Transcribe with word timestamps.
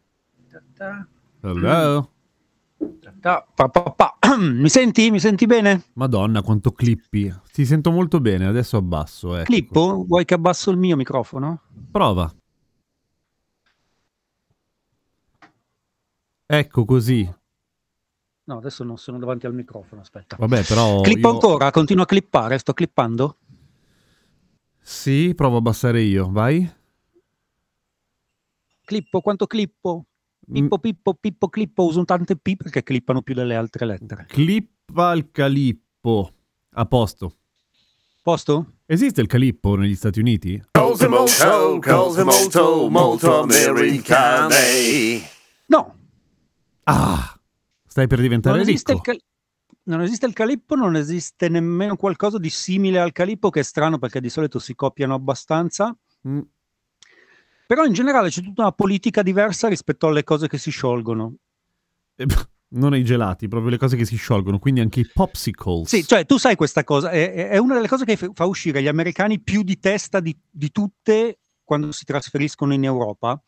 Hello? 1.41 2.09
Ta- 3.19 3.45
pa- 3.53 3.69
pa- 3.69 3.91
pa. 3.91 4.17
Mi 4.39 4.69
senti? 4.69 5.11
Mi 5.11 5.19
senti 5.19 5.45
bene? 5.45 5.83
Madonna, 5.93 6.41
quanto 6.41 6.71
clippi. 6.71 7.31
Ti 7.51 7.65
sento 7.65 7.91
molto 7.91 8.19
bene, 8.19 8.47
adesso 8.47 8.77
abbasso. 8.77 9.35
Ecco. 9.35 9.45
Clippo? 9.45 10.03
Vuoi 10.07 10.25
che 10.25 10.33
abbasso 10.33 10.71
il 10.71 10.77
mio 10.77 10.95
microfono? 10.95 11.61
Prova. 11.91 12.33
Ecco 16.47 16.85
così. 16.85 17.31
No, 18.43 18.57
adesso 18.57 18.83
non 18.83 18.97
sono 18.97 19.19
davanti 19.19 19.45
al 19.45 19.53
microfono, 19.53 20.01
aspetta. 20.01 20.35
Vabbè, 20.37 20.63
però. 20.63 21.01
Clippo 21.01 21.27
io- 21.27 21.33
ancora? 21.33 21.69
Continuo 21.69 22.03
a 22.03 22.07
clippare? 22.07 22.57
Sto 22.57 22.73
clippando? 22.73 23.37
Sì, 24.79 25.33
provo 25.35 25.57
a 25.57 25.59
abbassare 25.59 26.01
io, 26.01 26.29
vai. 26.31 26.69
Clippo? 28.83 29.21
Quanto 29.21 29.45
clippo? 29.45 30.05
Pippo, 30.51 30.79
pippo, 30.79 31.13
pippo, 31.13 31.49
clippo. 31.49 31.85
Uso 31.85 32.03
tante 32.05 32.35
P 32.35 32.55
perché 32.55 32.83
clippano 32.83 33.21
più 33.21 33.33
delle 33.33 33.55
altre 33.55 33.85
lettere. 33.85 34.25
Clippa 34.27 35.13
il 35.13 35.29
calippo. 35.31 36.31
A 36.73 36.85
posto. 36.85 37.35
Posto? 38.23 38.73
Esiste 38.85 39.21
il 39.21 39.27
calippo 39.27 39.75
negli 39.75 39.95
Stati 39.95 40.19
Uniti? 40.19 40.61
Cose 40.71 41.07
molto, 41.07 41.79
cose 41.81 42.23
molto, 42.23 42.89
molto 42.89 43.41
americane. 43.41 45.21
No, 45.67 45.95
Ah! 46.83 47.35
Stai 47.87 48.07
per 48.07 48.21
diventare 48.21 48.57
non 48.57 48.67
esiste, 48.67 48.91
il 48.91 48.97
ricco. 48.97 49.11
cal- 49.11 49.21
non 49.83 50.01
esiste 50.01 50.25
il 50.25 50.33
calippo, 50.33 50.75
non 50.75 50.95
esiste 50.95 51.49
nemmeno 51.49 51.95
qualcosa 51.97 52.37
di 52.37 52.49
simile 52.49 52.99
al 52.99 53.11
calippo, 53.11 53.49
che 53.49 53.59
è 53.61 53.63
strano 53.63 53.97
perché 53.97 54.21
di 54.21 54.29
solito 54.29 54.59
si 54.59 54.75
copiano 54.75 55.13
abbastanza. 55.13 55.95
Mm. 56.27 56.39
Però 57.71 57.85
in 57.85 57.93
generale 57.93 58.27
c'è 58.27 58.41
tutta 58.41 58.63
una 58.63 58.73
politica 58.73 59.21
diversa 59.21 59.69
rispetto 59.69 60.07
alle 60.07 60.25
cose 60.25 60.49
che 60.49 60.57
si 60.57 60.71
sciolgono. 60.71 61.35
Eh, 62.17 62.25
Non 62.73 62.91
ai 62.91 63.05
gelati, 63.05 63.47
proprio 63.47 63.69
le 63.69 63.77
cose 63.77 63.95
che 63.95 64.03
si 64.03 64.17
sciolgono, 64.17 64.59
quindi 64.59 64.81
anche 64.81 64.99
i 64.99 65.09
popsicles. 65.09 65.87
Sì, 65.87 66.05
cioè 66.05 66.25
tu 66.25 66.37
sai 66.37 66.57
questa 66.57 66.83
cosa, 66.83 67.11
è, 67.11 67.47
è- 67.47 67.57
una 67.59 67.75
delle 67.75 67.87
cose 67.87 68.03
che 68.03 68.17
fa 68.17 68.43
uscire 68.45 68.81
gli 68.81 68.89
americani 68.89 69.39
più 69.39 69.63
di 69.63 69.79
testa 69.79 70.19
di, 70.19 70.37
di 70.49 70.69
tutte 70.69 71.39
quando 71.63 71.93
si 71.93 72.03
trasferiscono 72.03 72.73
in 72.73 72.83
Europa. 72.83 73.41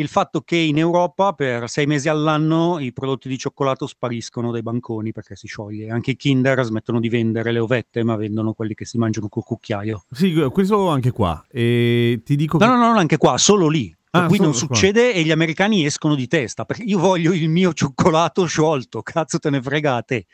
Il 0.00 0.08
fatto 0.08 0.40
che 0.40 0.56
in 0.56 0.78
Europa 0.78 1.34
per 1.34 1.68
sei 1.68 1.84
mesi 1.84 2.08
all'anno 2.08 2.78
i 2.78 2.90
prodotti 2.90 3.28
di 3.28 3.36
cioccolato 3.36 3.86
spariscono 3.86 4.50
dai 4.50 4.62
banconi 4.62 5.12
perché 5.12 5.36
si 5.36 5.46
scioglie. 5.46 5.90
Anche 5.90 6.12
i 6.12 6.16
Kinder 6.16 6.62
smettono 6.64 7.00
di 7.00 7.10
vendere 7.10 7.52
le 7.52 7.58
ovette, 7.58 8.02
ma 8.02 8.16
vendono 8.16 8.54
quelli 8.54 8.72
che 8.72 8.86
si 8.86 8.96
mangiano 8.96 9.28
col 9.28 9.44
cucchiaio. 9.44 10.04
Sì, 10.10 10.32
questo 10.50 10.88
anche 10.88 11.10
qua. 11.10 11.44
E 11.50 12.22
ti 12.24 12.34
dico 12.34 12.56
No, 12.56 12.64
che... 12.64 12.70
no, 12.70 12.78
no, 12.78 12.86
non 12.88 12.96
anche 12.96 13.18
qua, 13.18 13.36
solo 13.36 13.68
lì. 13.68 13.94
Ah, 14.12 14.24
Qui 14.26 14.38
non 14.38 14.54
solo 14.54 14.68
qua. 14.68 14.76
succede 14.76 15.12
e 15.12 15.22
gli 15.22 15.30
americani 15.30 15.84
escono 15.84 16.14
di 16.14 16.26
testa 16.26 16.64
perché 16.64 16.82
io 16.84 16.98
voglio 16.98 17.34
il 17.34 17.50
mio 17.50 17.74
cioccolato 17.74 18.46
sciolto, 18.46 19.02
cazzo 19.04 19.38
te 19.38 19.50
ne 19.50 19.60
fregate. 19.60 20.24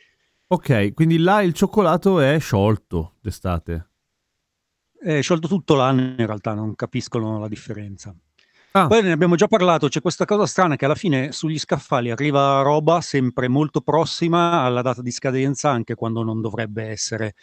Ok, 0.46 0.94
quindi 0.94 1.18
là 1.18 1.42
il 1.42 1.54
cioccolato 1.54 2.20
è 2.20 2.38
sciolto 2.38 3.14
d'estate. 3.20 3.90
È 4.96 5.20
sciolto 5.20 5.48
tutto 5.48 5.74
l'anno 5.74 6.02
in 6.02 6.24
realtà, 6.24 6.54
non 6.54 6.76
capiscono 6.76 7.40
la 7.40 7.48
differenza. 7.48 8.14
Ah. 8.78 8.88
Poi 8.88 9.02
ne 9.02 9.12
abbiamo 9.12 9.36
già 9.36 9.46
parlato, 9.46 9.88
c'è 9.88 10.02
questa 10.02 10.26
cosa 10.26 10.44
strana 10.44 10.76
che 10.76 10.84
alla 10.84 10.94
fine 10.94 11.32
sugli 11.32 11.58
scaffali 11.58 12.10
arriva 12.10 12.60
roba 12.60 13.00
sempre 13.00 13.48
molto 13.48 13.80
prossima 13.80 14.60
alla 14.64 14.82
data 14.82 15.00
di 15.00 15.10
scadenza, 15.10 15.70
anche 15.70 15.94
quando 15.94 16.22
non 16.22 16.42
dovrebbe 16.42 16.84
essere 16.84 17.34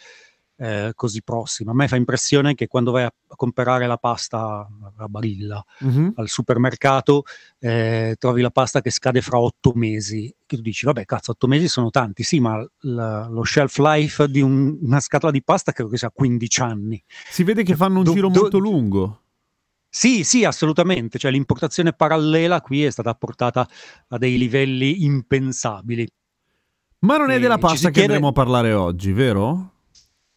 eh, 0.56 0.92
così 0.94 1.20
prossima. 1.24 1.72
A 1.72 1.74
me 1.74 1.88
fa 1.88 1.96
impressione 1.96 2.54
che 2.54 2.68
quando 2.68 2.92
vai 2.92 3.02
a, 3.02 3.12
comprare 3.26 3.88
la 3.88 3.96
pasta 3.96 4.64
a 4.96 5.08
barilla 5.08 5.60
Mhm. 5.80 6.12
al 6.14 6.28
supermercato 6.28 7.24
eh, 7.58 8.14
trovi 8.20 8.40
la 8.40 8.50
pasta 8.50 8.80
che 8.80 8.90
scade 8.92 9.20
fra 9.20 9.40
otto 9.40 9.72
mesi, 9.74 10.32
che 10.46 10.54
tu 10.54 10.62
dici, 10.62 10.86
vabbè, 10.86 11.04
cazzo, 11.04 11.32
otto 11.32 11.48
mesi 11.48 11.66
sono 11.66 11.90
tanti, 11.90 12.22
sì, 12.22 12.38
ma 12.38 12.64
la- 12.82 13.26
lo 13.28 13.42
shelf 13.42 13.78
life 13.78 14.28
di 14.28 14.40
un- 14.40 14.78
una 14.82 15.00
scatola 15.00 15.32
di 15.32 15.42
pasta 15.42 15.72
credo 15.72 15.90
che 15.90 15.96
sia 15.96 16.10
15 16.14 16.60
anni. 16.60 17.02
Si 17.28 17.42
vede 17.42 17.64
che 17.64 17.74
fanno 17.74 17.98
un 17.98 18.04
Do- 18.04 18.12
giro 18.12 18.28
do- 18.28 18.40
molto 18.42 18.58
lungo. 18.58 19.18
Sì, 19.96 20.24
sì, 20.24 20.44
assolutamente. 20.44 21.18
Cioè, 21.18 21.30
l'importazione 21.30 21.92
parallela 21.92 22.60
qui 22.60 22.84
è 22.84 22.90
stata 22.90 23.14
portata 23.14 23.64
a 24.08 24.18
dei 24.18 24.36
livelli 24.36 25.04
impensabili. 25.04 26.04
Ma 26.98 27.16
non 27.16 27.30
è 27.30 27.38
della 27.38 27.58
pasta 27.58 27.86
che 27.86 27.92
chiede- 27.92 28.14
andremo 28.14 28.30
a 28.30 28.32
parlare 28.32 28.72
oggi, 28.72 29.12
vero? 29.12 29.70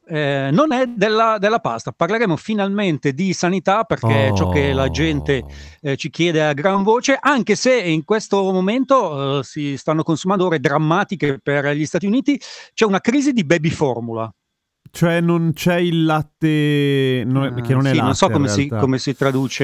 Eh, 0.09 0.49
non 0.51 0.71
è 0.71 0.85
della, 0.85 1.39
della 1.39 1.57
pasta. 1.57 1.91
Parleremo 1.91 2.35
finalmente 2.37 3.13
di 3.13 3.33
sanità 3.33 3.83
perché 3.83 4.27
è 4.27 4.33
ciò 4.33 4.49
che 4.49 4.73
la 4.73 4.89
gente 4.89 5.41
Oh. 5.43 5.49
eh, 5.81 5.97
ci 5.97 6.11
chiede 6.11 6.45
a 6.45 6.53
gran 6.53 6.83
voce, 6.83 7.17
anche 7.19 7.55
se 7.55 7.81
in 7.81 8.03
questo 8.05 8.51
momento 8.51 9.39
eh, 9.39 9.43
si 9.43 9.75
stanno 9.75 10.03
consumando 10.03 10.45
ore 10.45 10.59
drammatiche 10.59 11.39
per 11.41 11.65
gli 11.75 11.85
Stati 11.87 12.05
Uniti. 12.05 12.39
C'è 12.75 12.85
una 12.85 13.01
crisi 13.01 13.33
di 13.33 13.43
baby 13.43 13.69
formula. 13.69 14.31
Cioè 14.97 15.21
non 15.21 15.51
c'è 15.53 15.75
il 15.75 16.05
latte... 16.05 17.21
non 17.23 17.43
è- 17.43 17.61
che 17.61 17.73
non 17.75 17.85
è 17.85 17.91
sì, 17.91 17.95
latte 17.97 18.01
non 18.07 18.15
so 18.15 18.29
come 18.31 18.47
si, 18.47 18.67
come 18.67 18.97
si 18.97 19.15
traduce 19.15 19.63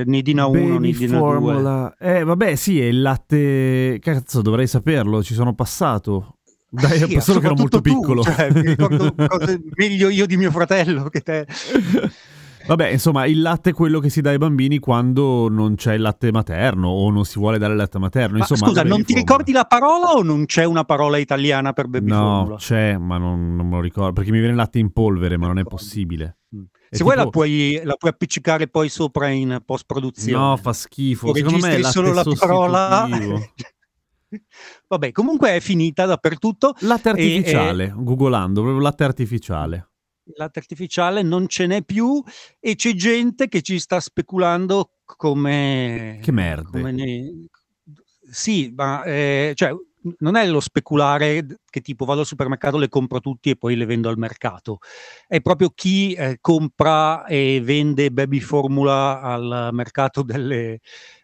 eh, 0.00 0.02
Nidina 0.06 0.46
1, 0.46 0.58
Baby 0.60 0.78
Nidina 0.78 1.18
2. 1.18 1.28
formula. 1.28 1.94
Eh, 2.00 2.24
vabbè, 2.24 2.56
sì, 2.56 2.80
è 2.80 2.86
il 2.86 3.00
latte... 3.00 3.98
Cazzo, 4.00 4.42
dovrei 4.42 4.66
saperlo, 4.66 5.22
ci 5.22 5.34
sono 5.34 5.54
passato. 5.54 6.38
Dai, 6.68 6.98
Sì, 6.98 7.20
solo 7.20 7.38
che 7.38 7.46
ero 7.46 7.54
molto 7.54 7.80
tu, 7.80 7.94
piccolo. 7.94 8.22
cioè, 8.24 8.50
mi 8.52 8.62
ricordo 8.62 9.14
cose 9.28 9.62
meglio 9.76 10.08
io 10.08 10.26
di 10.26 10.36
mio 10.36 10.50
fratello 10.50 11.04
che 11.10 11.20
te. 11.20 11.46
Vabbè, 12.66 12.88
insomma, 12.88 13.26
il 13.26 13.40
latte 13.40 13.70
è 13.70 13.72
quello 13.72 13.98
che 14.00 14.08
si 14.08 14.20
dà 14.20 14.30
ai 14.30 14.38
bambini 14.38 14.78
quando 14.78 15.48
non 15.48 15.74
c'è 15.74 15.94
il 15.94 16.00
latte 16.02 16.30
materno 16.30 16.88
o 16.88 17.10
non 17.10 17.24
si 17.24 17.38
vuole 17.38 17.58
dare 17.58 17.72
il 17.72 17.78
latte 17.78 17.98
materno. 17.98 18.38
Ma 18.38 18.46
Insomma, 18.48 18.66
scusa, 18.70 18.82
la 18.82 18.88
non 18.88 19.04
ti 19.04 19.14
ricordi 19.14 19.52
la 19.52 19.64
parola 19.64 20.12
o 20.12 20.22
non 20.22 20.44
c'è 20.46 20.64
una 20.64 20.84
parola 20.84 21.16
italiana 21.18 21.72
per 21.72 21.88
baby 21.88 22.10
No, 22.10 22.16
formula? 22.18 22.56
c'è, 22.56 22.96
ma 22.96 23.18
non, 23.18 23.56
non 23.56 23.66
me 23.68 23.74
lo 23.76 23.80
ricordo. 23.80 24.12
Perché 24.12 24.30
mi 24.30 24.38
viene 24.38 24.52
il 24.52 24.58
latte 24.58 24.78
in 24.78 24.92
polvere, 24.92 25.36
ma 25.36 25.46
non 25.46 25.56
è 25.58 25.62
Ricordo. 25.62 25.76
possibile. 25.84 26.36
Mm. 26.54 26.62
Se 26.90 27.02
vuoi 27.02 27.16
la 27.16 27.22
tipo- 27.24 27.30
puoi, 27.38 27.80
la 27.84 27.94
puoi 27.94 28.10
appiccicare 28.10 28.68
poi 28.68 28.88
sopra 28.90 29.28
in 29.28 29.60
post 29.64 29.84
produzione. 29.86 30.38
No, 30.38 30.56
fa 30.58 30.72
schifo. 30.72 31.28
O 31.28 31.34
Secondo 31.34 31.58
me 31.58 31.76
è 31.76 31.82
solo 31.82 32.12
la 32.12 32.24
parola. 32.38 33.08
Vabbè, 34.88 35.12
comunque 35.12 35.50
è 35.56 35.60
finita 35.60 36.06
dappertutto. 36.06 36.74
Latte 36.80 37.08
E- 37.08 37.12
artificiale, 37.12 37.92
googolando, 37.96 38.60
proprio 38.62 38.82
latte 38.82 39.04
artificiale. 39.04 39.88
Il 40.24 40.34
latte 40.36 40.60
artificiale 40.60 41.22
non 41.22 41.48
ce 41.48 41.66
n'è 41.66 41.82
più 41.82 42.22
e 42.60 42.74
c'è 42.74 42.94
gente 42.94 43.48
che 43.48 43.62
ci 43.62 43.78
sta 43.78 44.00
speculando 44.00 44.98
come... 45.04 46.18
Che 46.22 46.32
merde. 46.32 46.70
come 46.70 46.92
ne- 46.92 47.48
Sì, 48.30 48.72
ma 48.74 49.02
eh, 49.04 49.52
cioè, 49.54 49.74
non 50.18 50.36
è 50.36 50.46
lo 50.46 50.60
speculare 50.60 51.46
che 51.68 51.80
tipo 51.80 52.04
vado 52.04 52.20
al 52.20 52.26
supermercato, 52.26 52.76
le 52.78 52.88
compro 52.88 53.20
tutti 53.20 53.50
e 53.50 53.56
poi 53.56 53.76
le 53.76 53.84
vendo 53.84 54.08
al 54.08 54.18
mercato. 54.18 54.78
È 55.26 55.40
proprio 55.40 55.70
chi 55.74 56.12
eh, 56.12 56.38
compra 56.40 57.24
e 57.26 57.60
vende 57.62 58.10
baby 58.10 58.40
formula 58.40 59.20
al 59.20 59.70
mercato 59.72 60.22
delle 60.22 60.80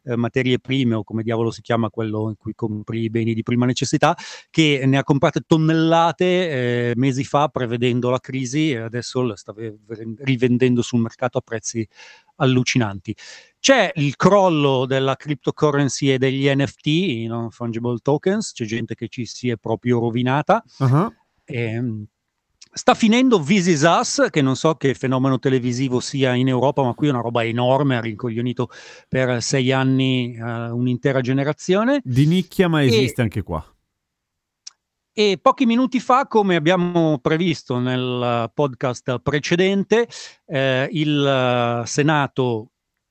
eh, 0.08 0.16
materie 0.16 0.58
prime 0.58 0.94
o 0.94 1.04
come 1.04 1.22
diavolo 1.22 1.50
si 1.50 1.60
chiama 1.60 1.90
quello 1.90 2.28
in 2.28 2.36
cui 2.36 2.54
compri 2.54 3.02
i 3.02 3.10
beni 3.10 3.34
di 3.34 3.42
prima 3.42 3.66
necessità, 3.66 4.16
che 4.50 4.82
ne 4.86 4.98
ha 4.98 5.04
comprate 5.04 5.42
tonnellate 5.46 6.24
eh, 6.90 6.92
mesi 6.96 7.24
fa 7.24 7.48
prevedendo 7.48 8.10
la 8.10 8.18
crisi 8.18 8.70
e 8.70 8.78
adesso 8.78 9.22
la 9.22 9.36
sta 9.36 9.52
ve- 9.52 9.78
rivendendo 10.18 10.82
sul 10.82 11.00
mercato 11.00 11.38
a 11.38 11.42
prezzi 11.42 11.86
allucinanti. 12.36 13.14
C'è 13.60 13.90
il 13.96 14.16
crollo 14.16 14.86
della 14.86 15.16
cryptocurrency 15.16 16.12
e 16.12 16.18
degli 16.18 16.48
NFT, 16.48 16.86
i 16.86 17.26
non 17.26 17.50
fungible 17.50 17.98
tokens, 18.00 18.52
c'è 18.52 18.64
gente 18.64 18.94
che 18.94 19.08
ci 19.08 19.26
si 19.26 19.48
è 19.48 19.56
proprio 19.56 19.98
rovinata. 19.98 20.62
Ah, 20.78 21.12
Ehm, 21.44 22.06
sta 22.72 22.94
finendo 22.94 23.40
This 23.40 23.66
Is 23.66 23.82
Us, 23.82 24.26
che 24.30 24.42
non 24.42 24.56
so 24.56 24.74
che 24.74 24.94
fenomeno 24.94 25.38
televisivo 25.38 26.00
sia 26.00 26.34
in 26.34 26.48
Europa, 26.48 26.82
ma 26.82 26.94
qui 26.94 27.08
è 27.08 27.10
una 27.10 27.20
roba 27.20 27.44
enorme, 27.44 27.96
ha 27.96 28.00
rincoglionito 28.00 28.70
per 29.08 29.42
sei 29.42 29.72
anni 29.72 30.34
eh, 30.34 30.70
un'intera 30.70 31.20
generazione. 31.20 32.00
Di 32.04 32.26
nicchia, 32.26 32.68
ma 32.68 32.82
E- 32.82 32.86
esiste 32.86 33.22
anche 33.22 33.42
qua. 33.42 33.64
E 35.12 35.36
pochi 35.42 35.66
minuti 35.66 35.98
fa, 35.98 36.28
come 36.28 36.54
abbiamo 36.54 37.18
previsto 37.18 37.80
nel 37.80 38.50
podcast 38.54 39.18
precedente, 39.18 40.06
eh, 40.46 40.88
il 40.92 41.82
eh, 41.82 41.86
Senato 41.86 42.70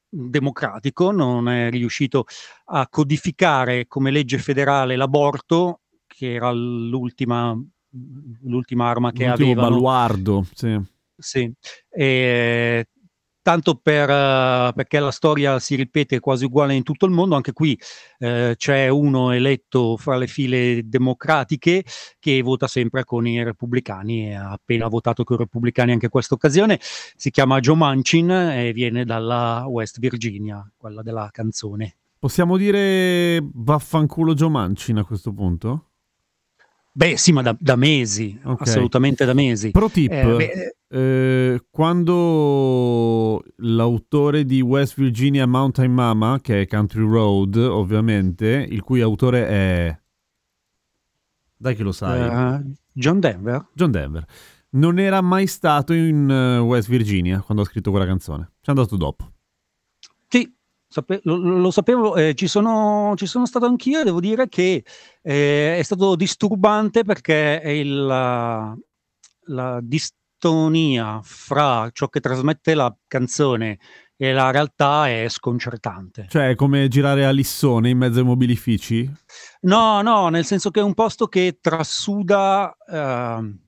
democratico, 0.10 1.12
non 1.12 1.50
è 1.50 1.70
riuscito 1.70 2.26
a 2.68 2.88
codificare 2.88 3.88
come 3.88 4.12
legge 4.12 4.38
federale 4.38 4.96
l'aborto, 4.96 5.82
che 6.08 6.34
era 6.34 6.50
l'ultima, 6.52 7.54
l'ultima 8.44 8.90
arma 8.90 9.12
che 9.12 9.26
L'ultimo 9.26 9.52
avevano. 9.52 9.70
baluardo, 9.76 10.46
sì. 10.54 10.80
Sì, 11.20 11.52
e 11.90 12.88
tanto 13.48 13.76
per, 13.76 14.10
eh, 14.10 14.74
perché 14.76 15.00
la 15.00 15.10
storia 15.10 15.58
si 15.60 15.76
ripete 15.76 16.20
quasi 16.20 16.44
uguale 16.44 16.74
in 16.76 16.84
tutto 16.84 17.06
il 17.06 17.14
mondo, 17.14 17.34
anche 17.34 17.54
qui 17.54 17.80
eh, 18.20 18.56
c'è 18.58 18.90
uno 18.90 19.32
eletto 19.32 19.96
fra 19.96 20.18
le 20.18 20.28
file 20.28 20.82
democratiche 20.84 21.86
che 22.20 22.42
vota 22.42 22.68
sempre 22.68 23.06
con 23.06 23.26
i 23.26 23.42
repubblicani 23.42 24.28
e 24.28 24.34
ha 24.36 24.52
appena 24.52 24.88
votato 24.90 25.24
con 25.24 25.38
i 25.38 25.40
repubblicani 25.40 25.94
anche 25.94 26.10
questa 26.10 26.34
occasione. 26.34 26.78
Si 26.82 27.32
chiama 27.32 27.62
Joe 27.62 27.78
Manchin 27.78 28.30
e 28.30 28.74
viene 28.74 29.06
dalla 29.06 29.64
West 29.68 30.00
Virginia, 30.00 30.70
quella 30.76 31.02
della 31.02 31.30
canzone. 31.32 31.96
Possiamo 32.20 32.58
dire 32.58 33.40
vaffanculo 33.54 34.34
Joe 34.34 34.50
Manchin 34.50 34.98
a 34.98 35.06
questo 35.06 35.32
punto? 35.32 35.86
Beh, 36.98 37.16
sì, 37.16 37.32
ma 37.32 37.44
da, 37.44 37.56
da 37.60 37.76
mesi, 37.76 38.40
Ok. 38.44 38.62
assolutamente 38.62 39.24
da 39.24 39.36
mesi. 39.36 39.70
Pro 39.70 39.88
tip, 39.88 40.12
Eh, 40.12 40.74
eh, 40.90 41.62
quando 41.70 43.44
l'autore 43.58 44.46
di 44.46 44.62
West 44.62 44.96
Virginia 44.98 45.46
Mountain 45.46 45.92
Mama, 45.94 46.40
che 46.42 46.62
è 46.62 46.66
Country 46.66 47.08
Road, 47.08 47.56
ovviamente, 47.56 48.66
il 48.68 48.82
cui 48.82 49.02
autore 49.02 49.48
è... 49.48 50.00
Dai 51.56 51.76
che 51.76 51.84
lo 51.84 51.92
sai. 51.92 52.64
eh, 52.66 52.72
John 52.94 53.20
Denver? 53.20 53.68
John 53.76 53.92
Denver. 53.92 54.26
Non 54.72 54.98
era 54.98 55.22
mai 55.22 55.46
stato 55.46 55.94
in 55.94 56.28
eh, 56.28 56.58
West 56.58 56.90
Virginia 56.90 57.42
quando 57.42 57.62
ha 57.62 57.68
scritto 57.68 57.92
quella 57.92 58.08
canzone. 58.08 58.54
Ci 58.60 58.70
è 58.70 58.74
andato 58.74 58.98
dopo. 58.98 59.34
Sape- 60.90 61.20
lo, 61.24 61.36
lo- 61.36 61.72
sapevo, 61.72 62.16
eh, 62.16 62.34
ci, 62.34 62.48
sono, 62.48 63.14
ci 63.18 63.26
sono 63.26 63.46
stato 63.46 63.66
anch'io 63.66 64.00
e 64.00 64.04
devo 64.06 64.20
dire 64.22 64.48
che 64.48 64.84
eh, 65.22 65.78
è 65.78 65.84
stato 65.84 66.16
disturbante 66.16 67.04
perché 67.04 67.60
è 67.62 67.70
il- 67.70 68.06
la, 68.06 68.74
la 69.48 69.80
distonia 69.82 71.20
fra 71.24 71.90
ciò 71.92 72.08
che 72.08 72.20
trasmette 72.22 72.74
la 72.74 72.96
canzone 73.08 73.80
e 74.16 74.32
la 74.34 74.50
realtà 74.50 75.08
è 75.10 75.28
sconcertante. 75.30 76.26
Cioè, 76.30 76.50
è 76.50 76.56
come 76.56 76.88
girare 76.88 77.26
a 77.26 77.32
Lissone 77.32 77.90
in 77.90 77.98
mezzo 77.98 78.20
ai 78.20 78.26
mobilifici? 78.26 79.12
No, 79.62 80.02
no, 80.02 80.30
nel 80.30 80.46
senso 80.46 80.72
che 80.72 80.80
è 80.80 80.84
un 80.84 80.94
posto 80.96 81.28
che 81.28 81.60
trasuda 81.62 82.76
ehm, 82.90 83.60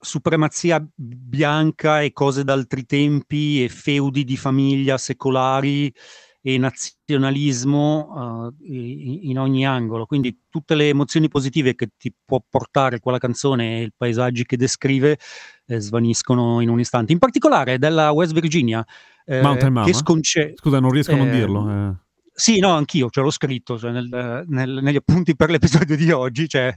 supremazia 0.00 0.86
bianca 0.94 2.00
e 2.02 2.12
cose 2.12 2.44
d'altri 2.44 2.84
tempi 2.86 3.64
e 3.64 3.68
feudi 3.68 4.24
di 4.24 4.36
famiglia 4.36 4.96
secolari 4.98 5.92
e 6.40 6.56
nazionalismo 6.56 8.54
eh, 8.62 8.72
i- 8.72 9.28
in 9.30 9.38
ogni 9.38 9.66
angolo. 9.66 10.06
Quindi 10.06 10.44
tutte 10.48 10.74
le 10.74 10.88
emozioni 10.88 11.28
positive 11.28 11.74
che 11.74 11.90
ti 11.96 12.14
può 12.24 12.42
portare 12.48 13.00
quella 13.00 13.18
canzone 13.18 13.80
e 13.80 13.82
i 13.84 13.92
paesaggi 13.96 14.44
che 14.44 14.56
descrive 14.56 15.18
eh, 15.66 15.80
svaniscono 15.80 16.60
in 16.60 16.68
un 16.68 16.80
istante. 16.80 17.12
In 17.12 17.18
particolare 17.18 17.78
della 17.78 18.12
West 18.12 18.32
Virginia, 18.32 18.84
eh, 19.24 19.42
Mountain 19.42 19.72
Mama? 19.72 19.86
che 19.86 19.94
sconce... 19.94 20.52
Scusa, 20.54 20.80
non 20.80 20.90
riesco 20.90 21.12
a 21.12 21.16
non 21.16 21.28
Eh, 21.28 21.32
dirlo. 21.32 21.98
Sì, 22.38 22.60
no, 22.60 22.70
anch'io 22.70 23.10
ce 23.10 23.20
l'ho 23.20 23.32
scritto 23.32 23.76
cioè, 23.76 23.90
nel- 23.90 24.44
nel- 24.46 24.78
negli 24.80 24.94
appunti 24.94 25.34
per 25.34 25.50
l'episodio 25.50 25.96
di 25.96 26.12
oggi. 26.12 26.46
C'è 26.46 26.72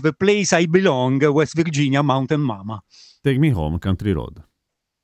The 0.00 0.12
Place 0.12 0.56
I 0.56 0.68
Belong, 0.68 1.24
West 1.24 1.56
Virginia, 1.56 2.02
Mountain 2.02 2.40
Mama. 2.40 2.80
Take 3.20 3.36
me 3.38 3.52
home, 3.52 3.78
Country 3.80 4.12
Road. 4.12 4.40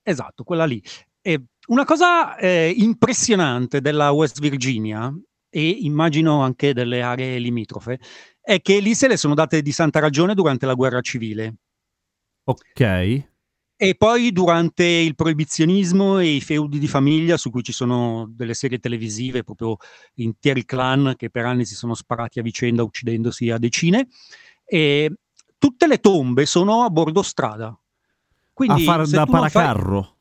Esatto, 0.05 0.45
quella 0.45 0.67
lì. 0.67 0.81
E 1.21 1.47
una 1.67 1.85
cosa 1.85 2.37
eh, 2.37 2.73
impressionante 2.77 3.81
della 3.81 4.13
West 4.13 4.39
Virginia, 4.39 5.13
e 5.51 5.69
immagino 5.69 6.43
anche 6.43 6.73
delle 6.73 7.03
aree 7.03 7.41
limitrofe, 7.41 7.99
è 8.41 8.61
che 8.61 8.79
lì 8.79 8.95
se 8.95 9.09
le 9.09 9.17
sono 9.17 9.35
date 9.35 9.63
di 9.63 9.73
santa 9.73 9.99
ragione 9.99 10.35
durante 10.35 10.65
la 10.65 10.75
guerra 10.75 11.01
civile. 11.01 11.57
Ok. 12.45 13.27
E 13.81 13.95
poi 13.95 14.33
durante 14.33 14.83
il 14.85 15.15
proibizionismo 15.15 16.19
e 16.19 16.31
i 16.31 16.41
feudi 16.41 16.81
di 16.81 16.89
famiglia, 16.89 17.37
su 17.37 17.49
cui 17.51 17.63
ci 17.63 17.71
sono 17.71 18.27
delle 18.29 18.55
serie 18.55 18.81
televisive, 18.81 19.45
proprio 19.45 19.77
interi 20.15 20.65
clan 20.65 21.15
che 21.17 21.31
per 21.31 21.45
anni 21.45 21.65
si 21.65 21.77
sono 21.77 21.95
sparati 21.95 22.41
a 22.41 22.43
vicenda 22.43 22.83
uccidendosi 22.83 23.51
a 23.51 23.59
decine, 23.59 24.09
e 24.65 25.13
tutte 25.59 25.87
le 25.87 25.99
tombe 25.99 26.45
sono 26.45 26.83
a 26.83 26.91
bordo 26.91 27.23
strada. 27.23 27.79
Quindi, 28.53 28.83
a 28.83 28.85
far 28.85 29.07
da 29.07 29.25
non 29.25 29.27
fai- 29.27 29.41
paracarro. 29.53 30.17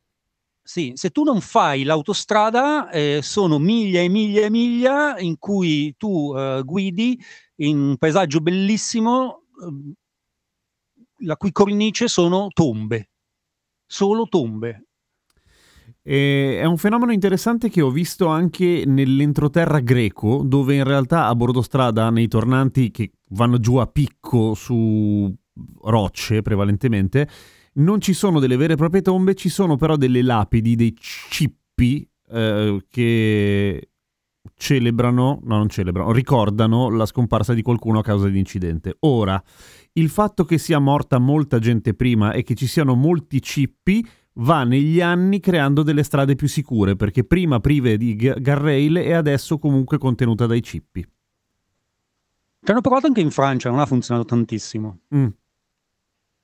sì, 0.61 0.91
se 0.93 1.09
tu 1.09 1.23
non 1.23 1.41
fai 1.41 1.81
l'autostrada, 1.81 2.91
eh, 2.91 3.21
sono 3.23 3.57
miglia 3.57 4.01
e 4.01 4.07
miglia 4.07 4.41
e 4.45 4.49
miglia 4.51 5.17
in 5.17 5.39
cui 5.39 5.95
tu 5.97 6.31
eh, 6.37 6.61
guidi 6.63 7.19
in 7.55 7.79
un 7.79 7.97
paesaggio 7.97 8.39
bellissimo, 8.39 9.45
ehm, 9.63 9.93
la 11.21 11.35
cui 11.37 11.51
cornice 11.51 12.07
sono 12.07 12.49
tombe, 12.53 13.09
solo 13.87 14.27
tombe. 14.27 14.83
E 16.03 16.59
è 16.59 16.65
un 16.65 16.77
fenomeno 16.77 17.11
interessante 17.11 17.69
che 17.69 17.81
ho 17.81 17.89
visto 17.89 18.27
anche 18.27 18.83
nell'entroterra 18.85 19.79
greco, 19.79 20.41
dove 20.45 20.75
in 20.75 20.83
realtà 20.83 21.25
a 21.25 21.35
bordo 21.35 21.61
strada, 21.61 22.09
nei 22.09 22.27
tornanti 22.27 22.91
che 22.91 23.11
vanno 23.31 23.59
giù 23.59 23.75
a 23.75 23.87
picco 23.87 24.53
su 24.53 25.33
rocce 25.81 26.41
prevalentemente, 26.41 27.27
non 27.73 27.99
ci 27.99 28.13
sono 28.13 28.39
delle 28.39 28.55
vere 28.55 28.73
e 28.73 28.77
proprie 28.77 29.01
tombe, 29.01 29.35
ci 29.35 29.49
sono 29.49 29.75
però 29.75 29.97
delle 29.97 30.21
lapidi, 30.21 30.75
dei 30.75 30.95
cippi 30.97 32.07
eh, 32.29 32.85
che 32.89 33.89
celebrano, 34.55 35.39
no 35.43 35.57
non 35.57 35.69
celebrano, 35.69 36.11
ricordano 36.11 36.89
la 36.89 37.05
scomparsa 37.05 37.53
di 37.53 37.61
qualcuno 37.61 37.99
a 37.99 38.03
causa 38.03 38.27
di 38.29 38.39
incidente. 38.39 38.95
Ora, 39.01 39.41
il 39.97 40.09
fatto 40.09 40.45
che 40.45 40.57
sia 40.57 40.79
morta 40.79 41.17
molta 41.17 41.59
gente 41.59 41.93
prima 41.93 42.31
e 42.31 42.43
che 42.43 42.55
ci 42.55 42.67
siano 42.67 42.95
molti 42.95 43.41
cippi 43.41 44.07
va 44.39 44.63
negli 44.63 45.01
anni 45.01 45.39
creando 45.39 45.81
delle 45.81 46.03
strade 46.03 46.35
più 46.35 46.47
sicure, 46.47 46.95
perché 46.95 47.23
prima 47.23 47.59
prive 47.59 47.97
di 47.97 48.15
guardrail 48.15 48.97
e 48.97 49.13
adesso 49.13 49.57
comunque 49.57 49.97
contenuta 49.97 50.45
dai 50.45 50.61
cippi. 50.61 51.01
Ci 52.59 52.71
hanno 52.71 52.81
provato 52.81 53.07
anche 53.07 53.21
in 53.21 53.31
Francia, 53.31 53.69
non 53.69 53.79
ha 53.79 53.85
funzionato 53.85 54.27
tantissimo. 54.27 54.99
Mm. 55.15 55.25
Ha 55.25 55.29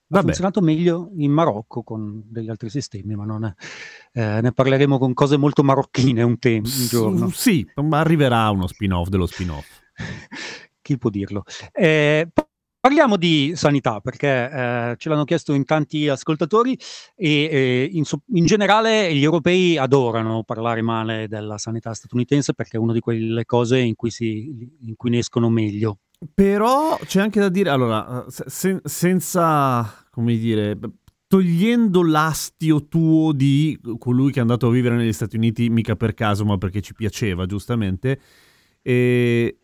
Vabbè, 0.08 0.26
funzionato 0.26 0.62
meglio 0.62 1.12
in 1.16 1.32
Marocco 1.32 1.82
con 1.84 2.22
degli 2.26 2.50
altri 2.50 2.70
sistemi, 2.70 3.16
ma 3.16 3.26
non 3.26 3.44
eh, 4.14 4.42
ne 4.42 4.52
parleremo 4.52 4.98
con 4.98 5.14
cose 5.14 5.38
molto 5.38 5.64
marocchine 5.64 6.22
un, 6.24 6.38
tem- 6.38 6.66
un 6.66 6.88
giorno. 6.88 7.30
S- 7.30 7.40
sì, 7.40 7.68
ma 7.76 8.00
arriverà 8.00 8.50
uno 8.50 8.68
spin-off 8.68 9.08
dello 9.08 9.26
spin-off. 9.26 9.82
Chi 10.82 10.98
può 10.98 11.10
dirlo? 11.10 11.44
Eh, 11.72 12.28
parliamo 12.84 13.16
di 13.16 13.54
sanità 13.56 14.02
perché 14.02 14.28
eh, 14.28 14.96
ce 14.98 15.08
l'hanno 15.08 15.24
chiesto 15.24 15.54
in 15.54 15.64
tanti 15.64 16.10
ascoltatori 16.10 16.78
e 17.16 17.30
eh, 17.50 17.90
in, 17.90 18.04
so- 18.04 18.24
in 18.34 18.46
generale 18.46 19.16
gli 19.16 19.24
europei 19.24 19.78
adorano 19.78 20.44
parlare 20.44 20.82
male 20.82 21.30
della 21.30 21.58
sanità 21.58 21.94
statunitense 21.94 22.54
perché 22.54 22.76
è 22.76 22.82
una 22.82 22.92
di 22.92 23.00
quelle 23.00 23.46
cose 23.46 23.80
in 23.80 23.96
cui, 23.96 24.10
si, 24.10 24.68
in 24.82 24.96
cui 24.98 25.12
ne 25.12 25.20
escono 25.20 25.50
meglio. 25.50 26.00
Però 26.34 27.00
c'è 27.06 27.22
anche 27.22 27.40
da 27.40 27.48
dire, 27.48 27.70
allora, 27.70 28.26
se- 28.28 28.82
senza, 28.84 30.06
come 30.10 30.36
dire, 30.36 30.78
togliendo 31.26 32.04
l'astio 32.04 32.90
tuo 32.90 33.32
di 33.32 33.80
colui 33.98 34.34
che 34.34 34.40
è 34.40 34.42
andato 34.42 34.68
a 34.68 34.72
vivere 34.72 34.98
negli 34.98 35.14
Stati 35.14 35.38
Uniti 35.38 35.70
mica 35.70 35.96
per 35.96 36.14
caso, 36.14 36.44
ma 36.44 36.58
perché 36.58 36.82
ci 36.82 36.94
piaceva, 36.94 37.46
giustamente, 37.46 38.20
e 38.82 39.60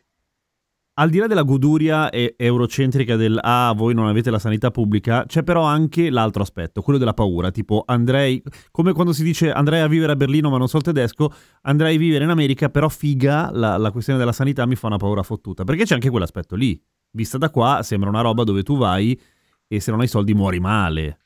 al 1.00 1.10
di 1.10 1.18
là 1.18 1.28
della 1.28 1.44
goduria 1.44 2.10
e- 2.10 2.36
eurocentrica 2.38 3.16
del 3.16 3.40
ah, 3.42 3.74
voi 3.76 3.94
non 3.94 4.08
avete 4.08 4.30
la 4.30 4.38
sanità 4.38 4.70
pubblica, 4.70 5.26
c'è 5.26 5.44
però 5.44 5.64
anche 5.64 6.10
l'altro 6.10 6.42
aspetto, 6.42 6.82
quello 6.82 7.00
della 7.00 7.14
paura, 7.14 7.52
tipo 7.52 7.84
andrei, 7.86 8.44
come 8.70 8.92
quando 8.92 9.14
si 9.14 9.24
dice 9.24 9.52
andrei 9.52 9.80
a 9.80 9.88
vivere 9.88 10.12
a 10.12 10.16
Berlino 10.16 10.50
ma 10.50 10.58
non 10.58 10.68
so 10.68 10.78
il 10.78 10.84
tedesco, 10.84 11.34
andrei 11.62 11.96
a 11.96 12.00
vivere 12.00 12.26
in 12.26 12.30
America, 12.30 12.70
però 12.70 12.90
figa, 12.90 13.50
la, 13.52 13.78
la 13.78 13.92
questione 13.92 14.20
della 14.20 14.34
sanità 14.34 14.66
mi 14.66 14.76
fa 14.76 14.88
una 14.88 14.98
paura 14.98 15.24
fottuta, 15.24 15.64
perché 15.64 15.86
c'è 15.86 15.94
anche 15.94 16.10
quell'aspetto 16.10 16.56
lì, 16.56 16.80
vista 17.12 17.38
da 17.38 17.50
qua 17.50 17.80
sembra 17.82 18.10
una 18.10 18.22
roba 18.22 18.44
dove 18.44 18.62
tu 18.62 18.78
vai 18.78 19.20
e 19.68 19.80
se 19.80 19.92
non 19.92 20.02
hai 20.02 20.08
soldi 20.08 20.34
muori 20.34 20.60
male, 20.60 21.20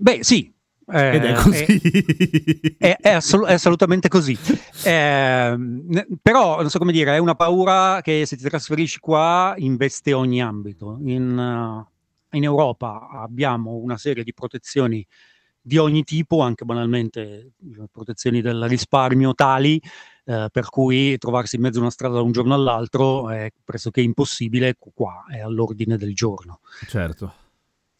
Beh, 0.00 0.24
sì. 0.24 0.50
Eh, 0.90 1.16
ed 1.16 1.24
è 1.24 1.32
così. 1.34 2.76
È, 2.78 2.96
è 3.00 3.10
assol- 3.10 3.46
è 3.46 3.52
assolutamente 3.52 4.08
così. 4.08 4.36
Eh, 4.84 5.56
però, 6.22 6.60
non 6.60 6.70
so 6.70 6.78
come 6.78 6.92
dire, 6.92 7.14
è 7.14 7.18
una 7.18 7.34
paura 7.34 8.00
che 8.02 8.24
se 8.26 8.36
ti 8.36 8.42
trasferisci 8.42 8.98
qua 8.98 9.54
investe 9.58 10.12
ogni 10.12 10.40
ambito. 10.40 10.98
In, 11.02 11.38
eh, 12.30 12.36
in 12.36 12.44
Europa 12.44 13.08
abbiamo 13.10 13.72
una 13.76 13.98
serie 13.98 14.24
di 14.24 14.32
protezioni 14.32 15.06
di 15.60 15.76
ogni 15.76 16.04
tipo, 16.04 16.40
anche 16.40 16.64
banalmente 16.64 17.20
eh, 17.20 17.52
protezioni 17.92 18.40
del 18.40 18.66
risparmio 18.66 19.34
tali 19.34 19.80
eh, 20.24 20.48
per 20.50 20.68
cui 20.68 21.18
trovarsi 21.18 21.56
in 21.56 21.62
mezzo 21.62 21.78
a 21.78 21.82
una 21.82 21.90
strada 21.90 22.14
da 22.14 22.22
un 22.22 22.32
giorno 22.32 22.54
all'altro 22.54 23.30
è 23.30 23.50
pressoché 23.64 24.00
impossibile, 24.00 24.76
qua 24.78 25.24
è 25.28 25.40
all'ordine 25.40 25.96
del 25.96 26.14
giorno. 26.14 26.60
certo. 26.86 27.34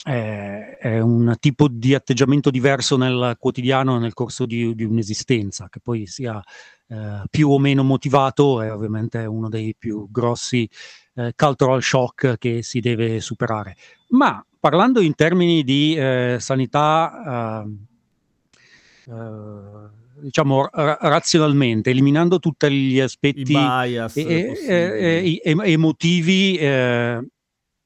È, 0.02 0.78
è 0.80 0.98
un 1.00 1.36
tipo 1.38 1.68
di 1.68 1.94
atteggiamento 1.94 2.50
diverso 2.50 2.96
nel 2.96 3.36
quotidiano 3.38 3.98
nel 3.98 4.14
corso 4.14 4.46
di, 4.46 4.74
di 4.74 4.84
un'esistenza, 4.84 5.68
che 5.68 5.80
poi 5.80 6.06
sia 6.06 6.42
eh, 6.88 7.22
più 7.28 7.50
o 7.50 7.58
meno 7.58 7.82
motivato, 7.82 8.62
è 8.62 8.72
ovviamente 8.72 9.18
uno 9.24 9.48
dei 9.48 9.74
più 9.78 10.08
grossi 10.10 10.68
eh, 11.14 11.32
cultural 11.36 11.82
shock 11.82 12.38
che 12.38 12.62
si 12.62 12.80
deve 12.80 13.20
superare. 13.20 13.76
Ma 14.10 14.44
parlando 14.58 15.00
in 15.00 15.14
termini 15.14 15.62
di 15.62 15.94
eh, 15.94 16.36
sanità, 16.40 17.64
eh, 19.06 19.12
eh, 19.12 19.88
diciamo 20.20 20.68
ra- 20.72 20.98
razionalmente, 21.00 21.90
eliminando 21.90 22.38
tutti 22.38 22.70
gli 22.70 23.00
aspetti 23.00 23.42
bias 23.42 24.16
e- 24.16 24.22
e- 24.66 25.40
e- 25.40 25.40
e- 25.44 25.72
emotivi, 25.72 26.56
eh, 26.56 27.26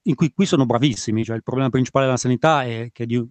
in 0.06 0.14
cui 0.14 0.32
qui 0.32 0.46
sono 0.46 0.66
bravissimi, 0.66 1.24
cioè 1.24 1.36
il 1.36 1.42
problema 1.42 1.70
principale 1.70 2.04
della 2.06 2.16
sanità 2.16 2.64
è 2.64 2.90
che, 2.92 3.02
è 3.04 3.06
di, 3.06 3.26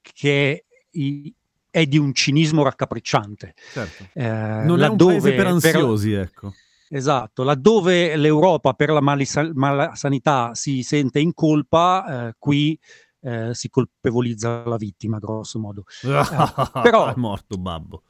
che 0.00 0.64
i- 0.90 1.34
è 1.70 1.86
di 1.86 1.98
un 1.98 2.12
cinismo 2.14 2.62
raccapricciante. 2.62 3.54
Certo. 3.72 4.04
Eh, 4.12 4.22
Non 4.28 4.68
è 4.68 4.70
un 4.70 4.78
laddove 4.78 5.12
paese 5.20 5.34
per 5.34 5.46
ansiosi, 5.46 6.12
ecco. 6.12 6.52
Esatto, 6.88 7.42
laddove 7.42 8.14
l'Europa 8.16 8.74
per 8.74 8.90
la 8.90 9.00
malisa- 9.00 9.50
malasanità 9.52 10.54
si 10.54 10.82
sente 10.84 11.18
in 11.18 11.34
colpa, 11.34 12.28
eh, 12.28 12.34
qui 12.38 12.78
eh, 13.22 13.54
si 13.54 13.68
colpevolizza 13.70 14.64
la 14.66 14.76
vittima, 14.76 15.18
grosso 15.18 15.58
modo. 15.58 15.84
però- 16.82 17.08
è 17.12 17.14
morto 17.16 17.56
babbo. 17.56 18.02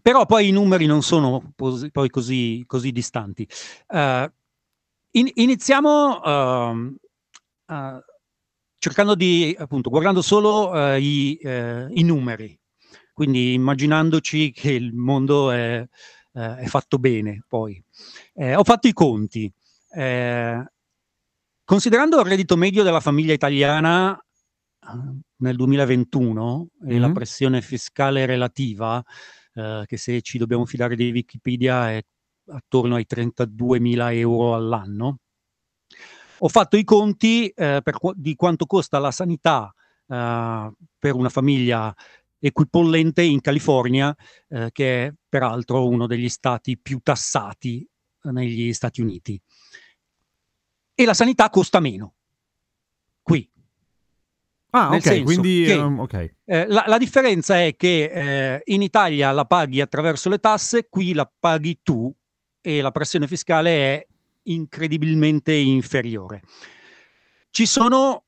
Però 0.00 0.26
poi 0.26 0.48
i 0.48 0.50
numeri 0.52 0.84
non 0.84 1.02
sono 1.02 1.52
pos- 1.56 1.88
poi 1.90 2.10
così, 2.10 2.62
così 2.66 2.92
distanti. 2.92 3.48
Eh, 3.88 4.32
in- 5.16 5.30
iniziamo 5.34 6.22
ehm, 6.24 6.96
eh, 7.68 7.98
cercando 8.78 9.14
di, 9.14 9.54
appunto, 9.58 9.90
guardando 9.90 10.22
solo 10.22 10.74
eh, 10.74 11.00
i, 11.00 11.38
eh, 11.42 11.86
i 11.90 12.02
numeri, 12.02 12.58
quindi 13.12 13.54
immaginandoci 13.54 14.52
che 14.52 14.72
il 14.72 14.92
mondo 14.94 15.50
è, 15.50 15.86
eh, 16.32 16.56
è 16.56 16.66
fatto 16.66 16.98
bene. 16.98 17.44
Poi 17.48 17.82
Eh, 18.34 18.54
ho 18.56 18.64
fatto 18.64 18.88
i 18.88 18.92
conti. 18.92 19.50
Eh, 19.96 20.64
considerando 21.64 22.18
il 22.20 22.26
reddito 22.26 22.56
medio 22.56 22.82
della 22.82 23.00
famiglia 23.00 23.32
italiana 23.32 24.18
nel 25.36 25.56
2021 25.56 26.68
e 26.86 26.98
la 26.98 27.06
Mhm. 27.08 27.12
pressione 27.14 27.62
fiscale 27.62 28.26
relativa, 28.26 29.02
che 29.86 29.96
se 29.96 30.20
ci 30.20 30.36
dobbiamo 30.36 30.66
fidare 30.66 30.96
di 30.96 31.12
Wikipedia 31.12 31.92
è 31.92 32.02
attorno 32.48 32.96
ai 32.96 33.06
32.000 33.08 34.14
euro 34.16 34.54
all'anno. 34.54 35.18
Ho 36.38 36.48
fatto 36.48 36.76
i 36.76 36.84
conti 36.84 37.48
eh, 37.48 37.80
per 37.82 37.96
di 38.14 38.34
quanto 38.34 38.66
costa 38.66 38.98
la 38.98 39.10
sanità 39.10 39.72
eh, 40.06 40.72
per 40.98 41.14
una 41.14 41.28
famiglia 41.28 41.94
equipollente 42.38 43.22
in 43.22 43.40
California, 43.40 44.14
eh, 44.48 44.70
che 44.72 45.06
è 45.06 45.12
peraltro 45.28 45.88
uno 45.88 46.06
degli 46.06 46.28
stati 46.28 46.76
più 46.76 47.00
tassati 47.02 47.86
negli 48.24 48.72
Stati 48.72 49.00
Uniti. 49.00 49.40
E 50.94 51.04
la 51.04 51.14
sanità 51.14 51.48
costa 51.50 51.80
meno. 51.80 52.14
Qui. 53.22 53.50
Ah, 54.70 54.90
Nel 54.90 55.00
ok, 55.00 55.22
quindi... 55.22 55.64
che- 55.64 55.72
ehm, 55.72 55.98
ok. 55.98 56.34
Eh, 56.44 56.66
la, 56.66 56.84
la 56.86 56.98
differenza 56.98 57.62
è 57.62 57.74
che 57.76 58.04
eh, 58.54 58.62
in 58.66 58.82
Italia 58.82 59.30
la 59.32 59.44
paghi 59.44 59.80
attraverso 59.80 60.28
le 60.28 60.38
tasse, 60.38 60.88
qui 60.88 61.14
la 61.14 61.30
paghi 61.38 61.80
tu 61.82 62.14
e 62.66 62.80
la 62.80 62.90
pressione 62.90 63.26
fiscale 63.26 63.70
è 63.70 64.06
incredibilmente 64.44 65.52
inferiore. 65.52 66.40
Ci 67.50 67.66
sono 67.66 68.24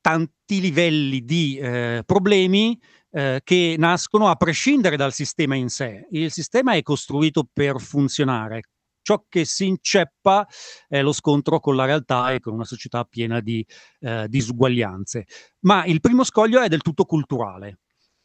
tanti 0.00 0.60
livelli 0.60 1.22
di 1.22 1.58
eh, 1.58 2.02
problemi 2.06 2.80
eh, 3.10 3.42
che 3.44 3.74
nascono 3.76 4.28
a 4.28 4.36
prescindere 4.36 4.96
dal 4.96 5.12
sistema 5.12 5.54
in 5.54 5.68
sé. 5.68 6.06
Il 6.12 6.32
sistema 6.32 6.72
è 6.72 6.82
costruito 6.82 7.46
per 7.52 7.78
funzionare. 7.78 8.62
Ciò 9.02 9.22
che 9.28 9.44
si 9.44 9.66
inceppa 9.66 10.48
è 10.88 11.02
lo 11.02 11.12
scontro 11.12 11.60
con 11.60 11.76
la 11.76 11.84
realtà 11.84 12.32
e 12.32 12.40
con 12.40 12.54
una 12.54 12.64
società 12.64 13.04
piena 13.04 13.40
di 13.40 13.64
eh, 14.00 14.26
disuguaglianze 14.28 15.26
ma 15.64 15.84
il 15.84 16.00
primo 16.00 16.24
scoglio 16.24 16.62
è 16.62 16.68
del 16.68 16.80
tutto 16.80 17.04
culturale. 17.04 17.80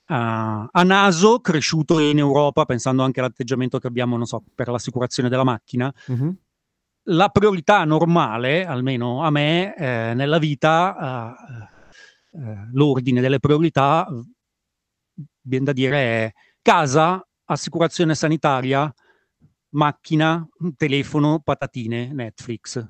Uh, 0.10 0.66
a 0.72 0.84
naso, 0.84 1.40
cresciuto 1.40 2.00
in 2.00 2.18
Europa, 2.18 2.66
pensando 2.66 3.04
anche 3.04 3.20
all'atteggiamento 3.20 3.78
che 3.78 3.86
abbiamo, 3.86 4.18
non 4.18 4.26
so, 4.26 4.44
per 4.56 4.68
l'assicurazione 4.70 5.30
della 5.30 5.44
macchina, 5.44 5.94
Mhm. 6.08 6.36
la 7.10 7.30
priorità 7.30 7.84
normale, 7.86 8.66
almeno 8.66 9.22
a 9.24 9.30
me, 9.30 9.76
eh, 9.76 10.14
nella 10.16 10.40
vita, 10.40 11.36
eh, 12.34 12.40
eh, 12.40 12.70
l'ordine 12.74 13.22
delle 13.22 13.38
priorità, 13.38 14.08
viene 15.42 15.66
da 15.66 15.74
dire, 15.74 15.98
è 15.98 16.34
casa, 16.64 17.24
assicurazione 17.46 18.16
sanitaria, 18.16 18.92
macchina, 19.74 20.44
telefono, 20.76 21.40
patatine, 21.40 22.12
Netflix. 22.14 22.84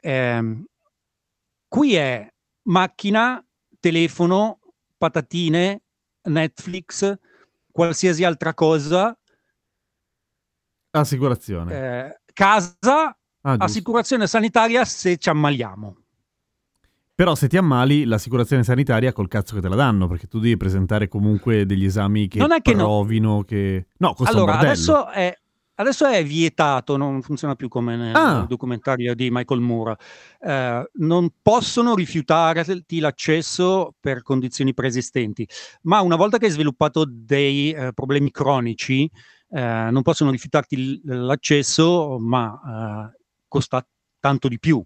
Ehm, 0.00 0.64
qui 1.68 1.94
è 1.96 2.26
macchina, 2.62 3.44
telefono, 3.78 4.60
patatine, 4.96 5.82
Netflix, 6.28 7.16
qualsiasi 7.70 8.24
altra 8.24 8.54
cosa, 8.54 9.16
Assicurazione. 10.90 11.72
eh, 11.74 12.20
casa, 12.32 13.12
Ah, 13.42 13.54
assicurazione 13.58 14.26
sanitaria 14.26 14.84
se 14.84 15.16
ci 15.16 15.28
ammaliamo. 15.28 15.96
Però 17.14 17.34
se 17.34 17.48
ti 17.48 17.56
ammali, 17.56 18.04
l'assicurazione 18.04 18.64
sanitaria 18.64 19.12
col 19.12 19.28
cazzo 19.28 19.54
che 19.54 19.60
te 19.60 19.68
la 19.68 19.76
danno, 19.76 20.06
perché 20.08 20.26
tu 20.26 20.38
devi 20.38 20.56
presentare 20.56 21.08
comunque 21.08 21.64
degli 21.64 21.84
esami 21.84 22.26
che 22.28 22.38
Non 22.38 22.52
è 22.52 22.60
che 22.60 22.74
no. 22.74 22.84
provino 22.84 23.42
che... 23.44 23.86
No, 23.98 24.14
allora, 24.24 24.58
adesso 24.58 25.08
è, 25.08 25.36
adesso 25.80 26.06
è 26.06 26.24
vietato, 26.24 26.96
non 26.96 27.22
funziona 27.22 27.54
più 27.54 27.68
come 27.68 27.96
nel 27.96 28.14
Ah. 28.14 28.44
documentario 28.48 29.14
di 29.14 29.30
Michael 29.30 29.60
Moore. 29.60 29.96
Eh, 30.40 30.90
non 30.94 31.30
possono 31.42 31.94
rifiutarti 31.94 32.98
l'accesso 33.00 33.94
per 33.98 34.22
condizioni 34.22 34.74
preesistenti, 34.74 35.48
ma 35.82 36.00
una 36.00 36.16
volta 36.16 36.38
che 36.38 36.46
hai 36.46 36.50
sviluppato 36.52 37.04
dei 37.08 37.72
eh, 37.72 37.92
problemi 37.92 38.30
cronici, 38.30 39.10
eh, 39.50 39.88
non 39.90 40.02
possono 40.02 40.30
rifiutarti 40.30 40.76
l- 40.76 41.00
l'accesso, 41.24 42.18
ma 42.18 43.10
eh, 43.14 43.18
costa 43.48 43.86
tanto 44.20 44.48
di 44.48 44.58
più. 44.58 44.82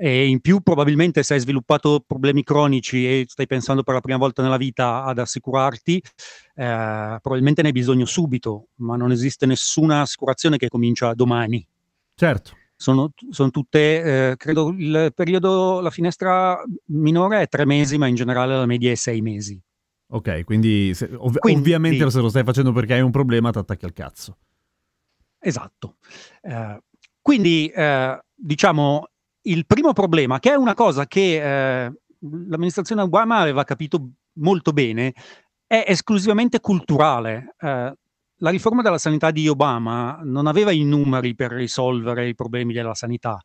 E 0.00 0.28
in 0.28 0.38
più, 0.40 0.60
probabilmente, 0.60 1.24
se 1.24 1.34
hai 1.34 1.40
sviluppato 1.40 2.04
problemi 2.06 2.44
cronici 2.44 3.04
e 3.04 3.24
stai 3.26 3.48
pensando 3.48 3.82
per 3.82 3.94
la 3.94 4.00
prima 4.00 4.16
volta 4.18 4.42
nella 4.42 4.56
vita 4.56 5.02
ad 5.02 5.18
assicurarti, 5.18 5.96
eh, 5.96 7.18
probabilmente 7.20 7.62
ne 7.62 7.68
hai 7.68 7.74
bisogno 7.74 8.04
subito, 8.04 8.68
ma 8.76 8.94
non 8.94 9.10
esiste 9.10 9.44
nessuna 9.44 10.02
assicurazione 10.02 10.56
che 10.56 10.68
comincia 10.68 11.12
domani. 11.14 11.66
Certo. 12.14 12.52
Sono, 12.76 13.10
sono 13.30 13.50
tutte, 13.50 14.30
eh, 14.30 14.36
credo, 14.36 14.68
il 14.68 15.10
periodo, 15.12 15.80
la 15.80 15.90
finestra 15.90 16.62
minore 16.86 17.40
è 17.42 17.48
tre 17.48 17.66
mesi, 17.66 17.98
ma 17.98 18.06
in 18.06 18.14
generale 18.14 18.54
la 18.56 18.66
media 18.66 18.92
è 18.92 18.94
sei 18.94 19.20
mesi. 19.20 19.60
Ok, 20.10 20.44
quindi, 20.44 20.94
se- 20.94 21.10
ov- 21.12 21.38
Quindi- 21.38 21.60
ovviamente 21.60 22.08
se 22.08 22.20
lo 22.20 22.28
stai 22.28 22.44
facendo 22.44 22.70
perché 22.70 22.94
hai 22.94 23.00
un 23.00 23.10
problema, 23.10 23.50
ti 23.50 23.58
attacchi 23.58 23.84
al 23.84 23.92
cazzo. 23.92 24.36
Esatto. 25.40 25.96
Eh, 26.40 26.80
quindi, 27.20 27.66
eh, 27.74 28.16
diciamo, 28.32 29.08
il 29.50 29.66
primo 29.66 29.92
problema, 29.92 30.38
che 30.38 30.52
è 30.52 30.54
una 30.54 30.74
cosa 30.74 31.06
che 31.06 31.84
eh, 31.86 31.92
l'amministrazione 32.20 33.02
Obama 33.02 33.38
aveva 33.38 33.64
capito 33.64 34.10
molto 34.34 34.72
bene, 34.72 35.12
è 35.66 35.84
esclusivamente 35.86 36.60
culturale. 36.60 37.54
Eh, 37.58 37.92
la 38.40 38.50
riforma 38.50 38.82
della 38.82 38.98
sanità 38.98 39.30
di 39.30 39.48
Obama 39.48 40.20
non 40.22 40.46
aveva 40.46 40.70
i 40.70 40.84
numeri 40.84 41.34
per 41.34 41.50
risolvere 41.52 42.28
i 42.28 42.34
problemi 42.34 42.72
della 42.72 42.94
sanità, 42.94 43.40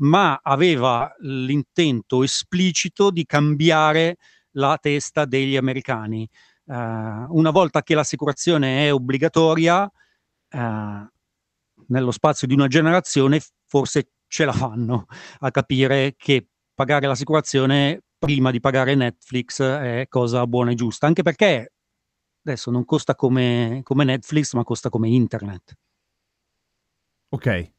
ma 0.00 0.38
aveva 0.42 1.12
l'intento 1.20 2.22
esplicito 2.22 3.10
di 3.10 3.24
cambiare 3.24 4.16
la 4.52 4.76
testa 4.80 5.24
degli 5.24 5.56
americani. 5.56 6.28
Eh, 6.66 6.74
una 6.74 7.50
volta 7.50 7.82
che 7.82 7.94
l'assicurazione 7.94 8.86
è 8.86 8.92
obbligatoria, 8.92 9.90
eh, 10.48 11.06
nello 11.88 12.10
spazio 12.10 12.46
di 12.46 12.54
una 12.54 12.68
generazione 12.68 13.40
forse 13.66 14.10
ce 14.28 14.44
la 14.44 14.52
fanno 14.52 15.06
a 15.40 15.50
capire 15.50 16.14
che 16.16 16.48
pagare 16.74 17.06
l'assicurazione 17.06 18.02
prima 18.18 18.50
di 18.50 18.60
pagare 18.60 18.94
Netflix 18.94 19.62
è 19.62 20.06
cosa 20.08 20.46
buona 20.46 20.70
e 20.70 20.74
giusta, 20.74 21.06
anche 21.06 21.22
perché 21.22 21.72
adesso 22.42 22.70
non 22.70 22.84
costa 22.84 23.14
come, 23.14 23.80
come 23.82 24.04
Netflix, 24.04 24.52
ma 24.54 24.64
costa 24.64 24.88
come 24.88 25.08
internet. 25.08 25.76
Ok. 27.28 27.72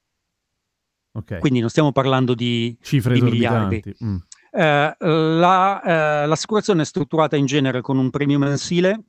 Ok. 1.13 1.39
Quindi 1.39 1.59
non 1.59 1.69
stiamo 1.69 1.91
parlando 1.91 2.35
di 2.35 2.77
Cifre 2.81 3.15
di 3.15 3.21
miliardi. 3.21 3.81
Mm. 4.03 4.17
Eh, 4.51 4.95
la, 4.99 5.81
eh, 6.23 6.27
l'assicurazione 6.27 6.81
è 6.81 6.85
strutturata 6.85 7.35
in 7.35 7.45
genere 7.45 7.81
con 7.81 7.97
un 7.97 8.09
premio 8.09 8.37
mensile 8.37 9.03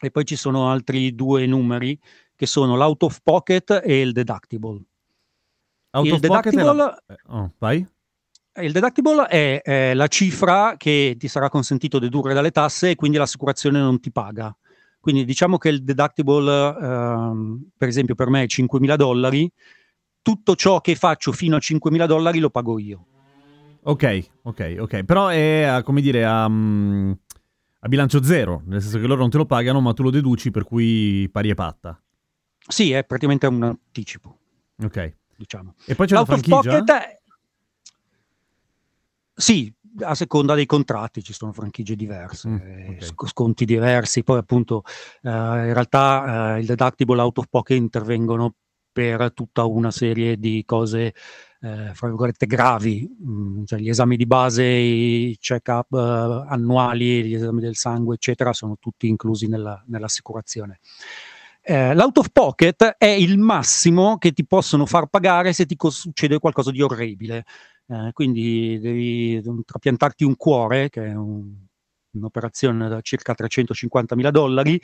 e 0.00 0.10
poi 0.10 0.24
ci 0.24 0.36
sono 0.36 0.70
altri 0.70 1.14
due 1.14 1.46
numeri 1.46 1.98
che 2.34 2.46
sono 2.46 2.76
l'out 2.76 3.02
of 3.02 3.20
pocket 3.22 3.82
e 3.84 4.00
il 4.00 4.12
deductible. 4.12 4.82
Out 5.92 6.06
il 6.06 6.12
è 6.12 6.18
la- 6.20 6.20
deductible 6.20 7.02
eh, 7.06 7.18
oh? 7.26 7.52
Il 8.62 8.72
deductible 8.72 9.26
è, 9.26 9.62
è 9.62 9.94
la 9.94 10.06
cifra 10.08 10.74
che 10.76 11.14
ti 11.18 11.28
sarà 11.28 11.48
consentito 11.48 11.98
dedurre 11.98 12.34
dalle 12.34 12.50
tasse 12.50 12.90
e 12.90 12.94
quindi 12.94 13.16
l'assicurazione 13.16 13.78
non 13.78 14.00
ti 14.00 14.10
paga. 14.10 14.54
Quindi 15.00 15.24
diciamo 15.24 15.56
che 15.56 15.70
il 15.70 15.82
deductible, 15.82 16.76
ehm, 16.80 17.70
per 17.76 17.88
esempio 17.88 18.14
per 18.14 18.28
me 18.28 18.42
è 18.42 18.46
5.000 18.46 18.96
dollari, 18.96 19.50
tutto 20.20 20.54
ciò 20.56 20.80
che 20.80 20.94
faccio 20.94 21.32
fino 21.32 21.56
a 21.56 21.60
5.000 21.60 22.06
dollari 22.06 22.38
lo 22.38 22.50
pago 22.50 22.78
io. 22.78 23.06
Ok, 23.82 24.28
ok, 24.42 24.76
ok. 24.80 25.04
Però 25.04 25.28
è, 25.28 25.80
come 25.84 26.02
dire, 26.02 26.24
a, 26.26 26.46
mm, 26.46 27.12
a 27.80 27.88
bilancio 27.88 28.22
zero, 28.22 28.62
nel 28.66 28.82
senso 28.82 28.98
che 28.98 29.06
loro 29.06 29.20
non 29.20 29.30
te 29.30 29.38
lo 29.38 29.46
pagano, 29.46 29.80
ma 29.80 29.94
tu 29.94 30.02
lo 30.02 30.10
deduci, 30.10 30.50
per 30.50 30.64
cui 30.64 31.26
pari 31.32 31.48
e 31.48 31.54
patta. 31.54 31.98
Sì, 32.68 32.92
è 32.92 33.04
praticamente 33.04 33.46
un 33.46 33.62
anticipo, 33.62 34.36
Ok. 34.84 35.16
Diciamo. 35.40 35.74
E 35.86 35.94
poi 35.94 36.06
c'è 36.06 36.14
la 36.14 36.24
franchigia? 36.26 36.56
pocket 36.60 36.90
è- 36.90 37.18
Sì, 39.34 39.72
a 40.00 40.14
seconda 40.14 40.54
dei 40.54 40.66
contratti 40.66 41.22
ci 41.22 41.32
sono 41.32 41.52
franchigie 41.52 41.96
diverse, 41.96 42.48
Mm, 42.48 42.56
eh, 42.60 42.86
ok. 42.90 43.02
sc- 43.04 43.26
sconti 43.28 43.64
diversi, 43.64 44.22
poi 44.22 44.38
appunto 44.38 44.82
eh, 45.22 45.30
in 45.30 45.72
realtà 45.72 46.56
eh, 46.56 46.60
il 46.60 46.66
deductible 46.66 47.20
out 47.22 47.38
of 47.38 47.46
pocket 47.48 47.78
intervengono 47.78 48.54
per 48.92 49.32
tutta 49.32 49.64
una 49.64 49.90
serie 49.90 50.36
di 50.36 50.62
cose 50.66 51.14
eh, 51.62 51.90
fra 51.94 52.08
virgolette 52.08 52.46
gravi, 52.46 53.08
mm, 53.22 53.64
cioè 53.64 53.78
gli 53.78 53.88
esami 53.88 54.16
di 54.16 54.26
base, 54.26 54.64
i 54.64 55.36
check-up 55.40 55.92
eh, 55.92 56.46
annuali, 56.48 57.24
gli 57.24 57.34
esami 57.34 57.60
del 57.60 57.76
sangue, 57.76 58.16
eccetera, 58.16 58.52
sono 58.52 58.76
tutti 58.78 59.06
inclusi 59.08 59.46
nella- 59.46 59.82
nell'assicurazione. 59.86 60.80
Eh, 61.70 61.94
l'out 61.94 62.18
of 62.18 62.30
pocket 62.32 62.96
è 62.98 63.06
il 63.06 63.38
massimo 63.38 64.18
che 64.18 64.32
ti 64.32 64.44
possono 64.44 64.86
far 64.86 65.06
pagare 65.06 65.52
se 65.52 65.66
ti 65.66 65.76
succede 65.78 66.40
qualcosa 66.40 66.72
di 66.72 66.82
orribile. 66.82 67.44
Eh, 67.86 68.10
quindi 68.12 68.76
devi 68.80 69.40
trapiantarti 69.64 70.24
un 70.24 70.34
cuore, 70.34 70.88
che 70.88 71.06
è 71.06 71.14
un- 71.14 71.54
un'operazione 72.10 72.88
da 72.88 73.00
circa 73.02 73.34
350 73.34 74.16
mila 74.16 74.32
dollari. 74.32 74.80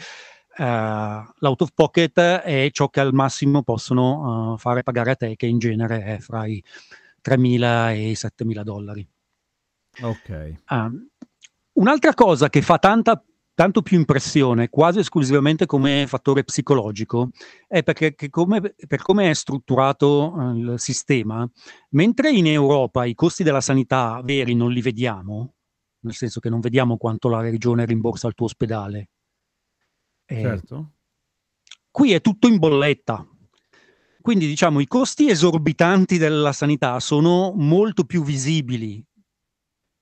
eh, 0.58 1.22
l'out 1.40 1.60
of 1.60 1.70
pocket 1.74 2.18
è 2.18 2.68
ciò 2.72 2.88
che 2.88 3.00
al 3.00 3.12
massimo 3.12 3.62
possono 3.62 4.54
eh, 4.54 4.58
fare 4.58 4.82
pagare 4.84 5.10
a 5.10 5.16
te, 5.16 5.34
che 5.36 5.46
in 5.46 5.58
genere 5.58 6.04
è 6.04 6.18
fra 6.18 6.46
i 6.46 6.62
3.000 7.20 7.92
e 7.92 8.10
i 8.10 8.14
7.000 8.14 8.62
dollari. 8.62 9.06
Ok. 10.02 10.54
Ah, 10.66 10.90
un'altra 11.72 12.14
cosa 12.14 12.48
che 12.48 12.62
fa 12.62 12.78
tanta, 12.78 13.22
tanto 13.56 13.80
più 13.80 13.96
impressione, 13.96 14.68
quasi 14.68 14.98
esclusivamente 14.98 15.64
come 15.64 16.04
fattore 16.06 16.44
psicologico, 16.44 17.30
è 17.66 17.82
perché 17.82 18.14
come, 18.28 18.60
per 18.60 19.00
come 19.00 19.30
è 19.30 19.34
strutturato 19.34 20.34
eh, 20.38 20.58
il 20.58 20.74
sistema, 20.76 21.50
mentre 21.92 22.30
in 22.30 22.46
Europa 22.46 23.06
i 23.06 23.14
costi 23.14 23.42
della 23.42 23.62
sanità 23.62 24.20
veri 24.22 24.54
non 24.54 24.70
li 24.70 24.82
vediamo, 24.82 25.54
nel 26.00 26.12
senso 26.12 26.38
che 26.38 26.50
non 26.50 26.60
vediamo 26.60 26.98
quanto 26.98 27.30
la 27.30 27.40
regione 27.40 27.86
rimborsa 27.86 28.26
al 28.26 28.34
tuo 28.34 28.44
ospedale, 28.44 29.08
eh, 30.26 30.40
Certo. 30.42 30.92
qui 31.90 32.12
è 32.12 32.20
tutto 32.20 32.48
in 32.48 32.58
bolletta. 32.58 33.26
Quindi 34.20 34.46
diciamo 34.46 34.80
i 34.80 34.86
costi 34.86 35.30
esorbitanti 35.30 36.18
della 36.18 36.52
sanità 36.52 37.00
sono 37.00 37.54
molto 37.56 38.04
più 38.04 38.22
visibili. 38.22 39.02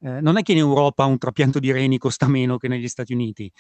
Eh, 0.05 0.21
non 0.21 0.37
è 0.37 0.43
che 0.43 0.53
in 0.53 0.59
Europa 0.59 1.07
un 1.07 1.17
trapianto 1.17 1.59
di 1.59 1.73
reni 1.73 1.97
costa 1.97 2.29
meno 2.29 2.59
che 2.59 2.69
negli 2.69 2.89
Stati 2.89 3.15
Uniti, 3.15 3.51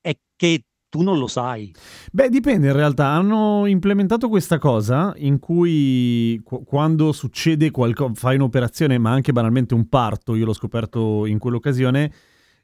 è 0.00 0.16
che 0.36 0.62
tu 0.88 1.02
non 1.02 1.18
lo 1.18 1.26
sai. 1.26 1.74
Beh, 2.12 2.28
dipende 2.28 2.68
in 2.68 2.72
realtà. 2.72 3.08
Hanno 3.08 3.66
implementato 3.66 4.28
questa 4.28 4.58
cosa 4.58 5.12
in 5.16 5.40
cui 5.40 6.40
qu- 6.44 6.64
quando 6.64 7.10
succede 7.12 7.72
qualcosa, 7.72 8.14
fai 8.14 8.36
un'operazione, 8.36 8.96
ma 8.96 9.10
anche 9.10 9.32
banalmente 9.32 9.74
un 9.74 9.88
parto, 9.88 10.36
io 10.36 10.44
l'ho 10.46 10.52
scoperto 10.52 11.26
in 11.26 11.38
quell'occasione, 11.38 12.12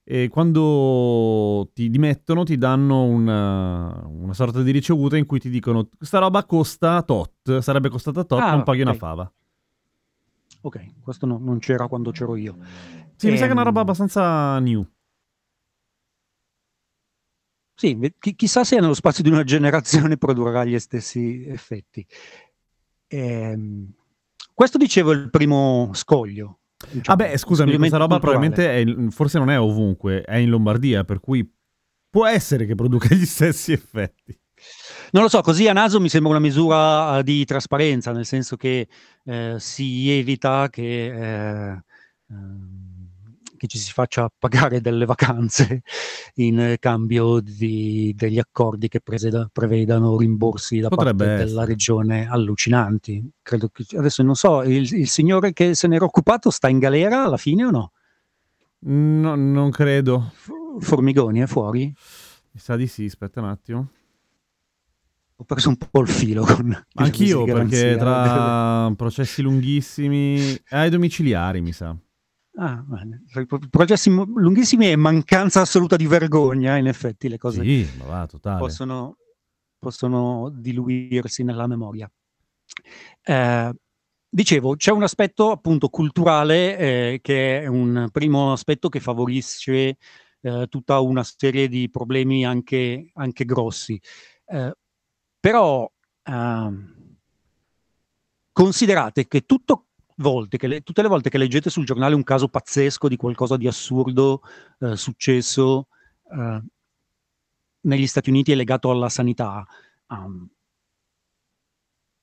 e 0.04 0.28
quando 0.28 1.70
ti 1.74 1.90
dimettono 1.90 2.44
ti 2.44 2.56
danno 2.56 3.02
una, 3.04 4.04
una 4.06 4.34
sorta 4.34 4.62
di 4.62 4.70
ricevuta 4.70 5.16
in 5.16 5.26
cui 5.26 5.40
ti 5.40 5.48
dicono 5.48 5.88
questa 5.96 6.18
roba 6.18 6.44
costa 6.44 7.02
tot, 7.02 7.58
sarebbe 7.58 7.88
costata 7.88 8.22
tot, 8.22 8.38
Ah, 8.38 8.52
non 8.52 8.62
paghi 8.62 8.82
una 8.82 8.92
ok. 8.92 8.96
fava. 8.96 9.32
Ok, 10.64 11.02
questo 11.02 11.26
no- 11.26 11.38
non 11.38 11.58
c'era 11.58 11.88
quando 11.88 12.10
c'ero 12.10 12.36
io. 12.36 12.56
Sì, 13.16 13.30
mi 13.30 13.36
sa 13.36 13.44
che 13.44 13.50
è 13.50 13.52
una 13.52 13.62
roba 13.64 13.80
Ehm, 13.80 13.86
abbastanza 13.86 14.58
new. 14.60 14.86
Sì, 17.76 17.98
chi- 18.18 18.34
chissà 18.34 18.64
se 18.64 18.78
nello 18.80 18.94
spazio 18.94 19.22
di 19.22 19.30
una 19.30 19.44
generazione 19.44 20.16
produrrà 20.18 20.64
gli 20.64 20.78
stessi 20.78 21.44
effetti. 21.46 22.06
Ehm, 23.08 23.92
questo 24.54 24.78
dicevo 24.78 25.12
è 25.12 25.16
il 25.16 25.30
primo 25.30 25.90
scoglio. 25.92 26.60
diciamo, 26.78 27.02
Ah 27.06 27.16
beh, 27.16 27.36
scusami, 27.36 27.76
questa 27.76 27.96
roba 27.98 28.18
culturale. 28.18 28.48
probabilmente 28.48 29.06
è 29.06 29.10
forse 29.10 29.38
non 29.38 29.50
è 29.50 29.58
ovunque, 29.58 30.22
è 30.22 30.36
in 30.36 30.48
Lombardia, 30.48 31.04
per 31.04 31.20
cui 31.20 31.46
può 32.08 32.26
essere 32.26 32.64
che 32.66 32.74
produca 32.74 33.08
gli 33.14 33.26
stessi 33.26 33.72
effetti. 33.72 34.38
Non 35.14 35.22
lo 35.22 35.28
so, 35.28 35.42
così 35.42 35.68
a 35.68 35.72
naso 35.72 36.00
mi 36.00 36.08
sembra 36.08 36.30
una 36.32 36.40
misura 36.40 37.18
eh, 37.18 37.22
di 37.22 37.44
trasparenza, 37.44 38.10
nel 38.10 38.26
senso 38.26 38.56
che 38.56 38.88
eh, 39.22 39.54
si 39.60 40.10
evita 40.10 40.68
che, 40.68 41.04
eh, 41.06 41.82
ehm, 42.30 43.08
che 43.56 43.68
ci 43.68 43.78
si 43.78 43.92
faccia 43.92 44.28
pagare 44.36 44.80
delle 44.80 45.04
vacanze 45.06 45.82
in 46.34 46.74
cambio 46.80 47.38
di- 47.38 48.12
degli 48.16 48.40
accordi 48.40 48.88
che 48.88 49.00
preseda- 49.00 49.48
prevedano 49.52 50.16
rimborsi 50.16 50.80
da 50.80 50.88
Potrebbe 50.88 51.26
parte 51.26 51.44
della 51.44 51.60
essere. 51.60 51.66
regione 51.66 52.28
allucinanti. 52.28 53.30
Credo 53.40 53.68
che, 53.68 53.86
adesso 53.96 54.24
non 54.24 54.34
so, 54.34 54.62
il, 54.64 54.92
il 54.94 55.08
signore 55.08 55.52
che 55.52 55.76
se 55.76 55.86
n'era 55.86 56.04
occupato 56.06 56.50
sta 56.50 56.68
in 56.68 56.80
galera 56.80 57.22
alla 57.22 57.36
fine 57.36 57.64
o 57.64 57.70
no? 57.70 57.92
No, 58.80 59.36
non 59.36 59.70
credo. 59.70 60.32
Formigoni 60.80 61.38
è 61.38 61.46
fuori? 61.46 61.84
Mi 62.50 62.60
sa 62.60 62.74
di 62.74 62.88
sì, 62.88 63.04
aspetta 63.04 63.38
un 63.40 63.46
attimo. 63.46 63.88
Ho 65.36 65.44
preso 65.44 65.68
un 65.68 65.76
po' 65.76 66.00
il 66.00 66.08
filo 66.08 66.44
con 66.44 66.72
Anch'io, 66.94 67.44
perché 67.44 67.96
tra 67.96 68.92
processi 68.96 69.42
lunghissimi... 69.42 70.54
È 70.62 70.76
ai 70.76 70.90
domiciliari, 70.90 71.60
mi 71.60 71.72
sa. 71.72 71.96
Ah, 72.56 72.84
processi 73.68 74.10
lunghissimi 74.10 74.88
e 74.88 74.94
mancanza 74.94 75.62
assoluta 75.62 75.96
di 75.96 76.06
vergogna, 76.06 76.76
in 76.76 76.86
effetti 76.86 77.28
le 77.28 77.36
cose 77.36 77.64
Sì, 77.64 77.88
ma 77.98 78.04
va, 78.04 78.26
totale. 78.26 78.60
possono, 78.60 79.16
possono 79.76 80.52
diluirsi 80.54 81.42
nella 81.42 81.66
memoria. 81.66 82.08
Eh, 83.22 83.74
dicevo, 84.28 84.76
c'è 84.76 84.92
un 84.92 85.02
aspetto 85.02 85.50
appunto 85.50 85.88
culturale 85.88 86.78
eh, 86.78 87.18
che 87.22 87.62
è 87.62 87.66
un 87.66 88.08
primo 88.12 88.52
aspetto 88.52 88.88
che 88.88 89.00
favorisce 89.00 89.96
eh, 90.40 90.66
tutta 90.68 91.00
una 91.00 91.24
serie 91.24 91.66
di 91.66 91.90
problemi 91.90 92.46
anche, 92.46 93.10
anche 93.14 93.44
grossi. 93.44 94.00
Però 95.44 95.86
ehm, 96.22 97.18
considerate 98.50 99.28
che 99.28 99.44
volte 100.16 100.56
che 100.56 100.66
le- 100.66 100.80
tutte 100.80 101.02
le 101.02 101.08
volte 101.08 101.28
che 101.28 101.36
leggete 101.36 101.68
sul 101.68 101.84
giornale 101.84 102.14
un 102.14 102.22
caso 102.22 102.48
pazzesco 102.48 103.08
di 103.08 103.16
qualcosa 103.16 103.58
di 103.58 103.66
assurdo 103.66 104.40
eh, 104.80 104.96
successo 104.96 105.88
eh, 106.32 106.62
negli 107.82 108.06
Stati 108.06 108.30
Uniti 108.30 108.52
e 108.52 108.54
legato 108.54 108.90
alla 108.90 109.10
sanità, 109.10 109.66
um, 110.08 110.48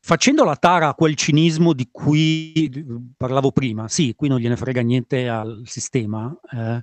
facendo 0.04 0.44
la 0.44 0.56
tara 0.56 0.88
a 0.88 0.96
quel 0.96 1.14
cinismo 1.14 1.74
di 1.74 1.90
cui 1.92 3.14
parlavo 3.16 3.52
prima, 3.52 3.88
sì, 3.88 4.16
qui 4.16 4.30
non 4.30 4.40
gliene 4.40 4.58
frega 4.58 4.82
niente 4.82 5.30
al 5.30 5.62
sistema, 5.66 6.36
eh, 6.52 6.82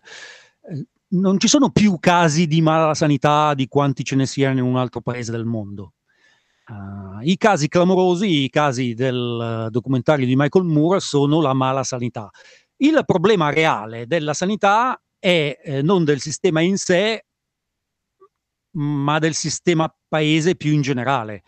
eh, 0.72 0.87
non 1.09 1.40
ci 1.40 1.48
sono 1.48 1.70
più 1.70 1.98
casi 1.98 2.46
di 2.46 2.62
mala 2.62 2.94
sanità 2.94 3.55
di 3.55 3.66
quanti 3.66 4.05
ce 4.05 4.14
ne 4.14 4.27
siano 4.27 4.61
in 4.61 4.64
un 4.64 4.77
altro 4.77 5.01
paese 5.01 5.33
del 5.33 5.44
mondo. 5.44 5.94
Uh, 6.69 7.21
I 7.23 7.39
casi 7.39 7.67
clamorosi, 7.69 8.45
i 8.45 8.51
casi 8.51 8.93
del 8.93 9.67
eh, 9.67 9.71
documentario 9.71 10.27
di 10.27 10.37
Michael 10.37 10.67
Moore 10.67 11.01
sono 11.01 11.41
la 11.41 11.55
mala 11.55 11.83
sanità. 11.83 12.29
Il 12.77 13.03
problema 13.07 13.51
reale 13.51 14.07
della 14.07 14.35
sanità 14.35 15.01
è 15.19 15.59
eh, 15.63 15.81
non 15.83 16.05
del 16.05 16.21
sistema 16.21 16.61
in 16.61 16.77
sé, 16.77 17.25
ma 18.73 19.19
del 19.19 19.35
sistema 19.35 19.93
paese 20.07 20.57
più 20.57 20.73
in 20.73 20.83
generale. 20.83 21.43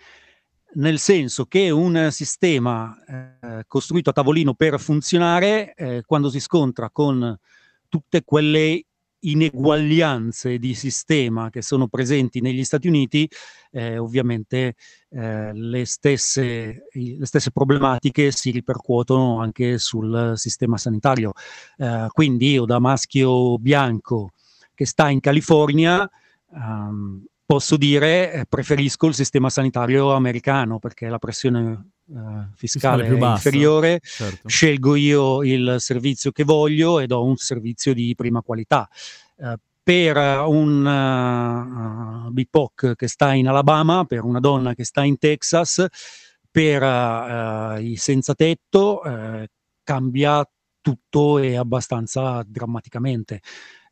Nel 0.73 0.99
senso 0.99 1.45
che 1.45 1.69
un 1.69 2.09
sistema 2.11 2.97
eh, 3.07 3.65
costruito 3.67 4.11
a 4.11 4.13
tavolino 4.15 4.55
per 4.55 4.81
funzionare, 4.81 5.75
eh, 5.75 6.03
quando 6.07 6.31
si 6.31 6.41
scontra 6.41 6.91
con 6.91 7.37
tutte 7.89 8.25
quelle 8.25 8.85
ineguaglianze 9.21 10.59
di 10.59 10.75
sistema 10.75 11.51
che 11.51 11.63
sono 11.63 11.89
presenti 11.89 12.41
negli 12.41 12.65
Stati 12.65 12.89
Uniti, 12.89 13.29
eh, 13.73 13.99
ovviamente 13.99 14.75
eh, 15.11 15.53
le, 15.53 15.85
stesse, 15.85 16.89
le 16.93 17.27
stesse 17.27 17.51
problematiche 17.51 18.31
si 18.31 18.51
ripercuotono 18.51 19.41
anche 19.41 19.79
sul 19.79 20.33
sistema 20.37 20.77
sanitario. 20.77 21.33
Eh, 21.77 22.07
quindi 22.13 22.53
io 22.53 22.65
da 22.65 22.79
maschio 22.79 23.59
bianco 23.59 24.31
che 24.75 24.87
sta 24.87 25.11
in 25.11 25.21
California, 25.21 26.09
ehm, 26.55 27.25
posso 27.51 27.77
dire 27.77 28.33
eh, 28.33 28.45
preferisco 28.49 29.09
il 29.09 29.15
sistema 29.15 29.51
sanitario 29.51 30.13
americano 30.13 30.79
perché 30.79 31.09
la 31.09 31.19
pressione 31.19 31.95
eh, 32.09 32.47
fiscale 32.55 33.05
più 33.05 33.17
è 33.17 33.19
bassa. 33.19 33.49
inferiore, 33.49 33.99
Certo. 34.01 34.49
scelgo 34.49 34.95
io 34.95 35.43
il 35.43 35.75
servizio 35.79 36.31
che 36.31 36.45
voglio 36.45 37.01
ed 37.01 37.11
ho 37.11 37.25
un 37.25 37.35
servizio 37.35 37.93
di 37.93 38.15
prima 38.15 38.41
qualità. 38.41 38.89
Eh, 39.37 39.57
per 39.83 40.17
eh, 40.17 40.37
un 40.37 42.27
uh, 42.29 42.31
BIPOC 42.31 42.95
che 42.95 43.09
sta 43.09 43.33
in 43.33 43.49
Alabama, 43.49 44.05
per 44.05 44.23
una 44.23 44.39
donna 44.39 44.73
che 44.75 44.85
sta 44.85 45.03
in 45.03 45.19
Texas, 45.19 45.85
per 46.49 46.81
eh, 46.85 47.83
i 47.83 47.97
senza 47.97 48.33
tetto 48.37 49.03
eh, 49.03 49.49
cambia 49.83 50.49
tutto 50.81 51.39
e 51.39 51.57
abbastanza 51.57 52.45
drammaticamente, 52.47 53.41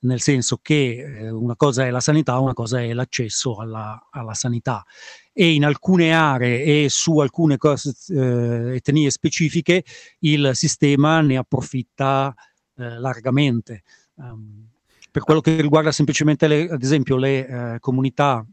nel 0.00 0.20
senso 0.20 0.58
che 0.62 1.18
eh, 1.18 1.30
una 1.30 1.56
cosa 1.56 1.84
è 1.84 1.90
la 1.90 2.00
sanità, 2.00 2.38
una 2.38 2.54
cosa 2.54 2.80
è 2.80 2.92
l'accesso 2.92 3.56
alla, 3.56 4.08
alla 4.10 4.34
sanità 4.34 4.84
e 5.32 5.52
in 5.52 5.64
alcune 5.64 6.12
aree 6.12 6.84
e 6.84 6.88
su 6.88 7.18
alcune 7.18 7.56
cose, 7.56 7.94
eh, 8.08 8.76
etnie 8.76 9.10
specifiche 9.10 9.84
il 10.20 10.50
sistema 10.54 11.20
ne 11.20 11.36
approfitta 11.36 12.34
eh, 12.76 12.98
largamente. 12.98 13.82
Um, 14.14 14.68
per 15.10 15.22
quello 15.22 15.40
che 15.40 15.60
riguarda 15.60 15.90
semplicemente, 15.90 16.46
le, 16.48 16.68
ad 16.68 16.82
esempio, 16.82 17.16
le 17.16 17.46
eh, 17.46 17.78
comunità 17.80 18.44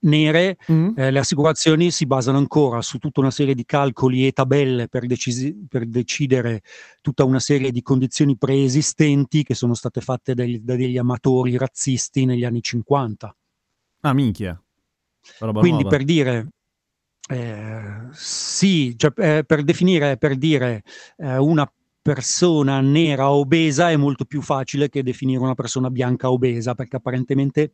nere, 0.00 0.56
Mm? 0.70 0.90
eh, 0.96 1.10
le 1.10 1.18
assicurazioni 1.18 1.90
si 1.90 2.06
basano 2.06 2.38
ancora 2.38 2.80
su 2.82 2.98
tutta 2.98 3.20
una 3.20 3.30
serie 3.30 3.54
di 3.54 3.64
calcoli 3.64 4.26
e 4.26 4.32
tabelle 4.32 4.88
per, 4.88 5.06
decisi- 5.06 5.54
per 5.68 5.86
decidere 5.86 6.62
tutta 7.00 7.24
una 7.24 7.40
serie 7.40 7.70
di 7.70 7.82
condizioni 7.82 8.36
preesistenti 8.36 9.42
che 9.42 9.54
sono 9.54 9.74
state 9.74 10.00
fatte 10.00 10.34
dagli, 10.34 10.60
da 10.60 10.76
degli 10.76 10.98
amatori 10.98 11.56
razzisti 11.56 12.24
negli 12.24 12.44
anni 12.44 12.62
50. 12.62 13.36
Ah, 14.00 14.12
minchia. 14.12 14.60
Roba 15.38 15.60
Quindi 15.60 15.82
nuova. 15.82 15.96
per 15.96 16.04
dire, 16.04 16.48
eh, 17.28 18.08
sì, 18.12 18.96
cioè, 18.96 19.12
eh, 19.16 19.44
per 19.44 19.64
definire, 19.64 20.16
per 20.16 20.36
dire 20.36 20.82
eh, 21.16 21.36
una 21.38 21.70
persona 22.00 22.80
nera 22.80 23.32
obesa 23.32 23.90
è 23.90 23.96
molto 23.96 24.24
più 24.24 24.40
facile 24.40 24.88
che 24.88 25.02
definire 25.02 25.40
una 25.40 25.56
persona 25.56 25.90
bianca 25.90 26.30
obesa, 26.30 26.76
perché 26.76 26.96
apparentemente 26.96 27.72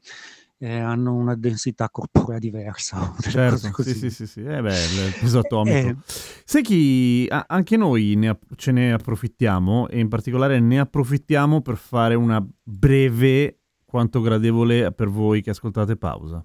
eh, 0.63 0.79
hanno 0.79 1.13
una 1.15 1.35
densità 1.35 1.89
corporea 1.91 2.39
diversa. 2.39 3.13
Certo, 3.21 3.83
sì, 3.83 3.95
sì, 3.95 4.11
sì, 4.11 4.27
sì. 4.29 4.41
Eh 4.43 4.63
beh, 4.63 4.73
il 4.73 5.15
peso 5.19 5.41
atomico. 5.41 5.77
Eh, 5.89 5.97
Sai 6.45 6.63
chi... 6.63 7.27
a- 7.29 7.47
anche 7.49 7.77
noi 7.77 8.15
ne 8.15 8.39
ce 8.55 8.71
ne 8.71 8.93
approfittiamo 8.93 9.89
e 9.89 9.99
in 9.99 10.09
particolare 10.09 10.61
ne 10.61 10.79
approfittiamo 10.79 11.63
per 11.63 11.77
fare 11.77 12.15
una 12.15 12.45
breve 12.63 13.59
quanto 13.85 14.21
gradevole 14.21 14.93
per 14.93 15.09
voi 15.09 15.43
che 15.43 15.51
ascoltate 15.51 15.97
pausa. 15.97 16.45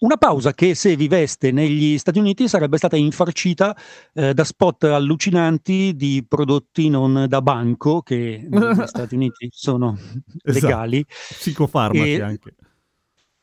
Una 0.00 0.16
pausa 0.16 0.54
che 0.54 0.76
se 0.76 0.94
viveste 0.94 1.50
negli 1.50 1.98
Stati 1.98 2.20
Uniti 2.20 2.46
sarebbe 2.46 2.76
stata 2.76 2.96
infarcita 2.96 3.76
eh, 4.14 4.32
da 4.32 4.44
spot 4.44 4.84
allucinanti 4.84 5.96
di 5.96 6.24
prodotti 6.26 6.88
non 6.88 7.26
da 7.28 7.42
banco 7.42 8.02
che 8.02 8.46
negli 8.48 8.86
Stati 8.86 9.16
Uniti 9.16 9.48
sono 9.50 9.96
Esatto. 9.96 10.66
legali, 10.66 11.04
Psicofarmaci 11.04 12.20
anche. 12.20 12.54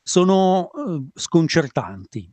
sono 0.02 0.70
eh, 0.72 1.04
sconcertanti. 1.14 2.32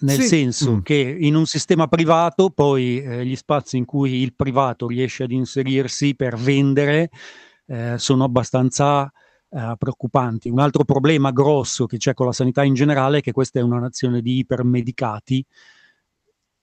Nel 0.00 0.20
Sì. 0.20 0.26
senso 0.28 0.72
Mm. 0.76 0.80
che 0.82 0.94
in 1.20 1.34
un 1.34 1.46
sistema 1.46 1.88
privato 1.88 2.50
poi 2.50 3.02
eh, 3.02 3.24
gli 3.26 3.36
spazi 3.36 3.78
in 3.78 3.84
cui 3.84 4.20
il 4.22 4.34
privato 4.34 4.86
riesce 4.86 5.24
ad 5.24 5.30
inserirsi 5.32 6.14
per 6.14 6.36
vendere 6.36 7.10
eh, 7.66 7.94
sono 7.98 8.22
abbastanza 8.24 9.10
eh, 9.52 9.74
preoccupanti. 9.78 10.48
Un 10.48 10.60
altro 10.60 10.84
problema 10.84 11.30
grosso 11.30 11.86
che 11.86 11.98
c'è 11.98 12.14
con 12.14 12.26
la 12.26 12.32
sanità 12.32 12.64
in 12.64 12.74
generale 12.74 13.18
è 13.18 13.20
che 13.20 13.32
questa 13.32 13.58
è 13.58 13.62
una 13.62 13.78
nazione 13.78 14.22
di 14.22 14.38
ipermedicati 14.38 15.44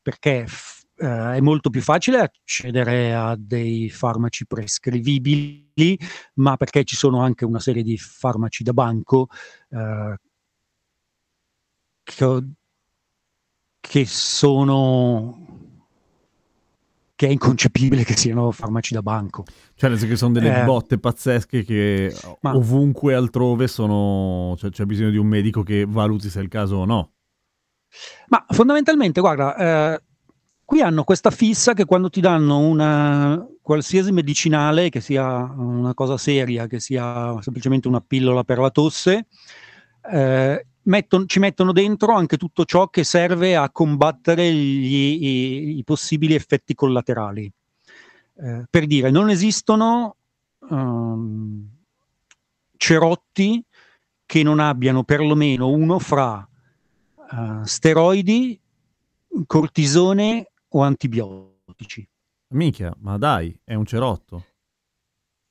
perché 0.02 0.48
f- 0.48 0.84
eh, 0.98 1.36
è 1.36 1.40
molto 1.40 1.70
più 1.70 1.82
facile 1.82 2.20
accedere 2.20 3.14
a 3.14 3.36
dei 3.38 3.90
farmaci 3.90 4.46
prescrivibili, 4.46 6.00
ma 6.36 6.58
perché 6.58 6.84
ci 6.84 6.96
sono 6.96 7.22
anche 7.22 7.46
una 7.46 7.60
serie 7.60 7.84
di 7.84 7.98
farmaci 7.98 8.64
da 8.64 8.74
banco 8.74 9.28
eh, 9.70 10.18
che, 12.04 12.44
che 13.80 14.06
sono 14.06 15.59
che 17.20 17.28
è 17.28 17.32
inconcepibile 17.32 18.06
che 18.06 18.16
siano 18.16 18.50
farmaci 18.50 18.94
da 18.94 19.02
banco. 19.02 19.44
Cioè, 19.76 19.90
nel 19.90 20.00
senso 20.00 20.14
che 20.14 20.18
sono 20.18 20.32
delle 20.32 20.62
Eh. 20.62 20.64
botte 20.64 21.00
pazzesche 21.00 21.66
che 21.66 22.16
Ma- 22.40 22.56
ovunque 22.56 23.14
altrove 23.14 23.68
sono... 23.68 24.56
Cioè, 24.58 24.70
c'è 24.70 24.86
bisogno 24.86 25.10
di 25.10 25.18
un 25.18 25.28
medico 25.28 25.62
che 25.62 25.84
valuti 25.86 26.30
se 26.30 26.40
è 26.40 26.44
il 26.44 26.48
caso 26.48 26.78
o 26.78 26.86
no. 26.86 27.12
Ma 28.28 28.46
fondamentalmente, 28.48 29.20
guarda, 29.20 29.94
eh, 29.94 30.02
qui 30.64 30.80
hanno 30.80 31.04
questa 31.04 31.30
fissa 31.30 31.74
che 31.74 31.84
quando 31.84 32.10
ti 32.10 32.22
danno 32.22 32.60
una 32.60 33.46
qualsiasi 33.62 34.14
medicinale, 34.14 34.88
che 34.88 35.02
sia 35.02 35.42
una 35.58 35.94
cosa 35.94 36.16
seria, 36.16 36.68
che 36.68 36.80
sia 36.80 37.36
semplicemente 37.42 37.90
una 37.90 38.00
pillola 38.00 38.46
per 38.46 38.60
la 38.60 38.70
tosse, 38.70 39.28
eh, 40.10 40.66
metton- 40.90 41.28
ci 41.28 41.40
mettono 41.40 41.72
dentro 41.72 42.14
anche 42.14 42.38
tutto 42.38 42.66
ciò 42.66 42.90
che 42.90 43.04
serve 43.04 43.56
a 43.56 43.70
combattere 43.70 44.52
gli- 44.52 45.24
i, 45.24 45.78
i 45.78 45.84
possibili 45.84 46.34
effetti 46.34 46.74
collaterali. 46.74 47.52
Eh, 48.42 48.66
per 48.70 48.86
dire, 48.86 49.10
non 49.10 49.30
esistono 49.30 50.16
ehm, 50.70 51.70
cerotti 52.76 53.64
che 54.26 54.44
non 54.44 54.60
abbiano 54.60 55.04
perlomeno 55.04 55.70
uno 55.70 56.00
fra 56.00 56.48
eh, 57.32 57.66
steroidi, 57.66 58.60
cortisone 59.46 60.52
o 60.70 60.82
antibiotici. 60.82 62.08
Mica, 62.50 62.96
ma 63.00 63.18
dai, 63.18 63.58
è 63.64 63.76
un 63.76 63.86
cerotto. 63.86 64.46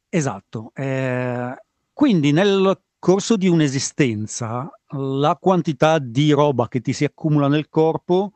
Esatto. 0.08 0.72
eh, 0.74 1.54
quindi 1.92 2.32
nel 2.32 2.80
corso 2.98 3.36
di 3.36 3.46
un'esistenza 3.46 4.70
la 4.96 5.36
quantità 5.40 5.98
di 5.98 6.32
roba 6.32 6.68
che 6.68 6.80
ti 6.80 6.92
si 6.92 7.04
accumula 7.04 7.48
nel 7.48 7.68
corpo 7.68 8.32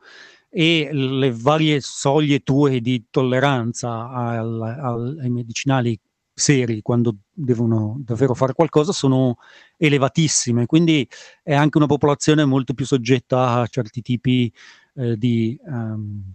e 0.49 0.89
le 0.91 1.31
varie 1.31 1.81
soglie 1.81 2.41
tue 2.41 2.79
di 2.79 3.05
tolleranza 3.09 4.09
al- 4.09 4.61
al- 4.61 5.17
ai 5.21 5.29
medicinali 5.29 5.99
seri 6.35 6.81
quando 6.81 7.17
devono 7.31 7.95
davvero 7.99 8.33
fare 8.33 8.53
qualcosa 8.53 8.91
sono 8.91 9.37
elevatissime, 9.77 10.65
quindi 10.65 11.07
è 11.41 11.53
anche 11.53 11.77
una 11.77 11.85
popolazione 11.85 12.45
molto 12.45 12.73
più 12.73 12.85
soggetta 12.85 13.53
a 13.53 13.67
certi 13.67 14.01
tipi 14.01 14.51
eh, 14.95 15.17
di 15.17 15.59
ehm, 15.65 16.33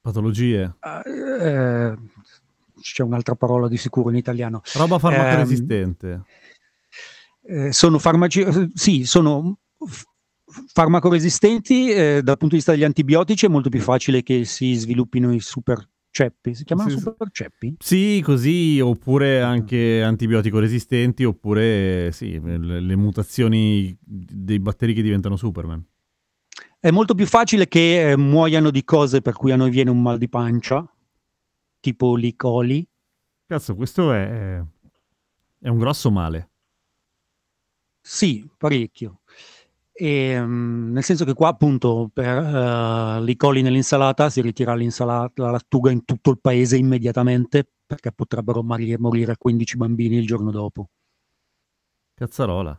Patologie. 0.00 0.74
eh, 1.04 1.98
c'è 2.80 3.02
un'altra 3.02 3.34
parola 3.34 3.68
di 3.68 3.76
sicuro 3.76 4.10
in 4.10 4.16
italiano. 4.16 4.62
Roba 4.74 4.98
farmacoresistente. 4.98 6.12
Eh, 6.12 6.49
sono 7.70 7.98
farmaci, 7.98 8.40
eh, 8.40 8.70
sì, 8.74 9.04
sono 9.04 9.58
f- 9.84 10.04
farmacoresistenti 10.72 11.90
eh, 11.90 12.20
dal 12.22 12.36
punto 12.36 12.54
di 12.54 12.56
vista 12.56 12.72
degli 12.72 12.84
antibiotici, 12.84 13.46
è 13.46 13.48
molto 13.48 13.68
più 13.68 13.80
facile 13.80 14.22
che 14.22 14.44
si 14.44 14.74
sviluppino 14.74 15.32
i 15.32 15.40
super 15.40 15.88
ceppi. 16.10 16.54
Si 16.54 16.64
chiamano 16.64 16.90
Sì, 16.90 16.98
super 16.98 17.30
ceppi? 17.30 17.76
Sì, 17.78 18.20
così, 18.24 18.80
oppure 18.80 19.40
anche 19.40 20.02
antibiotico 20.02 20.58
resistenti, 20.58 21.24
oppure 21.24 22.10
sì, 22.12 22.40
le, 22.40 22.80
le 22.80 22.96
mutazioni 22.96 23.96
dei 24.00 24.58
batteri 24.58 24.92
che 24.92 25.02
diventano 25.02 25.36
Superman. 25.36 25.84
È 26.78 26.90
molto 26.90 27.14
più 27.14 27.26
facile 27.26 27.68
che 27.68 28.10
eh, 28.10 28.16
muoiano 28.16 28.70
di 28.70 28.84
cose 28.84 29.20
per 29.20 29.34
cui 29.34 29.52
a 29.52 29.56
noi 29.56 29.70
viene 29.70 29.90
un 29.90 30.00
mal 30.00 30.18
di 30.18 30.28
pancia, 30.28 30.84
tipo 31.78 32.16
l'E. 32.16 32.34
coli. 32.36 32.86
Cazzo, 33.46 33.74
questo 33.74 34.12
è, 34.12 34.62
è 35.58 35.68
un 35.68 35.78
grosso 35.78 36.10
male. 36.10 36.49
Sì, 38.12 38.44
parecchio. 38.58 39.20
E, 39.92 40.36
mm, 40.36 40.92
nel 40.92 41.04
senso 41.04 41.24
che 41.24 41.32
qua 41.32 41.50
appunto 41.50 42.10
per 42.12 42.42
uh, 42.42 43.24
i 43.24 43.36
coli 43.36 43.62
nell'insalata 43.62 44.28
si 44.30 44.40
ritira 44.40 44.74
l'insalata, 44.74 45.44
la 45.44 45.50
lattuga 45.52 45.92
in 45.92 46.04
tutto 46.04 46.30
il 46.30 46.40
paese 46.40 46.76
immediatamente 46.76 47.64
perché 47.86 48.10
potrebbero 48.10 48.64
morire, 48.64 48.98
morire 48.98 49.36
15 49.38 49.76
bambini 49.76 50.16
il 50.16 50.26
giorno 50.26 50.50
dopo. 50.50 50.88
Cazzarola. 52.14 52.76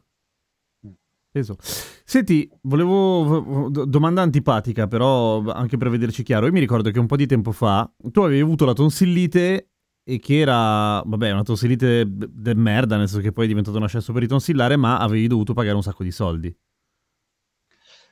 Peso. 1.32 1.56
Senti, 1.62 2.50
volevo 2.64 3.70
domanda 3.86 4.22
antipatica, 4.22 4.88
però 4.88 5.44
anche 5.46 5.78
per 5.78 5.90
vederci 5.90 6.24
chiaro. 6.24 6.48
Io 6.48 6.52
mi 6.52 6.60
ricordo 6.60 6.92
che 6.92 7.00
un 7.00 7.06
po' 7.06 7.16
di 7.16 7.26
tempo 7.26 7.54
fa 7.54 7.90
tu 8.12 8.20
avevi 8.20 8.42
avuto 8.42 8.66
la 8.66 8.74
tonsillite 8.74 9.71
e 10.12 10.20
che 10.20 10.40
era, 10.40 11.02
vabbè, 11.06 11.32
una 11.32 11.44
tonsillite 11.44 12.04
de 12.06 12.54
merda, 12.54 12.98
nel 12.98 13.08
senso 13.08 13.24
che 13.24 13.32
poi 13.32 13.46
è 13.46 13.48
diventato 13.48 13.78
un 13.78 13.84
accesso 13.84 14.12
per 14.12 14.24
ritonsillare, 14.24 14.76
ma 14.76 15.00
avevi 15.00 15.28
dovuto 15.28 15.54
pagare 15.54 15.76
un 15.76 15.84
sacco 15.84 16.04
di 16.04 16.12
soldi. 16.12 16.54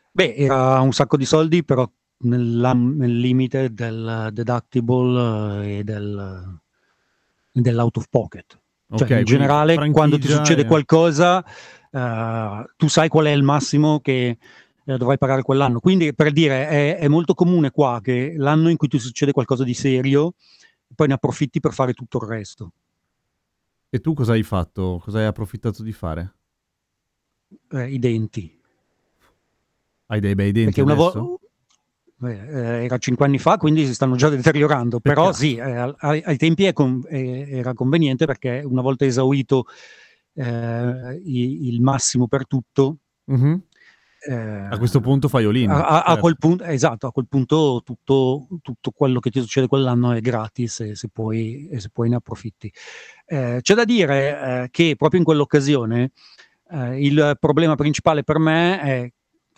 Beh, 0.09 0.33
era 0.33 0.79
un 0.79 0.93
sacco 0.93 1.17
di 1.17 1.25
soldi, 1.25 1.65
però 1.65 1.89
nel, 2.19 2.71
nel 2.73 3.19
limite 3.19 3.73
del 3.73 4.29
deductible 4.31 5.65
eh, 5.65 5.77
e 5.79 5.83
del, 5.83 6.59
dell'out 7.51 7.97
of 7.97 8.05
pocket. 8.09 8.57
Cioè, 8.95 9.03
okay, 9.03 9.19
in 9.19 9.25
generale, 9.25 9.75
quando 9.91 10.17
ti 10.17 10.29
succede 10.29 10.65
qualcosa, 10.65 11.43
uh, 11.91 12.63
tu 12.77 12.87
sai 12.87 13.09
qual 13.09 13.25
è 13.25 13.31
il 13.31 13.43
massimo 13.43 13.99
che 13.99 14.37
uh, 14.85 14.95
dovrai 14.95 15.17
pagare 15.17 15.41
quell'anno. 15.41 15.81
Quindi, 15.81 16.15
per 16.15 16.31
dire, 16.31 16.67
è, 16.69 16.97
è, 16.97 17.07
molto 17.09 17.33
comune 17.33 17.71
qua 17.71 17.99
che 18.01 18.35
l'anno 18.37 18.69
in 18.69 18.77
cui 18.77 18.87
ti 18.87 18.99
succede 18.99 19.33
qualcosa 19.33 19.65
di 19.65 19.73
serio, 19.73 20.33
poi 20.95 21.07
ne 21.07 21.13
approfitti 21.13 21.59
per 21.59 21.73
fare 21.73 21.93
tutto 21.93 22.17
il 22.21 22.27
resto. 22.29 22.71
E 23.89 23.99
tu 24.01 24.13
cosa 24.13 24.33
hai 24.33 24.43
fatto? 24.43 24.99
Cosa 25.03 25.19
hai 25.19 25.25
approfittato 25.25 25.81
di 25.83 25.91
fare? 25.91 26.35
Eh, 27.71 27.93
I 27.93 27.99
denti. 27.99 28.57
Hai 30.07 30.19
dei 30.19 30.35
bei 30.35 30.51
denti 30.51 30.81
Perché 30.81 30.91
adesso? 30.91 31.19
Vo- 31.19 31.39
eh, 32.27 32.83
era 32.83 32.97
cinque 32.97 33.25
anni 33.25 33.39
fa, 33.39 33.57
quindi 33.57 33.85
si 33.85 33.93
stanno 33.93 34.15
già 34.15 34.29
deteriorando, 34.29 34.99
Peccato. 34.99 35.21
però 35.21 35.33
sì, 35.33 35.55
eh, 35.55 35.95
ai, 35.99 36.21
ai, 36.23 36.37
tempi 36.37 36.71
con- 36.73 37.01
eh, 37.07 37.47
era 37.49 37.73
conveniente 37.73 38.25
perché 38.25 38.61
una 38.65 38.81
volta 38.81 39.05
esaurito 39.05 39.65
eh, 40.33 41.21
il 41.23 41.81
massimo 41.81 42.27
per 42.27 42.45
tutto, 42.45 42.97
mm-hmm. 44.29 44.71
a 44.71 44.77
questo 44.77 44.99
punto 44.99 45.27
fai 45.27 45.45
Olin. 45.45 45.69
A, 45.69 45.85
a, 45.85 46.03
certo. 46.07 46.21
quel 46.21 46.37
punto, 46.37 46.63
esatto, 46.63 47.07
a 47.07 47.11
quel 47.11 47.27
punto 47.27 47.81
tutto, 47.83 48.47
tutto, 48.61 48.91
quello 48.91 49.19
che 49.19 49.29
ti 49.29 49.39
succede 49.39 49.67
quell'anno 49.67 50.11
è 50.11 50.21
gratis 50.21 50.79
e 50.81 50.95
se 50.95 51.09
puoi, 51.09 51.67
e 51.69 51.79
se 51.79 51.89
puoi 51.89 52.09
ne 52.09 52.15
approfitti. 52.15 52.71
Eh, 53.25 53.59
c'è 53.61 53.73
da 53.73 53.85
dire 53.85 54.67
che 54.71 54.95
proprio 54.97 55.19
in 55.19 55.25
quell'occasione 55.25 56.11
il 56.97 57.35
problema 57.39 57.75
principale 57.75 58.23
per 58.23 58.37
me 58.37 58.79
è 58.81 59.11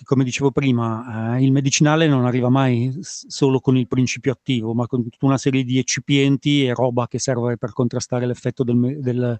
come 0.03 0.23
dicevo 0.23 0.51
prima, 0.51 1.35
eh, 1.37 1.43
il 1.43 1.51
medicinale 1.51 2.07
non 2.07 2.25
arriva 2.25 2.49
mai 2.49 2.91
solo 3.01 3.59
con 3.59 3.77
il 3.77 3.87
principio 3.87 4.31
attivo, 4.31 4.73
ma 4.73 4.87
con 4.87 5.03
tutta 5.03 5.25
una 5.25 5.37
serie 5.37 5.63
di 5.63 5.77
eccipienti 5.77 6.65
e 6.65 6.73
roba 6.73 7.07
che 7.07 7.19
serve 7.19 7.57
per 7.57 7.73
contrastare 7.73 8.25
l'effetto 8.25 8.63
del, 8.63 8.99
del, 8.99 9.39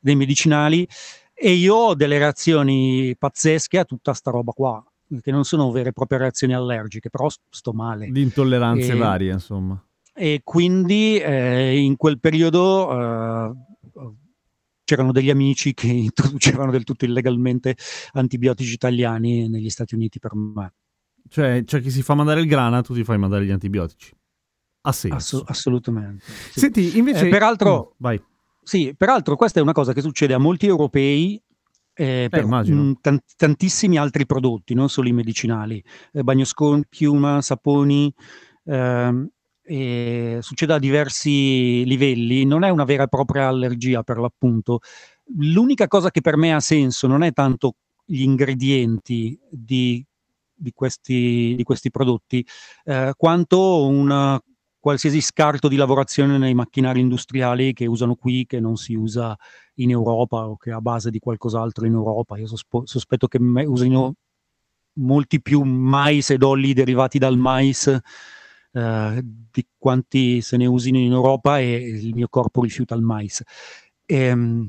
dei 0.00 0.16
medicinali. 0.16 0.86
E 1.44 1.54
io 1.54 1.74
ho 1.74 1.94
delle 1.96 2.18
reazioni 2.18 3.16
pazzesche 3.18 3.76
a 3.76 3.84
tutta 3.84 4.14
sta 4.14 4.30
roba 4.30 4.52
qua, 4.52 4.80
che 5.20 5.32
non 5.32 5.42
sono 5.42 5.72
vere 5.72 5.88
e 5.88 5.92
proprie 5.92 6.18
reazioni 6.18 6.54
allergiche, 6.54 7.10
però 7.10 7.28
sto 7.50 7.72
male. 7.72 8.08
Di 8.12 8.22
intolleranze 8.22 8.92
e, 8.92 8.96
varie, 8.96 9.32
insomma. 9.32 9.84
E 10.14 10.42
quindi 10.44 11.18
eh, 11.18 11.80
in 11.80 11.96
quel 11.96 12.20
periodo 12.20 12.92
eh, 12.92 13.52
c'erano 14.84 15.10
degli 15.10 15.30
amici 15.30 15.74
che 15.74 15.88
introducevano 15.90 16.70
del 16.70 16.84
tutto 16.84 17.06
illegalmente 17.06 17.76
antibiotici 18.12 18.74
italiani 18.74 19.48
negli 19.48 19.68
Stati 19.68 19.96
Uniti 19.96 20.20
per 20.20 20.36
me. 20.36 20.74
Cioè, 21.28 21.64
c'è 21.64 21.80
chi 21.80 21.90
si 21.90 22.02
fa 22.02 22.14
mandare 22.14 22.40
il 22.40 22.46
grana, 22.46 22.82
tu 22.82 22.94
ti 22.94 23.02
fai 23.02 23.18
mandare 23.18 23.44
gli 23.44 23.50
antibiotici. 23.50 24.14
Ha 24.82 24.92
senso. 24.92 25.38
Ass- 25.38 25.44
assolutamente. 25.48 26.24
Sì. 26.52 26.60
Senti, 26.60 26.98
invece... 26.98 27.26
Eh, 27.26 27.30
peraltro, 27.30 27.94
mm, 27.94 27.94
vai. 27.96 28.22
Sì, 28.62 28.94
peraltro 28.96 29.36
questa 29.36 29.58
è 29.58 29.62
una 29.62 29.72
cosa 29.72 29.92
che 29.92 30.00
succede 30.00 30.34
a 30.34 30.38
molti 30.38 30.66
europei 30.66 31.40
eh, 31.94 32.28
per 32.30 32.46
mh, 32.46 32.98
tant- 33.00 33.34
tantissimi 33.36 33.98
altri 33.98 34.24
prodotti, 34.24 34.74
non 34.74 34.88
solo 34.88 35.08
i 35.08 35.12
medicinali, 35.12 35.82
eh, 36.12 36.22
bagnosconi, 36.22 36.84
piuma, 36.88 37.42
saponi, 37.42 38.12
ehm, 38.64 39.28
e 39.64 40.38
succede 40.40 40.72
a 40.72 40.78
diversi 40.78 41.84
livelli, 41.84 42.44
non 42.44 42.64
è 42.64 42.70
una 42.70 42.84
vera 42.84 43.04
e 43.04 43.08
propria 43.08 43.48
allergia 43.48 44.02
per 44.02 44.18
l'appunto. 44.18 44.80
L'unica 45.38 45.86
cosa 45.86 46.10
che 46.10 46.20
per 46.20 46.36
me 46.36 46.52
ha 46.52 46.60
senso 46.60 47.06
non 47.06 47.22
è 47.22 47.32
tanto 47.32 47.76
gli 48.04 48.22
ingredienti 48.22 49.38
di, 49.48 50.04
di, 50.52 50.72
questi, 50.74 51.54
di 51.56 51.62
questi, 51.62 51.90
prodotti, 51.90 52.44
eh, 52.84 53.12
quanto 53.16 53.86
un 53.86 54.40
qualsiasi 54.82 55.20
scarto 55.20 55.68
di 55.68 55.76
lavorazione 55.76 56.38
nei 56.38 56.54
macchinari 56.54 56.98
industriali 56.98 57.72
che 57.72 57.86
usano 57.86 58.16
qui, 58.16 58.46
che 58.46 58.58
non 58.58 58.76
si 58.76 58.94
usa 58.94 59.38
in 59.74 59.90
Europa 59.90 60.48
o 60.48 60.56
che 60.56 60.70
è 60.70 60.72
a 60.72 60.80
base 60.80 61.10
di 61.10 61.20
qualcos'altro 61.20 61.86
in 61.86 61.92
Europa. 61.92 62.36
Io 62.36 62.48
sospo- 62.48 62.84
sospetto 62.84 63.28
che 63.28 63.38
me- 63.38 63.64
usino 63.64 64.14
molti 64.94 65.40
più 65.40 65.62
mais 65.62 66.30
ed 66.30 66.42
oli 66.42 66.72
derivati 66.72 67.18
dal 67.18 67.38
mais 67.38 67.96
eh, 68.72 69.20
di 69.22 69.64
quanti 69.78 70.40
se 70.40 70.56
ne 70.56 70.66
usino 70.66 70.98
in 70.98 71.12
Europa 71.12 71.60
e 71.60 71.76
il 71.76 72.12
mio 72.12 72.26
corpo 72.28 72.62
rifiuta 72.62 72.96
il 72.96 73.02
mais. 73.02 73.40
Ehm, 74.04 74.68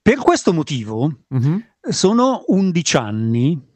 per 0.00 0.16
questo 0.16 0.54
motivo 0.54 1.24
mm-hmm. 1.34 1.58
sono 1.90 2.42
11 2.46 2.96
anni 2.96 3.74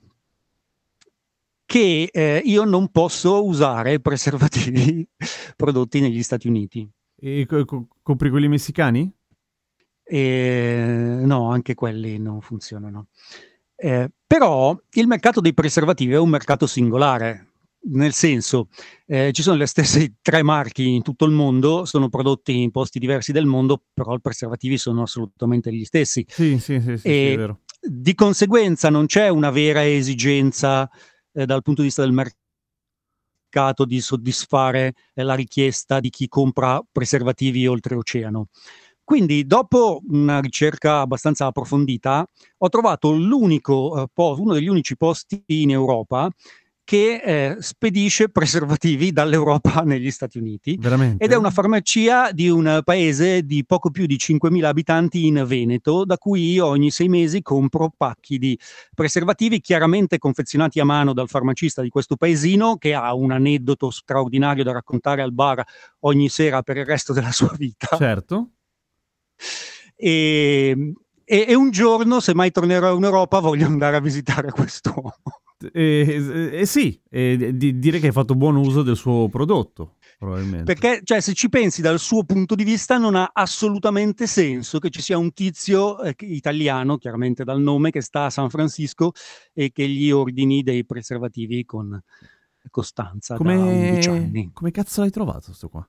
che 1.70 2.08
eh, 2.10 2.42
io 2.44 2.64
non 2.64 2.88
posso 2.88 3.46
usare 3.46 4.00
preservativi 4.00 5.06
prodotti 5.54 6.00
negli 6.00 6.20
Stati 6.20 6.48
Uniti. 6.48 6.90
E 7.14 7.46
co- 7.46 7.86
compri 8.02 8.28
quelli 8.28 8.48
messicani? 8.48 9.08
E, 10.02 11.20
no, 11.22 11.48
anche 11.48 11.74
quelli 11.74 12.18
non 12.18 12.40
funzionano. 12.40 13.06
Eh, 13.76 14.10
però 14.26 14.76
il 14.94 15.06
mercato 15.06 15.40
dei 15.40 15.54
preservativi 15.54 16.14
è 16.14 16.18
un 16.18 16.30
mercato 16.30 16.66
singolare, 16.66 17.52
nel 17.82 18.14
senso, 18.14 18.66
eh, 19.06 19.30
ci 19.30 19.42
sono 19.42 19.56
le 19.56 19.66
stesse 19.66 20.14
tre 20.22 20.42
marchi 20.42 20.92
in 20.92 21.02
tutto 21.02 21.24
il 21.24 21.30
mondo, 21.30 21.84
sono 21.84 22.08
prodotti 22.08 22.62
in 22.62 22.72
posti 22.72 22.98
diversi 22.98 23.30
del 23.30 23.46
mondo, 23.46 23.80
però 23.94 24.16
i 24.16 24.20
preservativi 24.20 24.76
sono 24.76 25.02
assolutamente 25.02 25.72
gli 25.72 25.84
stessi. 25.84 26.26
Sì, 26.26 26.58
sì, 26.58 26.80
sì, 26.80 26.96
sì, 26.96 27.08
e 27.08 27.46
sì 27.48 27.88
Di 27.88 28.14
conseguenza 28.16 28.90
non 28.90 29.06
c'è 29.06 29.28
una 29.28 29.50
vera 29.50 29.86
esigenza 29.86 30.90
eh, 31.40 31.46
dal 31.46 31.62
punto 31.62 31.80
di 31.80 31.88
vista 31.88 32.02
del 32.02 32.12
mercato 32.12 33.84
di 33.84 34.00
soddisfare 34.00 34.94
eh, 35.14 35.22
la 35.22 35.34
richiesta 35.34 36.00
di 36.00 36.10
chi 36.10 36.28
compra 36.28 36.80
preservativi 36.90 37.66
oltreoceano. 37.66 38.48
Quindi, 39.02 39.44
dopo 39.44 40.00
una 40.08 40.40
ricerca 40.40 41.00
abbastanza 41.00 41.46
approfondita, 41.46 42.24
ho 42.58 42.68
trovato 42.68 43.10
l'unico, 43.10 44.02
eh, 44.02 44.08
uno 44.14 44.52
degli 44.52 44.68
unici 44.68 44.96
posti 44.96 45.42
in 45.46 45.70
Europa 45.70 46.30
che 46.90 47.22
eh, 47.24 47.56
spedisce 47.60 48.30
preservativi 48.34 49.12
dall'Europa 49.12 49.82
negli 49.86 50.10
Stati 50.10 50.38
Uniti. 50.38 50.76
Veramente? 50.76 51.22
Ed 51.22 51.30
è 51.30 51.36
una 51.36 51.52
farmacia 51.52 52.32
di 52.32 52.48
un 52.48 52.80
paese 52.84 53.44
di 53.44 53.64
poco 53.64 53.90
più 53.90 54.06
di 54.06 54.16
5.000 54.16 54.64
abitanti 54.64 55.24
in 55.24 55.44
Veneto, 55.46 56.04
da 56.04 56.18
cui 56.18 56.50
io 56.50 56.66
ogni 56.66 56.90
sei 56.90 57.08
mesi 57.08 57.42
compro 57.42 57.92
pacchi 57.96 58.38
di 58.38 58.58
preservativi 58.92 59.60
chiaramente 59.60 60.18
confezionati 60.18 60.80
a 60.80 60.84
mano 60.84 61.12
dal 61.12 61.28
farmacista 61.28 61.80
di 61.80 61.90
questo 61.90 62.16
paesino, 62.16 62.76
che 62.76 62.92
ha 62.92 63.14
un 63.14 63.30
aneddoto 63.30 63.90
straordinario 63.90 64.64
da 64.64 64.72
raccontare 64.72 65.22
al 65.22 65.32
bar 65.32 65.62
ogni 66.00 66.28
sera 66.28 66.62
per 66.62 66.76
il 66.76 66.86
resto 66.86 67.12
della 67.12 67.30
sua 67.30 67.54
vita. 67.56 67.96
Certo. 67.96 68.48
E, 69.94 70.92
e, 71.24 71.44
e 71.46 71.54
un 71.54 71.70
giorno, 71.70 72.18
se 72.18 72.34
mai 72.34 72.50
tornerò 72.50 72.96
in 72.96 73.04
Europa, 73.04 73.38
voglio 73.38 73.66
andare 73.66 73.94
a 73.94 74.00
visitare 74.00 74.50
quest'uomo. 74.50 75.14
Eh, 75.72 76.50
eh, 76.60 76.66
sì, 76.66 77.00
eh, 77.10 77.52
di, 77.54 77.78
dire 77.78 77.98
che 77.98 78.06
hai 78.06 78.12
fatto 78.12 78.34
buon 78.34 78.56
uso 78.56 78.82
del 78.82 78.96
suo 78.96 79.28
prodotto. 79.28 79.96
Probabilmente. 80.18 80.64
Perché, 80.64 81.00
cioè, 81.02 81.20
se 81.20 81.32
ci 81.32 81.48
pensi 81.48 81.80
dal 81.80 81.98
suo 81.98 82.24
punto 82.24 82.54
di 82.54 82.64
vista, 82.64 82.98
non 82.98 83.14
ha 83.14 83.30
assolutamente 83.32 84.26
senso 84.26 84.78
che 84.78 84.90
ci 84.90 85.00
sia 85.00 85.16
un 85.16 85.32
tizio 85.32 86.02
eh, 86.02 86.14
italiano, 86.20 86.98
chiaramente 86.98 87.42
dal 87.42 87.60
nome, 87.60 87.90
che 87.90 88.02
sta 88.02 88.26
a 88.26 88.30
San 88.30 88.50
Francisco 88.50 89.12
e 89.54 89.72
che 89.72 89.88
gli 89.88 90.10
ordini 90.10 90.62
dei 90.62 90.84
preservativi 90.84 91.64
con 91.64 91.98
costanza 92.70 93.36
come, 93.36 93.56
da 93.56 93.64
11 93.64 94.08
anni. 94.10 94.50
Come 94.52 94.70
cazzo 94.70 95.00
l'hai 95.00 95.10
trovato 95.10 95.46
questo 95.46 95.68
qua? 95.68 95.88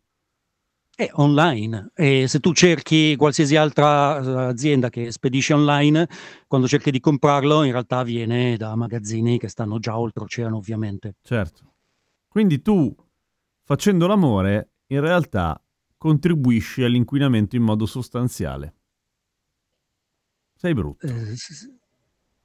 È 1.02 1.10
online 1.14 1.94
e 1.96 2.28
se 2.28 2.40
tu 2.40 2.54
cerchi 2.54 3.16
qualsiasi 3.16 3.56
altra 3.56 4.20
uh, 4.20 4.50
azienda 4.50 4.92
che 4.92 5.12
spedisce 5.12 5.56
online, 5.56 6.08
quando 6.46 6.68
cerchi 6.68 6.92
di 6.92 7.00
comprarlo 7.00 7.64
in 7.64 7.72
realtà 7.72 8.04
viene 8.04 8.56
da 8.56 8.76
magazzini 8.76 9.40
che 9.40 9.48
stanno 9.48 9.80
già 9.80 9.98
oltreoceano 9.98 10.58
ovviamente. 10.58 11.16
Certo. 11.24 11.74
Quindi 12.28 12.62
tu 12.62 12.96
facendo 13.64 14.06
l'amore 14.06 14.74
in 14.92 15.00
realtà 15.00 15.60
contribuisci 15.98 16.84
all'inquinamento 16.84 17.56
in 17.56 17.64
modo 17.64 17.88
sostanziale. 17.88 18.76
Sei 20.54 20.76
brutto. 20.76 21.08
Eh, 21.08 21.36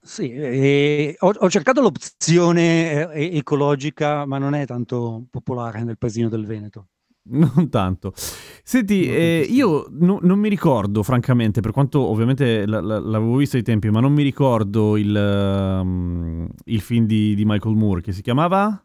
Sì, 0.00 0.30
e 0.30 1.14
ho, 1.18 1.30
ho 1.36 1.50
cercato 1.50 1.82
l'opzione 1.82 3.12
eh, 3.12 3.36
ecologica, 3.36 4.24
ma 4.24 4.38
non 4.38 4.54
è 4.54 4.64
tanto 4.64 5.26
popolare 5.28 5.82
nel 5.82 5.98
paesino 5.98 6.30
del 6.30 6.46
Veneto. 6.46 6.88
Non 7.28 7.68
tanto. 7.70 8.12
Senti, 8.14 9.08
eh, 9.08 9.46
io 9.48 9.86
no, 9.90 10.18
non 10.22 10.38
mi 10.38 10.48
ricordo, 10.48 11.02
francamente, 11.02 11.60
per 11.60 11.72
quanto 11.72 12.00
ovviamente 12.00 12.64
l- 12.66 12.70
l- 12.70 13.10
l'avevo 13.10 13.36
visto 13.36 13.56
ai 13.56 13.62
tempi, 13.62 13.90
ma 13.90 14.00
non 14.00 14.12
mi 14.12 14.22
ricordo 14.22 14.96
il, 14.96 15.14
um, 15.14 16.48
il 16.64 16.80
film 16.80 17.06
di, 17.06 17.34
di, 17.34 17.44
Michael 17.44 17.74
Moore 17.74 18.00
che 18.00 18.12
si 18.12 18.22
chiamava? 18.22 18.80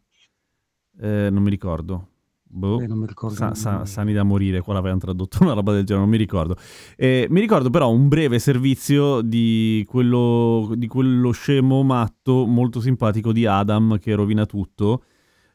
Eh, 0.99 1.29
non 1.31 1.43
mi 1.43 1.49
ricordo. 1.51 2.07
Boh. 2.43 2.81
Eh, 2.81 2.87
non 2.87 2.97
mi 2.97 3.05
ricordo. 3.05 3.35
Sa, 3.35 3.53
sa, 3.53 3.85
sani 3.85 4.11
da 4.11 4.23
morire, 4.23 4.61
qua 4.61 4.73
l'avevano 4.73 4.99
tradotto 4.99 5.37
una 5.43 5.53
roba 5.53 5.73
del 5.73 5.83
genere, 5.83 6.01
non 6.01 6.09
mi 6.09 6.17
ricordo. 6.17 6.57
Eh, 6.97 7.27
mi 7.29 7.39
ricordo 7.39 7.69
però 7.69 7.91
un 7.91 8.07
breve 8.07 8.39
servizio 8.39 9.21
di 9.21 9.85
quello, 9.87 10.71
di 10.75 10.87
quello 10.87 11.31
scemo 11.31 11.83
matto 11.83 12.45
molto 12.45 12.81
simpatico 12.81 13.31
di 13.31 13.45
Adam 13.45 13.99
che 13.99 14.15
rovina 14.15 14.47
tutto, 14.47 15.03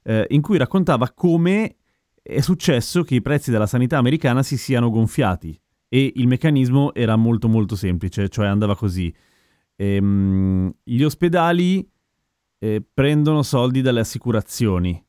eh, 0.04 0.26
in 0.30 0.40
cui 0.40 0.56
raccontava 0.56 1.10
come 1.12 1.76
è 2.26 2.40
successo 2.40 3.04
che 3.04 3.14
i 3.14 3.22
prezzi 3.22 3.52
della 3.52 3.68
sanità 3.68 3.98
americana 3.98 4.42
si 4.42 4.56
siano 4.56 4.90
gonfiati 4.90 5.56
e 5.88 6.12
il 6.16 6.26
meccanismo 6.26 6.92
era 6.92 7.14
molto 7.14 7.48
molto 7.48 7.76
semplice, 7.76 8.28
cioè 8.28 8.46
andava 8.46 8.74
così. 8.74 9.14
Ehm, 9.76 10.74
gli 10.82 11.02
ospedali 11.02 11.88
eh, 12.58 12.82
prendono 12.92 13.42
soldi 13.42 13.80
dalle 13.80 14.00
assicurazioni 14.00 15.00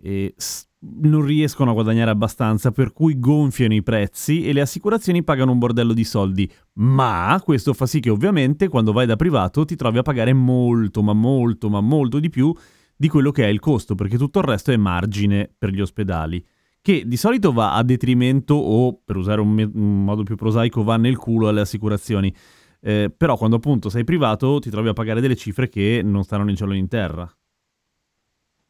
e 0.00 0.34
s- 0.36 0.68
non 1.00 1.24
riescono 1.24 1.70
a 1.70 1.74
guadagnare 1.74 2.10
abbastanza, 2.10 2.70
per 2.70 2.92
cui 2.92 3.18
gonfiano 3.18 3.74
i 3.74 3.82
prezzi 3.82 4.46
e 4.46 4.52
le 4.52 4.60
assicurazioni 4.60 5.24
pagano 5.24 5.50
un 5.50 5.58
bordello 5.58 5.92
di 5.92 6.04
soldi. 6.04 6.48
Ma 6.74 7.40
questo 7.42 7.72
fa 7.72 7.86
sì 7.86 7.98
che 7.98 8.10
ovviamente 8.10 8.68
quando 8.68 8.92
vai 8.92 9.06
da 9.06 9.16
privato 9.16 9.64
ti 9.64 9.74
trovi 9.74 9.98
a 9.98 10.02
pagare 10.02 10.32
molto, 10.32 11.02
ma 11.02 11.14
molto, 11.14 11.68
ma 11.68 11.80
molto 11.80 12.20
di 12.20 12.28
più 12.28 12.54
di 12.96 13.08
quello 13.08 13.30
che 13.30 13.44
è 13.44 13.48
il 13.48 13.60
costo, 13.60 13.94
perché 13.94 14.16
tutto 14.16 14.38
il 14.38 14.44
resto 14.44 14.72
è 14.72 14.76
margine 14.76 15.52
per 15.56 15.70
gli 15.70 15.80
ospedali, 15.80 16.44
che 16.80 17.04
di 17.06 17.16
solito 17.16 17.52
va 17.52 17.74
a 17.74 17.82
detrimento 17.82 18.54
o, 18.54 19.00
per 19.04 19.16
usare 19.16 19.40
un, 19.40 19.50
me- 19.50 19.70
un 19.72 20.04
modo 20.04 20.22
più 20.22 20.36
prosaico, 20.36 20.82
va 20.82 20.96
nel 20.96 21.16
culo 21.16 21.48
alle 21.48 21.60
assicurazioni. 21.60 22.34
Eh, 22.80 23.10
però 23.16 23.38
quando 23.38 23.56
appunto 23.56 23.88
sei 23.88 24.04
privato 24.04 24.58
ti 24.58 24.68
trovi 24.68 24.88
a 24.88 24.92
pagare 24.92 25.22
delle 25.22 25.36
cifre 25.36 25.70
che 25.70 26.02
non 26.04 26.22
stanno 26.24 26.48
in 26.50 26.56
cielo 26.56 26.72
né 26.72 26.78
in 26.78 26.88
terra. 26.88 27.34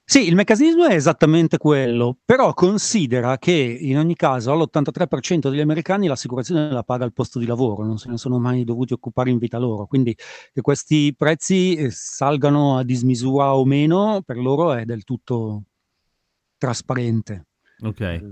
Sì, 0.06 0.26
il 0.28 0.34
meccanismo 0.34 0.84
è 0.84 0.94
esattamente 0.94 1.56
quello, 1.56 2.18
però 2.26 2.52
considera 2.52 3.38
che 3.38 3.52
in 3.52 3.96
ogni 3.96 4.14
caso 4.14 4.52
all'83% 4.52 5.48
degli 5.48 5.60
americani 5.60 6.06
l'assicurazione 6.06 6.70
la 6.70 6.82
paga 6.82 7.04
al 7.04 7.14
posto 7.14 7.38
di 7.38 7.46
lavoro, 7.46 7.86
non 7.86 7.96
se 7.96 8.10
ne 8.10 8.18
sono 8.18 8.38
mai 8.38 8.64
dovuti 8.64 8.92
occupare 8.92 9.30
in 9.30 9.38
vita 9.38 9.56
loro, 9.56 9.86
quindi 9.86 10.14
che 10.52 10.60
questi 10.60 11.14
prezzi 11.16 11.74
eh, 11.74 11.90
salgano 11.90 12.76
a 12.76 12.84
dismisura 12.84 13.56
o 13.56 13.64
meno 13.64 14.20
per 14.24 14.36
loro 14.36 14.74
è 14.74 14.84
del 14.84 15.04
tutto 15.04 15.64
trasparente. 16.58 17.46
Ok. 17.80 18.22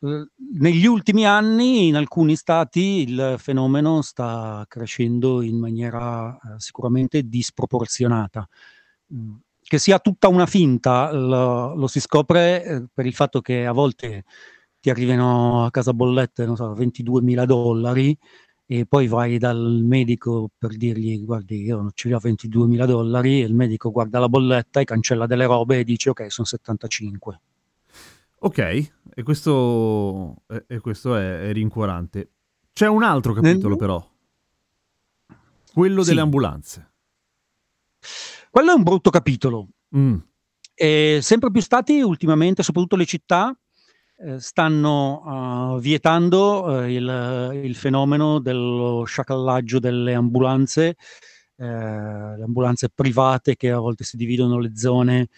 Negli 0.00 0.86
ultimi 0.86 1.24
anni 1.24 1.86
in 1.86 1.94
alcuni 1.94 2.34
stati 2.34 3.02
il 3.02 3.36
fenomeno 3.38 4.02
sta 4.02 4.64
crescendo 4.68 5.42
in 5.42 5.58
maniera 5.58 6.34
eh, 6.34 6.58
sicuramente 6.58 7.22
disproporzionata 7.22 8.48
mm, 9.12 9.34
che 9.68 9.78
sia 9.78 9.98
tutta 9.98 10.28
una 10.28 10.46
finta 10.46 11.12
lo, 11.12 11.74
lo 11.74 11.86
si 11.88 12.00
scopre 12.00 12.64
eh, 12.64 12.84
per 12.92 13.04
il 13.04 13.12
fatto 13.12 13.42
che 13.42 13.66
a 13.66 13.72
volte 13.72 14.24
ti 14.80 14.88
arrivano 14.88 15.66
a 15.66 15.70
casa 15.70 15.92
bollette, 15.92 16.46
non 16.46 16.56
so, 16.56 16.72
22 16.72 17.20
mila 17.20 17.44
dollari 17.44 18.16
e 18.64 18.86
poi 18.86 19.08
vai 19.08 19.36
dal 19.36 19.82
medico 19.84 20.48
per 20.56 20.74
dirgli 20.74 21.22
guardi 21.22 21.62
io 21.64 21.76
non 21.76 21.90
ce 21.92 22.08
li 22.08 22.14
ho 22.14 22.18
22 22.18 22.66
mila 22.66 22.86
dollari 22.86 23.42
e 23.42 23.44
il 23.44 23.54
medico 23.54 23.90
guarda 23.90 24.18
la 24.18 24.28
bolletta 24.30 24.80
e 24.80 24.84
cancella 24.84 25.26
delle 25.26 25.44
robe 25.44 25.80
e 25.80 25.84
dice 25.84 26.10
ok 26.10 26.30
sono 26.30 26.46
75. 26.46 27.40
Ok, 28.40 28.58
e 28.58 29.22
questo, 29.22 30.44
e 30.66 30.78
questo 30.78 31.14
è, 31.16 31.48
è, 31.48 31.52
rincuorante. 31.52 32.30
C'è 32.72 32.86
un 32.86 33.02
altro 33.02 33.34
capitolo 33.34 33.70
Nel... 33.70 33.76
però, 33.76 34.10
quello 35.74 36.02
sì. 36.02 36.08
delle 36.08 36.20
ambulanze. 36.22 36.90
Quello 38.50 38.72
è 38.72 38.74
un 38.74 38.82
brutto 38.82 39.10
capitolo. 39.10 39.68
Mm. 39.96 40.16
E 40.74 41.18
sempre 41.22 41.50
più 41.50 41.60
stati 41.60 42.00
ultimamente, 42.00 42.62
soprattutto 42.62 42.96
le 42.96 43.04
città, 43.04 43.56
eh, 44.20 44.40
stanno 44.40 45.74
uh, 45.74 45.78
vietando 45.78 46.64
uh, 46.64 46.88
il, 46.88 47.60
il, 47.62 47.74
fenomeno 47.76 48.40
dello 48.40 49.04
sciacallaggio 49.04 49.78
delle 49.78 50.14
ambulanze, 50.14 50.96
eh, 51.56 51.64
le 51.64 52.42
ambulanze 52.42 52.88
private 52.92 53.56
che 53.56 53.70
a 53.70 53.78
volte 53.78 54.04
si 54.04 54.16
dividono 54.16 54.58
le 54.58 54.72
zone 54.76 55.28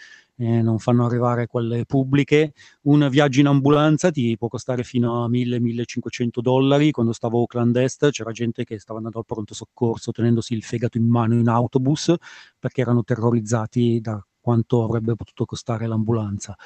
eh, 0.41 0.63
non 0.63 0.79
fanno 0.79 1.05
arrivare 1.05 1.47
quelle 1.47 1.85
pubbliche. 1.85 2.55
Un 2.83 3.07
viaggio 3.11 3.41
in 3.41 3.47
ambulanza 3.47 4.11
ti 4.11 4.37
può 4.39 4.49
costare 4.49 4.83
fino 4.85 5.23
a 5.23 5.29
1000-1500 5.29 6.41
dollari. 6.41 6.91
Quando 6.91 7.13
stavo 7.13 7.37
a 7.37 7.41
Oakland 7.43 7.77
Est 7.77 8.11
c'era 8.11 8.33
gente 8.33 8.65
che 8.65 8.79
stava 8.79 8.97
andando 8.99 9.19
al 9.19 9.27
pronto 9.27 9.53
soccorso 9.53 10.13
tenendosi 10.13 10.55
il 10.55 10.63
fegato 10.63 10.97
in 10.97 11.07
mano 11.07 11.35
in 11.35 11.49
autobus 11.49 12.15
perché 12.59 12.81
erano 12.81 13.05
terrorizzati 13.05 14.01
da 14.01 14.25
quanto 14.41 14.83
avrebbe 14.83 15.15
potuto 15.15 15.45
costare 15.45 15.87
l'ambulanza. 15.87 16.57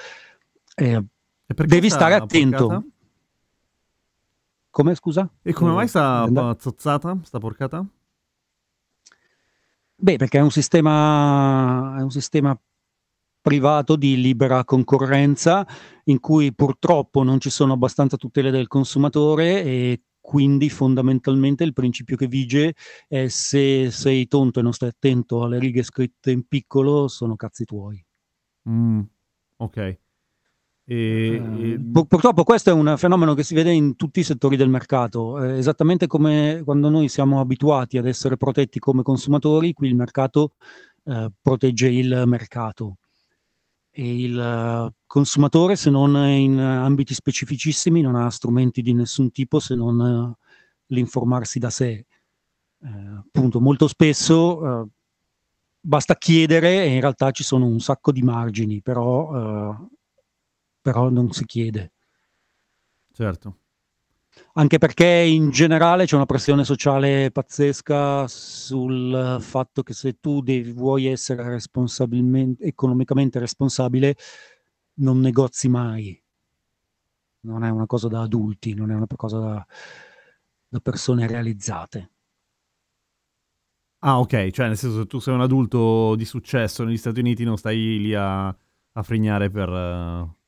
Eh, 0.76 1.04
devi 1.46 1.90
stare 1.90 2.14
attento. 2.14 2.66
Porcata? 2.68 2.86
Come 4.70 4.94
scusa? 4.94 5.28
E 5.42 5.52
come 5.52 5.72
mai 5.72 5.88
sta 5.88 6.26
eh, 6.26 6.56
zozzata, 6.60 7.18
sta 7.22 7.38
porcata? 7.38 7.84
Beh, 9.96 10.16
perché 10.16 10.38
è 10.38 10.42
un 10.42 10.50
sistema, 10.50 11.96
è 11.98 12.02
un 12.02 12.10
sistema 12.10 12.56
privato 13.44 13.96
di 13.96 14.18
libera 14.18 14.64
concorrenza 14.64 15.66
in 16.04 16.18
cui 16.18 16.54
purtroppo 16.54 17.22
non 17.22 17.40
ci 17.40 17.50
sono 17.50 17.74
abbastanza 17.74 18.16
tutele 18.16 18.50
del 18.50 18.68
consumatore 18.68 19.62
e 19.62 20.00
quindi 20.18 20.70
fondamentalmente 20.70 21.62
il 21.62 21.74
principio 21.74 22.16
che 22.16 22.26
vige 22.26 22.74
è 23.06 23.28
se 23.28 23.90
sei 23.90 24.26
tonto 24.28 24.60
e 24.60 24.62
non 24.62 24.72
stai 24.72 24.88
attento 24.88 25.42
alle 25.42 25.58
righe 25.58 25.82
scritte 25.82 26.30
in 26.30 26.46
piccolo 26.48 27.06
sono 27.06 27.36
cazzi 27.36 27.66
tuoi. 27.66 28.02
Mm, 28.70 29.00
ok. 29.56 29.76
E, 29.76 29.98
eh, 30.86 31.78
pur- 31.92 32.06
purtroppo 32.06 32.44
questo 32.44 32.70
è 32.70 32.72
un 32.72 32.94
fenomeno 32.96 33.34
che 33.34 33.42
si 33.42 33.54
vede 33.54 33.72
in 33.72 33.94
tutti 33.94 34.20
i 34.20 34.24
settori 34.24 34.56
del 34.56 34.70
mercato, 34.70 35.44
eh, 35.44 35.58
esattamente 35.58 36.06
come 36.06 36.62
quando 36.64 36.88
noi 36.88 37.10
siamo 37.10 37.40
abituati 37.40 37.98
ad 37.98 38.06
essere 38.06 38.38
protetti 38.38 38.78
come 38.78 39.02
consumatori, 39.02 39.74
qui 39.74 39.88
il 39.88 39.96
mercato 39.96 40.54
eh, 41.04 41.30
protegge 41.42 41.88
il 41.88 42.22
mercato 42.24 42.96
il 43.94 44.38
eh, 44.38 44.94
consumatore, 45.06 45.76
se 45.76 45.90
non 45.90 46.16
in 46.28 46.58
ambiti 46.58 47.14
specificissimi, 47.14 48.00
non 48.00 48.16
ha 48.16 48.30
strumenti 48.30 48.82
di 48.82 48.92
nessun 48.92 49.30
tipo 49.30 49.60
se 49.60 49.74
non 49.74 49.98
uh, 49.98 50.34
l'informarsi 50.86 51.58
da 51.58 51.70
sé. 51.70 52.06
Uh, 52.78 53.18
appunto, 53.18 53.60
molto 53.60 53.88
spesso 53.88 54.58
uh, 54.58 54.88
basta 55.80 56.16
chiedere 56.16 56.84
e 56.84 56.94
in 56.94 57.00
realtà 57.00 57.30
ci 57.30 57.42
sono 57.42 57.66
un 57.66 57.80
sacco 57.80 58.12
di 58.12 58.22
margini, 58.22 58.80
però, 58.82 59.76
però 60.80 61.08
non 61.10 61.30
si 61.32 61.44
chiede. 61.44 61.92
Certo 63.12 63.58
anche 64.56 64.78
perché 64.78 65.06
in 65.06 65.50
generale 65.50 66.06
c'è 66.06 66.14
una 66.14 66.26
pressione 66.26 66.64
sociale 66.64 67.30
pazzesca 67.32 68.28
sul 68.28 69.38
fatto 69.40 69.82
che 69.82 69.92
se 69.94 70.20
tu 70.20 70.42
devi, 70.42 70.72
vuoi 70.72 71.06
essere 71.06 71.58
economicamente 72.60 73.38
responsabile, 73.40 74.16
non 74.94 75.18
negozi 75.20 75.68
mai. 75.68 76.20
Non 77.40 77.64
è 77.64 77.70
una 77.70 77.86
cosa 77.86 78.08
da 78.08 78.22
adulti, 78.22 78.74
non 78.74 78.90
è 78.92 78.94
una 78.94 79.06
cosa 79.06 79.38
da, 79.38 79.66
da 80.68 80.80
persone 80.80 81.26
realizzate. 81.26 82.10
Ah, 83.98 84.20
ok, 84.20 84.50
cioè 84.50 84.68
nel 84.68 84.76
senso 84.76 85.00
se 85.00 85.06
tu 85.06 85.18
sei 85.18 85.34
un 85.34 85.40
adulto 85.40 86.14
di 86.14 86.24
successo 86.24 86.84
negli 86.84 86.96
Stati 86.96 87.20
Uniti 87.20 87.42
non 87.42 87.56
stai 87.56 87.98
lì 87.98 88.14
a, 88.14 88.46
a 88.46 89.02
frignare 89.02 89.50
per... 89.50 89.68
Uh 89.68 90.42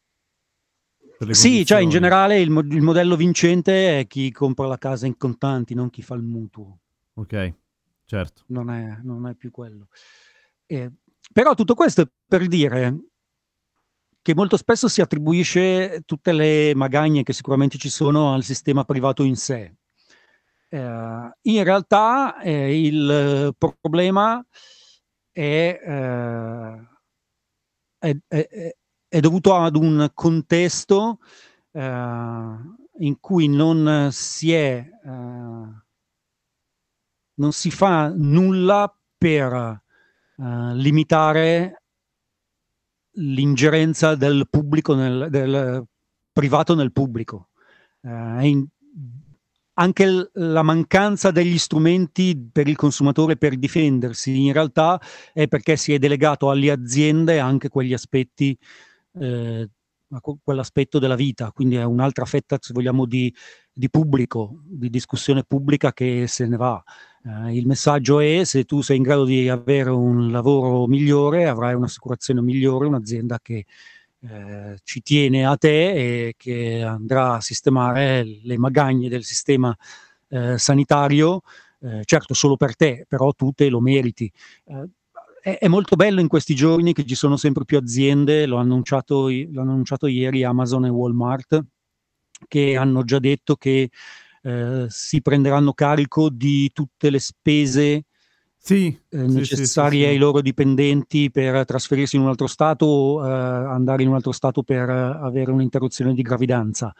sì, 1.30 1.64
cioè 1.64 1.80
in 1.80 1.88
generale 1.88 2.40
il, 2.40 2.50
mo- 2.50 2.60
il, 2.60 2.82
modello 2.82 3.16
vincente 3.16 4.00
è 4.00 4.06
chi 4.06 4.30
compra 4.30 4.66
la 4.66 4.78
casa 4.78 5.06
in 5.06 5.16
contanti, 5.16 5.74
non 5.74 5.90
chi 5.90 6.02
fa 6.02 6.14
il 6.14 6.22
mutuo. 6.22 6.78
Ok, 7.14 7.54
certo. 8.04 8.42
Non 8.48 8.70
è, 8.70 8.98
non 9.02 9.26
è 9.26 9.34
più 9.34 9.50
quello. 9.50 9.88
Eh, 10.66 10.90
però 11.32 11.54
tutto 11.54 11.74
questo 11.74 12.02
è 12.02 12.08
per 12.26 12.46
dire 12.46 12.98
che 14.20 14.34
molto 14.34 14.56
spesso 14.56 14.88
si 14.88 15.00
attribuisce 15.00 16.02
tutte 16.04 16.32
le 16.32 16.74
magagne 16.74 17.22
che 17.22 17.32
sicuramente 17.32 17.78
ci 17.78 17.88
sono 17.88 18.34
al 18.34 18.42
sistema 18.42 18.84
privato 18.84 19.22
in 19.22 19.36
sé. 19.36 19.76
Eh, 20.68 21.30
in 21.42 21.64
realtà 21.64 22.40
eh, 22.40 22.80
il 22.80 23.54
problema 23.56 24.44
è, 25.30 25.80
eh, 25.80 26.88
è, 27.98 28.16
è, 28.26 28.76
è 29.16 29.20
dovuto 29.20 29.54
ad 29.54 29.76
un 29.76 30.10
contesto 30.12 31.20
eh, 31.72 31.80
in 31.80 33.18
cui 33.18 33.48
non 33.48 34.10
si 34.12 34.52
è, 34.52 34.86
eh, 35.04 35.08
non 37.34 37.52
si 37.52 37.70
fa 37.70 38.12
nulla 38.14 38.94
per 39.16 39.52
eh, 39.54 40.74
limitare 40.74 41.82
l'ingerenza 43.12 44.16
del 44.16 44.48
pubblico 44.50 44.94
nel, 44.94 45.28
del 45.30 45.86
privato 46.30 46.74
nel 46.74 46.92
pubblico. 46.92 47.48
Eh, 48.02 48.46
in, 48.46 48.66
anche 49.78 50.30
la 50.34 50.62
mancanza 50.62 51.30
degli 51.30 51.56
strumenti 51.56 52.48
per 52.52 52.68
il 52.68 52.76
consumatore 52.76 53.38
per 53.38 53.56
difendersi 53.56 54.44
in 54.44 54.52
realtà 54.52 55.00
è 55.32 55.48
perché 55.48 55.76
si 55.76 55.94
è 55.94 55.98
delegato 55.98 56.50
alle 56.50 56.70
aziende 56.70 57.38
anche 57.38 57.70
quegli 57.70 57.94
aspetti, 57.94 58.58
eh, 59.18 59.68
quell'aspetto 60.42 60.98
della 60.98 61.16
vita, 61.16 61.50
quindi 61.52 61.76
è 61.76 61.82
un'altra 61.82 62.24
fetta, 62.24 62.58
se 62.60 62.72
vogliamo, 62.72 63.06
di, 63.06 63.32
di 63.72 63.90
pubblico, 63.90 64.62
di 64.64 64.88
discussione 64.88 65.42
pubblica 65.44 65.92
che 65.92 66.26
se 66.26 66.46
ne 66.46 66.56
va. 66.56 66.82
Eh, 67.24 67.56
il 67.56 67.66
messaggio 67.66 68.20
è 68.20 68.44
se 68.44 68.64
tu 68.64 68.82
sei 68.82 68.98
in 68.98 69.02
grado 69.02 69.24
di 69.24 69.48
avere 69.48 69.90
un 69.90 70.30
lavoro 70.30 70.86
migliore, 70.86 71.46
avrai 71.46 71.74
un'assicurazione 71.74 72.40
migliore, 72.40 72.86
un'azienda 72.86 73.40
che 73.42 73.66
eh, 74.20 74.78
ci 74.82 75.02
tiene 75.02 75.44
a 75.46 75.56
te 75.56 75.92
e 76.28 76.34
che 76.36 76.82
andrà 76.82 77.34
a 77.34 77.40
sistemare 77.40 78.24
le 78.42 78.58
magagne 78.58 79.08
del 79.08 79.24
sistema 79.24 79.76
eh, 80.28 80.58
sanitario, 80.58 81.42
eh, 81.80 82.02
certo 82.04 82.34
solo 82.34 82.56
per 82.56 82.76
te, 82.76 83.04
però 83.08 83.32
tu 83.32 83.52
te 83.52 83.68
lo 83.68 83.80
meriti. 83.80 84.30
Eh, 85.46 85.58
è, 85.58 85.58
è, 85.58 85.68
molto 85.68 85.94
bello 85.94 86.20
in 86.20 86.26
questi 86.26 86.56
giorni 86.56 86.92
che 86.92 87.04
ci 87.04 87.14
sono 87.14 87.36
sempre 87.36 87.64
più 87.64 87.78
aziende, 87.78 88.46
l'ho 88.46 88.56
annunciato, 88.56 89.28
l'ho 89.28 89.60
annunciato 89.60 90.08
ieri 90.08 90.42
Amazon 90.42 90.86
e 90.86 90.88
Walmart, 90.88 91.64
che 92.48 92.76
hanno 92.76 93.04
già 93.04 93.20
detto 93.20 93.54
che 93.54 93.88
eh, 94.42 94.86
si 94.88 95.22
prenderanno 95.22 95.72
carico 95.72 96.30
di 96.30 96.70
tutte 96.72 97.10
le 97.10 97.20
spese 97.20 98.04
sì, 98.58 98.86
eh, 99.10 99.16
necessarie 99.18 100.00
sì, 100.00 100.06
sì, 100.06 100.10
ai 100.10 100.18
loro 100.18 100.40
dipendenti 100.40 101.30
per 101.30 101.64
trasferirsi 101.64 102.16
in 102.16 102.22
un 102.22 102.28
altro 102.28 102.48
stato 102.48 102.84
o 102.84 103.24
eh, 103.24 103.30
andare 103.30 104.02
in 104.02 104.08
un 104.08 104.16
altro 104.16 104.32
stato 104.32 104.64
per 104.64 104.90
avere 104.90 105.52
un'interruzione 105.52 106.12
di 106.12 106.22
gravidanza 106.22 106.92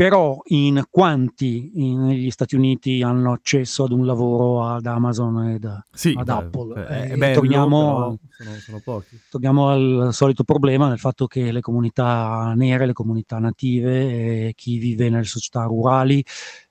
però 0.00 0.40
in 0.44 0.82
quanti 0.88 1.72
negli 1.74 2.30
Stati 2.30 2.56
Uniti 2.56 3.02
hanno 3.02 3.32
accesso 3.32 3.84
ad 3.84 3.92
un 3.92 4.06
lavoro 4.06 4.64
ad 4.64 4.86
Amazon 4.86 5.48
e 5.48 5.54
ad, 5.56 5.82
sì, 5.92 6.14
ad 6.16 6.24
beh, 6.24 6.32
Apple? 6.32 6.86
È, 6.86 7.12
eh, 7.12 7.16
bello, 7.18 7.34
torniamo, 7.34 8.18
sono, 8.30 8.80
sono 8.80 9.04
torniamo 9.28 9.68
al 9.68 10.08
solito 10.12 10.42
problema 10.42 10.88
nel 10.88 10.98
fatto 10.98 11.26
che 11.26 11.52
le 11.52 11.60
comunità 11.60 12.54
nere, 12.56 12.86
le 12.86 12.94
comunità 12.94 13.38
native, 13.38 14.46
eh, 14.46 14.52
chi 14.56 14.78
vive 14.78 15.10
nelle 15.10 15.24
società 15.24 15.64
rurali, 15.64 16.24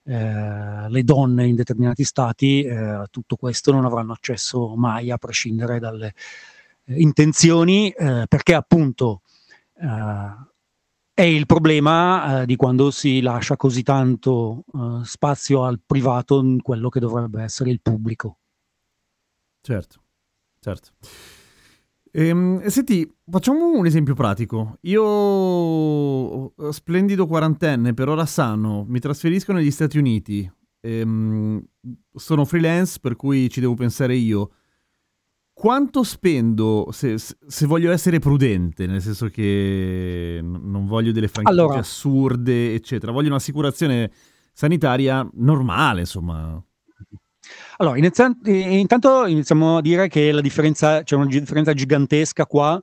eh, 0.06 0.90
le 0.90 1.04
donne 1.04 1.46
in 1.46 1.54
determinati 1.54 2.04
stati, 2.04 2.64
eh, 2.64 3.04
tutto 3.12 3.36
questo 3.36 3.72
non 3.72 3.86
avranno 3.86 4.14
accesso 4.14 4.74
mai 4.76 5.12
a 5.12 5.20
prescindere 5.20 5.78
dalle 5.78 6.16
eh, 6.86 7.00
intenzioni 7.00 7.92
eh, 7.92 8.26
perché 8.28 8.56
appunto 8.56 9.22
è 11.20 11.24
il 11.24 11.46
problema 11.46 12.44
eh, 12.44 12.46
di 12.46 12.56
quando 12.56 12.92
si 12.92 13.20
lascia 13.20 13.58
così 13.58 13.84
tanto 13.84 14.64
eh, 14.74 15.04
spazio 15.04 15.66
al 15.66 15.82
privato 15.86 16.40
in 16.40 16.62
quello 16.62 16.88
che 16.88 17.02
dovrebbe 17.02 17.44
essere 17.44 17.72
il 17.72 17.82
pubblico. 17.82 18.38
Certo, 19.60 20.02
certo. 20.62 20.92
Ehm, 22.14 22.66
senti, 22.68 23.06
facciamo 23.30 23.70
un 23.70 23.86
esempio 23.86 24.14
pratico. 24.14 24.78
Io, 24.84 26.54
splendido 26.72 27.28
quarantenne, 27.28 27.94
per 27.94 28.08
ora 28.08 28.26
sano, 28.26 28.86
mi 28.88 29.00
trasferisco 29.00 29.52
negli 29.52 29.72
Stati 29.72 29.98
Uniti. 29.98 30.50
Ehm, 30.80 31.62
sono 32.14 32.46
freelance, 32.46 32.98
per 33.02 33.18
cui 33.18 33.50
ci 33.50 33.60
devo 33.60 33.74
pensare 33.74 34.16
io 34.16 34.52
quanto 35.60 36.04
spendo 36.04 36.88
se, 36.92 37.18
se, 37.18 37.66
voglio 37.66 37.92
essere 37.92 38.20
prudente, 38.20 38.88
nel 38.88 39.02
senso 39.02 39.28
che 39.28 40.40
non 40.42 40.88
voglio 40.88 41.12
delle 41.12 41.28
franchigie 41.28 41.62
allora, 41.62 41.80
assurde, 41.80 42.74
eccetera, 42.74 43.12
voglio 43.12 43.28
un'assicurazione 43.28 44.10
sanitaria 44.54 45.30
normale, 45.34 46.00
insomma. 46.00 46.64
Allora, 47.76 47.98
intanto 47.98 49.26
iniziamo 49.26 49.76
a 49.76 49.82
dire 49.82 50.08
che 50.08 50.32
la 50.32 50.40
differenza, 50.40 51.04
c'è 51.04 51.18
una 51.18 51.26
differenza 51.26 51.74
gigantesca 51.74 52.46
qua 52.46 52.82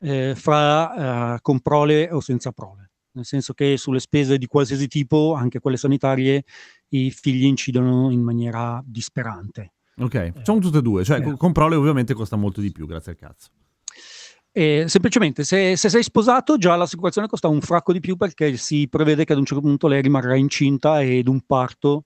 eh, 0.00 0.34
fra 0.34 1.34
uh, 1.34 1.38
con 1.40 1.60
prole 1.60 2.10
o 2.10 2.18
senza 2.18 2.50
prole, 2.50 2.90
nel 3.12 3.24
senso 3.24 3.52
che 3.52 3.76
sulle 3.76 4.00
spese 4.00 4.36
di 4.36 4.48
qualsiasi 4.48 4.88
tipo, 4.88 5.34
anche 5.34 5.60
quelle 5.60 5.76
sanitarie, 5.76 6.42
i 6.88 7.12
figli 7.12 7.44
incidono 7.44 8.10
in 8.10 8.22
maniera 8.22 8.82
disperante. 8.84 9.74
Ok, 9.98 10.32
facciamo 10.32 10.58
tutte 10.58 10.78
e 10.78 10.82
due, 10.82 11.04
cioè 11.04 11.20
eh. 11.20 11.36
con 11.36 11.52
prole 11.52 11.74
ovviamente 11.74 12.12
costa 12.12 12.36
molto 12.36 12.60
di 12.60 12.70
più, 12.70 12.86
grazie 12.86 13.12
al 13.12 13.18
cazzo. 13.18 13.48
Eh, 14.52 14.84
semplicemente 14.88 15.44
se, 15.44 15.76
se, 15.76 15.90
sei 15.90 16.02
sposato 16.02 16.56
già 16.56 16.76
l'assicurazione 16.76 17.28
costa 17.28 17.46
un 17.46 17.60
fracco 17.60 17.92
di 17.92 18.00
più 18.00 18.16
perché 18.16 18.56
si 18.56 18.88
prevede 18.88 19.26
che 19.26 19.34
ad 19.34 19.38
un 19.38 19.44
certo 19.44 19.62
punto 19.62 19.86
lei 19.86 20.00
rimarrà 20.00 20.34
incinta 20.34 21.02
ed 21.02 21.28
un 21.28 21.42
parto 21.42 22.04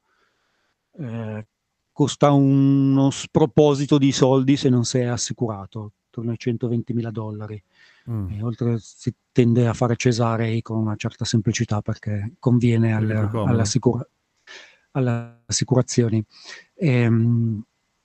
eh, 0.99 1.47
costa 1.93 2.32
uno 2.32 3.11
sproposito 3.11 3.99
di 3.99 4.11
soldi 4.11 4.57
se 4.57 4.68
non 4.68 4.84
sei 4.84 5.07
assicurato, 5.07 5.93
attorno 6.09 6.30
ai 6.30 6.38
120 6.38 6.93
mila 6.93 7.11
dollari. 7.11 7.62
Mm. 8.11 8.43
Oltre 8.43 8.78
si 8.80 9.14
tende 9.30 9.68
a 9.68 9.72
fare 9.74 9.97
cesarei 9.97 10.62
con 10.62 10.78
una 10.78 10.97
certa 10.97 11.24
semplicità 11.24 11.82
perché 11.82 12.32
conviene 12.38 12.95
alle, 12.95 13.14
alle, 13.14 13.61
assicura- 13.61 14.09
alle 14.93 15.43
assicurazioni. 15.47 16.24
Ehm, 16.74 17.62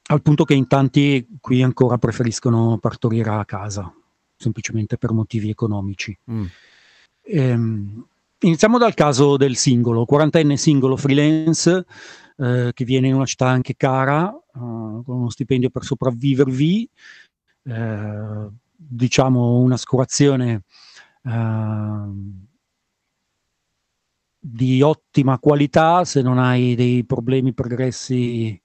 al 0.07 0.21
punto 0.21 0.43
che 0.43 0.53
in 0.53 0.67
tanti 0.67 1.25
qui 1.39 1.63
ancora 1.63 1.97
preferiscono 1.97 2.77
partorire 2.77 3.29
a 3.29 3.45
casa, 3.45 3.91
semplicemente 4.35 4.97
per 4.97 5.11
motivi 5.11 5.49
economici. 5.49 6.17
Mm. 6.29 6.45
Ehm, 7.23 8.07
iniziamo 8.39 8.77
dal 8.77 8.93
caso 8.93 9.37
del 9.37 9.55
singolo, 9.55 10.05
quarantenne 10.05 10.57
singolo 10.57 10.95
freelance 10.95 11.85
eh, 12.37 12.71
che 12.73 12.85
viene 12.85 13.07
in 13.07 13.15
una 13.15 13.25
città 13.25 13.47
anche 13.47 13.75
cara, 13.75 14.31
eh, 14.31 14.59
con 14.59 15.03
uno 15.05 15.29
stipendio 15.29 15.69
per 15.69 15.83
sopravvivervi, 15.83 16.89
eh, 17.63 18.47
diciamo 18.75 19.57
un'assicurazione 19.57 20.61
eh, 21.23 22.43
di 24.37 24.81
ottima 24.83 25.39
qualità 25.39 26.05
se 26.05 26.21
non 26.21 26.37
hai 26.37 26.75
dei 26.75 27.03
problemi 27.03 27.53
pregressi 27.53 28.61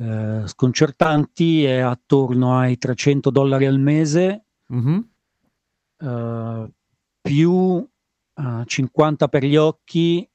eh, 0.00 0.42
sconcertanti, 0.46 1.64
è 1.64 1.78
attorno 1.78 2.56
ai 2.56 2.78
300 2.78 3.30
dollari 3.30 3.66
al 3.66 3.80
mese, 3.80 4.44
mm-hmm. 4.72 4.98
eh, 5.98 6.72
più 7.20 7.88
eh, 8.34 8.62
50 8.64 9.28
per 9.28 9.44
gli 9.44 9.56
occhi 9.56 10.28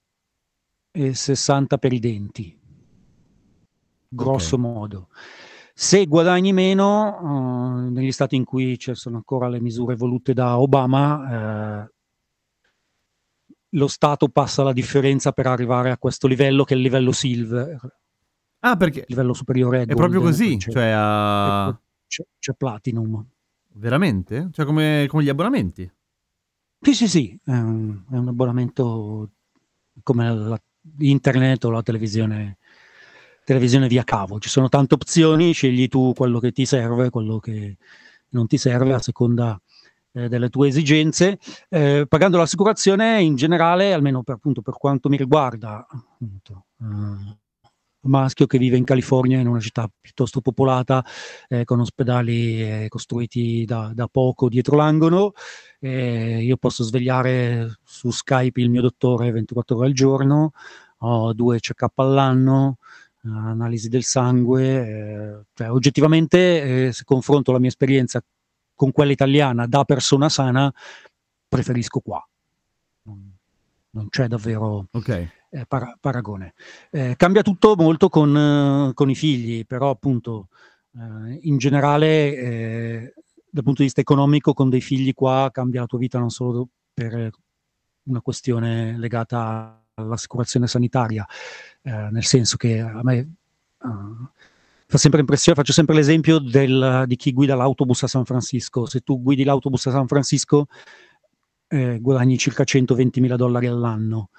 e 0.91 1.13
60 1.13 1.77
per 1.77 1.93
i 1.93 1.99
denti, 1.99 2.59
grosso 4.09 4.55
okay. 4.55 4.71
modo. 4.71 5.07
Se 5.75 6.05
guadagni 6.05 6.53
meno, 6.53 7.17
uh, 7.19 7.89
negli 7.91 8.11
stati 8.11 8.35
in 8.35 8.43
cui 8.43 8.77
ci 8.77 8.93
sono 8.93 9.15
ancora 9.15 9.47
le 9.47 9.59
misure 9.59 9.95
volute 9.95 10.33
da 10.33 10.59
Obama, 10.59 11.81
uh, 11.81 11.91
lo 13.69 13.87
Stato 13.87 14.27
passa 14.27 14.61
la 14.61 14.71
differenza 14.71 15.31
per 15.31 15.47
arrivare 15.47 15.89
a 15.89 15.97
questo 15.97 16.27
livello 16.27 16.63
che 16.63 16.75
è 16.75 16.77
il 16.77 16.83
livello 16.83 17.11
silver, 17.11 18.02
Ah, 18.65 18.77
perché 18.77 19.03
livello 19.07 19.33
superiore 19.33 19.81
è, 19.81 19.85
è 19.87 19.93
proprio 19.93 20.21
così, 20.21 20.55
c'è, 20.55 20.71
cioè 20.71 20.91
a... 20.95 21.77
c'è, 22.07 22.23
c'è, 22.39 22.53
Platinum. 22.53 23.25
Veramente? 23.73 24.49
Cioè 24.53 24.65
come, 24.65 25.05
come, 25.09 25.23
gli 25.23 25.29
abbonamenti? 25.29 25.91
Sì, 26.79 26.93
sì, 26.93 27.07
sì, 27.09 27.39
è 27.43 27.51
un, 27.51 28.03
è 28.09 28.15
un 28.15 28.29
abbonamento 28.29 29.31
come 30.01 30.33
la, 30.33 30.61
internet 30.99 31.65
o 31.65 31.71
la 31.71 31.81
televisione, 31.81 32.57
televisione 33.43 33.89
via 33.89 34.05
cavo. 34.05 34.39
Ci 34.39 34.47
sono 34.47 34.69
tante 34.69 34.93
opzioni, 34.93 35.51
scegli 35.51 35.89
tu 35.89 36.13
quello 36.15 36.39
che 36.39 36.53
ti 36.53 36.65
serve, 36.65 37.09
quello 37.09 37.39
che 37.39 37.75
non 38.29 38.47
ti 38.47 38.57
serve 38.57 38.93
a 38.93 38.99
seconda 38.99 39.59
eh, 40.13 40.29
delle 40.29 40.47
tue 40.47 40.69
esigenze. 40.69 41.37
Eh, 41.67 42.05
pagando 42.07 42.37
l'assicurazione 42.37 43.21
in 43.21 43.35
generale, 43.35 43.91
almeno 43.91 44.23
per, 44.23 44.35
appunto, 44.35 44.61
per 44.61 44.75
quanto 44.77 45.09
mi 45.09 45.17
riguarda, 45.17 45.85
appunto, 45.85 46.67
uh, 46.77 47.41
maschio 48.03 48.45
che 48.45 48.57
vive 48.57 48.77
in 48.77 48.83
California 48.83 49.39
in 49.39 49.47
una 49.47 49.59
città 49.59 49.89
piuttosto 49.99 50.41
popolata 50.41 51.03
eh, 51.47 51.63
con 51.63 51.79
ospedali 51.79 52.61
eh, 52.61 52.87
costruiti 52.89 53.65
da, 53.65 53.91
da, 53.93 54.07
poco 54.07 54.49
dietro 54.49 54.75
l'angolo. 54.75 55.33
Eh, 55.79 56.43
io 56.43 56.57
posso 56.57 56.83
svegliare 56.83 57.79
su 57.83 58.09
Skype 58.11 58.61
il 58.61 58.69
mio 58.69 58.81
dottore 58.81 59.31
24 59.31 59.77
ore 59.77 59.87
al 59.87 59.93
giorno, 59.93 60.51
ho 60.99 61.33
due 61.33 61.59
check-up 61.59 61.97
all'anno, 61.99 62.77
analisi 63.23 63.89
del 63.89 64.03
sangue, 64.03 64.63
eh, 64.65 65.45
cioè, 65.53 65.71
oggettivamente 65.71 66.87
eh, 66.87 66.91
se 66.91 67.03
confronto 67.03 67.51
la 67.51 67.59
mia 67.59 67.69
esperienza 67.69 68.21
con 68.75 68.91
quella 68.91 69.11
italiana 69.11 69.65
da 69.67 69.83
persona 69.83 70.29
sana, 70.29 70.73
preferisco 71.47 71.99
qua. 71.99 72.25
Non, 73.03 74.09
c'è 74.09 74.27
davvero... 74.27 74.87
Okay 74.91 75.41
eh, 75.53 75.65
para- 75.67 75.95
paragone. 75.99 76.55
Eh, 76.89 77.13
cambia 77.15 77.43
tutto 77.43 77.75
molto 77.75 78.09
con, 78.09 78.35
eh, 78.89 78.93
con, 78.93 79.09
i 79.09 79.15
figli, 79.15 79.65
però 79.65 79.91
appunto 79.91 80.47
eh, 80.97 81.39
in 81.43 81.57
generale, 81.57 82.35
eh, 82.35 83.13
dal 83.49 83.63
punto 83.63 83.79
di 83.79 83.85
vista 83.85 84.01
economico, 84.01 84.53
con 84.53 84.69
dei 84.69 84.81
figli 84.81 85.13
qua 85.13 85.49
cambia 85.51 85.81
la 85.81 85.85
tua 85.85 85.99
vita 85.99 86.17
non 86.17 86.31
solo 86.31 86.67
per 86.91 87.29
una 88.05 88.21
questione 88.21 88.97
legata 88.97 89.79
all'assicurazione 89.93 90.65
sanitaria, 90.65 91.25
nel 91.83 92.23
senso 92.23 92.57
che 92.57 92.79
a 92.79 93.01
me 93.03 93.35
uh, 93.77 94.27
fa 94.87 94.97
sempre 94.97 95.19
impressione, 95.19 95.57
faccio 95.57 95.71
sempre 95.71 95.93
l'esempio 95.95 96.39
del, 96.39 97.03
di 97.05 97.15
chi 97.15 97.31
guida 97.31 97.55
l'autobus 97.55 98.03
a 98.03 98.07
San 98.07 98.25
Francisco. 98.25 98.87
Se 98.87 99.01
tu 99.01 99.21
guidi 99.21 99.43
l'autobus 99.43 99.85
a 99.85 99.91
San 99.91 100.07
Francisco, 100.07 100.67
eh, 101.67 101.99
guadagni 101.99 102.37
circa 102.37 102.63
120 102.63 103.21
mila 103.21 103.35
dollari 103.35 103.67
all'anno. 103.67 104.29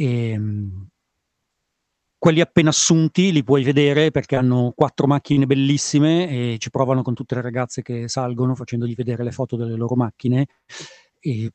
E, 0.00 0.30
ehm, 0.30 0.88
quelli 2.16 2.40
appena 2.40 2.68
assunti 2.70 3.32
li 3.32 3.42
puoi 3.42 3.64
vedere 3.64 4.10
perché 4.10 4.36
hanno 4.36 4.72
quattro 4.76 5.06
macchine 5.06 5.46
bellissime 5.46 6.28
e 6.28 6.56
ci 6.58 6.68
provano 6.68 7.02
con 7.02 7.14
tutte 7.14 7.34
le 7.34 7.40
ragazze 7.40 7.80
che 7.82 8.08
salgono 8.08 8.54
facendogli 8.54 8.94
vedere 8.94 9.24
le 9.24 9.30
foto 9.30 9.56
delle 9.56 9.74
loro 9.74 9.94
macchine 9.94 10.46
e 11.18 11.50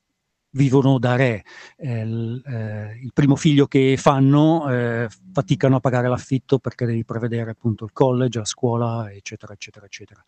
vivono 0.52 0.98
da 0.98 1.16
re. 1.16 1.44
Eh, 1.78 2.02
il, 2.02 2.42
eh, 2.48 3.00
il, 3.04 3.12
primo 3.14 3.36
figlio 3.36 3.68
che 3.68 3.96
fanno 3.98 4.68
eh, 4.72 5.08
faticano 5.34 5.76
a 5.76 5.80
pagare 5.80 6.08
l'affitto 6.08 6.58
perché 6.58 6.86
devi 6.86 7.06
prevedere 7.06 7.52
appunto 7.52 7.86
il 7.86 7.92
college, 7.94 8.40
la 8.40 8.46
scuola, 8.46 9.12
eccetera, 9.12 9.54
eccetera, 9.54 9.86
eccetera. 9.86 10.24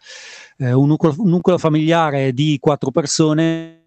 Eh, 0.57 0.71
un 0.71 0.87
nucleo, 0.87 1.15
un, 1.17 1.29
nucleo, 1.29 1.57
familiare 1.57 2.31
di 2.31 2.57
quattro 2.59 2.91
persone 2.91 3.85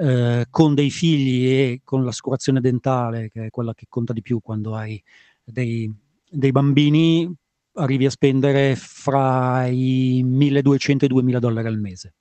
eh, 0.00 0.46
con 0.48 0.74
dei 0.74 0.90
figli 0.90 1.46
e 1.46 1.80
con 1.84 2.04
l'assicurazione 2.04 2.60
dentale, 2.60 3.28
che 3.28 3.46
è 3.46 3.50
quella 3.50 3.74
che 3.74 3.84
conta 3.86 4.14
di 4.14 4.22
più 4.22 4.40
quando 4.40 4.74
hai 4.74 5.02
dei, 5.44 5.92
dei 6.26 6.52
bambini 6.52 7.30
arrivi 7.74 8.06
a 8.06 8.10
spendere 8.10 8.76
fra 8.76 9.66
i 9.66 10.22
1200 10.24 11.04
e 11.04 11.06
i 11.06 11.10
2000 11.10 11.38
dollari 11.38 11.66
al 11.66 11.78
mese. 11.78 12.14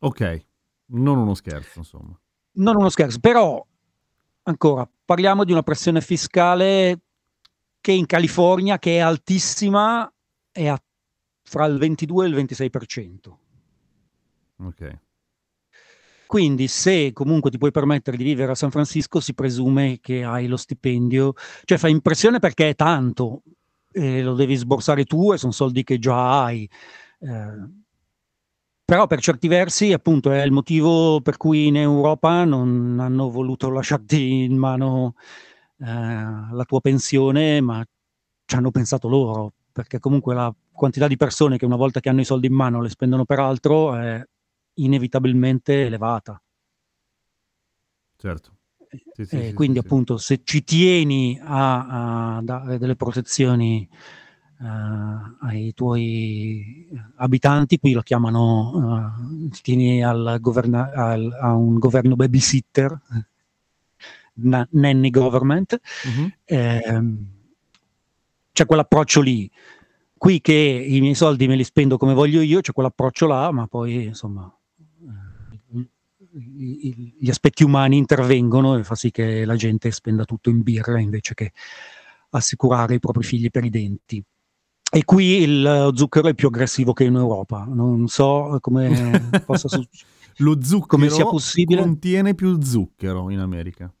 Ok, 0.00 0.44
non 0.86 1.18
uno 1.18 1.34
scherzo, 1.34 1.80
insomma. 1.80 2.16
Non 2.52 2.76
uno 2.76 2.88
scherzo, 2.88 3.18
però 3.18 3.64
ancora 4.44 4.88
parliamo 5.04 5.42
di 5.44 5.50
una 5.50 5.62
pressione 5.62 6.00
fiscale 6.00 7.00
che 7.80 7.92
in 7.92 8.06
California, 8.06 8.78
che 8.78 8.96
è 8.96 9.00
altissima, 9.00 10.10
è 10.52 10.68
a, 10.68 10.80
fra 11.42 11.64
il 11.66 11.78
22 11.78 12.24
e 12.24 12.28
il 12.28 12.34
26%. 12.36 13.32
Ok. 14.58 15.00
Quindi 16.32 16.66
se 16.66 17.12
comunque 17.12 17.50
ti 17.50 17.58
puoi 17.58 17.72
permettere 17.72 18.16
di 18.16 18.24
vivere 18.24 18.52
a 18.52 18.54
San 18.54 18.70
Francisco, 18.70 19.20
si 19.20 19.34
presume 19.34 19.98
che 20.00 20.24
hai 20.24 20.46
lo 20.46 20.56
stipendio, 20.56 21.34
cioè 21.64 21.76
fa 21.76 21.88
impressione 21.88 22.38
perché 22.38 22.70
è 22.70 22.74
tanto, 22.74 23.42
e 23.92 24.22
lo 24.22 24.32
devi 24.32 24.54
sborsare 24.54 25.04
tu 25.04 25.34
e 25.34 25.36
sono 25.36 25.52
soldi 25.52 25.84
che 25.84 25.98
già 25.98 26.44
hai. 26.44 26.66
Eh, 27.20 27.68
però 28.82 29.06
per 29.06 29.20
certi 29.20 29.46
versi 29.46 29.92
appunto 29.92 30.30
è 30.30 30.42
il 30.42 30.52
motivo 30.52 31.20
per 31.20 31.36
cui 31.36 31.66
in 31.66 31.76
Europa 31.76 32.44
non 32.44 32.96
hanno 32.98 33.28
voluto 33.28 33.68
lasciarti 33.68 34.44
in 34.44 34.56
mano 34.56 35.16
eh, 35.80 35.84
la 35.84 36.64
tua 36.66 36.80
pensione, 36.80 37.60
ma 37.60 37.84
ci 38.46 38.56
hanno 38.56 38.70
pensato 38.70 39.06
loro, 39.06 39.52
perché 39.70 39.98
comunque 39.98 40.34
la 40.34 40.50
quantità 40.72 41.08
di 41.08 41.18
persone 41.18 41.58
che 41.58 41.66
una 41.66 41.76
volta 41.76 42.00
che 42.00 42.08
hanno 42.08 42.22
i 42.22 42.24
soldi 42.24 42.46
in 42.46 42.54
mano 42.54 42.80
le 42.80 42.88
spendono 42.88 43.26
per 43.26 43.38
altro 43.38 43.94
è 43.96 44.26
inevitabilmente 44.74 45.86
elevata. 45.86 46.40
Certo. 48.16 48.56
Sì, 49.14 49.24
sì, 49.24 49.42
sì, 49.46 49.52
quindi 49.54 49.78
appunto 49.78 50.18
se 50.18 50.42
ci 50.44 50.62
tieni 50.64 51.40
a, 51.42 52.36
a 52.36 52.42
dare 52.42 52.76
delle 52.76 52.94
protezioni 52.94 53.88
uh, 54.58 55.46
ai 55.46 55.72
tuoi 55.74 56.88
abitanti, 57.16 57.78
qui 57.78 57.92
lo 57.92 58.02
chiamano, 58.02 58.70
uh, 58.70 59.48
tieni 59.62 60.04
al 60.04 60.36
governa- 60.40 60.92
al, 60.92 61.32
a 61.40 61.54
un 61.54 61.78
governo 61.78 62.16
babysitter, 62.16 63.00
na- 64.34 64.68
nanny 64.72 65.10
government, 65.10 65.80
uh-huh. 66.04 66.30
eh, 66.44 67.02
c'è 68.52 68.66
quell'approccio 68.66 69.20
lì. 69.22 69.50
Qui 70.18 70.40
che 70.40 70.52
i 70.52 71.00
miei 71.00 71.14
soldi 71.14 71.48
me 71.48 71.56
li 71.56 71.64
spendo 71.64 71.96
come 71.96 72.14
voglio 72.14 72.42
io, 72.42 72.60
c'è 72.60 72.72
quell'approccio 72.72 73.26
là, 73.26 73.50
ma 73.50 73.66
poi 73.66 74.04
insomma 74.04 74.54
gli 76.34 77.28
aspetti 77.28 77.62
umani 77.62 77.96
intervengono 77.96 78.76
e 78.76 78.84
fa 78.84 78.94
sì 78.94 79.10
che 79.10 79.44
la 79.44 79.56
gente 79.56 79.90
spenda 79.90 80.24
tutto 80.24 80.50
in 80.50 80.62
birra 80.62 80.98
invece 80.98 81.34
che 81.34 81.52
assicurare 82.30 82.94
i 82.94 82.98
propri 82.98 83.22
figli 83.22 83.50
per 83.50 83.64
i 83.64 83.70
denti. 83.70 84.24
E 84.94 85.04
qui 85.04 85.42
il 85.42 85.90
zucchero 85.94 86.28
è 86.28 86.34
più 86.34 86.48
aggressivo 86.48 86.92
che 86.92 87.04
in 87.04 87.16
Europa. 87.16 87.64
Non 87.66 88.08
so 88.08 88.58
come 88.60 89.30
possa 89.44 89.68
succedere. 89.68 90.10
Lo 90.38 90.62
zucchero 90.62 90.86
come 90.86 91.10
sia 91.10 91.24
possibile. 91.24 91.80
contiene 91.80 92.34
più 92.34 92.60
zucchero 92.62 93.30
in 93.30 93.38
America. 93.38 93.92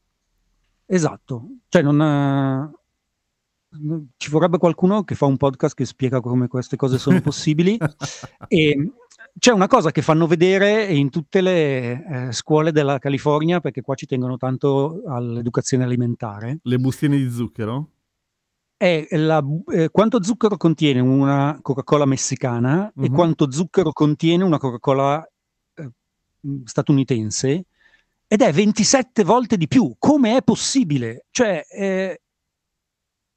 Esatto. 0.86 1.46
Cioè 1.68 1.82
non, 1.82 2.00
ha... 2.00 2.70
ci 4.16 4.30
vorrebbe 4.30 4.58
qualcuno 4.58 5.04
che 5.04 5.14
fa 5.14 5.26
un 5.26 5.36
podcast 5.36 5.74
che 5.74 5.84
spiega 5.84 6.20
come 6.20 6.48
queste 6.48 6.76
cose 6.76 6.98
sono 6.98 7.20
possibili. 7.20 7.78
e 8.48 8.92
c'è 9.38 9.50
una 9.50 9.66
cosa 9.66 9.90
che 9.90 10.02
fanno 10.02 10.26
vedere 10.26 10.84
in 10.84 11.10
tutte 11.10 11.40
le 11.40 12.28
eh, 12.28 12.32
scuole 12.32 12.70
della 12.70 12.98
California, 12.98 13.60
perché 13.60 13.80
qua 13.80 13.94
ci 13.94 14.06
tengono 14.06 14.36
tanto 14.36 15.02
all'educazione 15.06 15.84
alimentare. 15.84 16.58
Le 16.62 16.78
bustine 16.78 17.16
di 17.16 17.30
zucchero? 17.30 17.88
È 18.76 19.06
la, 19.10 19.42
eh, 19.72 19.88
quanto 19.90 20.22
zucchero 20.22 20.56
contiene 20.56 21.00
una 21.00 21.58
Coca-Cola 21.62 22.04
messicana 22.04 22.92
uh-huh. 22.94 23.04
e 23.04 23.08
mhm. 23.08 23.14
quanto 23.14 23.50
zucchero 23.50 23.92
contiene 23.92 24.44
una 24.44 24.58
Coca-Cola 24.58 25.26
eh, 25.74 25.90
statunitense 26.64 27.64
ed 28.26 28.40
è 28.40 28.52
27 28.52 29.24
volte 29.24 29.56
di 29.56 29.68
più. 29.68 29.94
Come 29.98 30.36
è 30.36 30.42
possibile? 30.42 31.26
Cioè, 31.30 31.64
eh, 31.70 32.20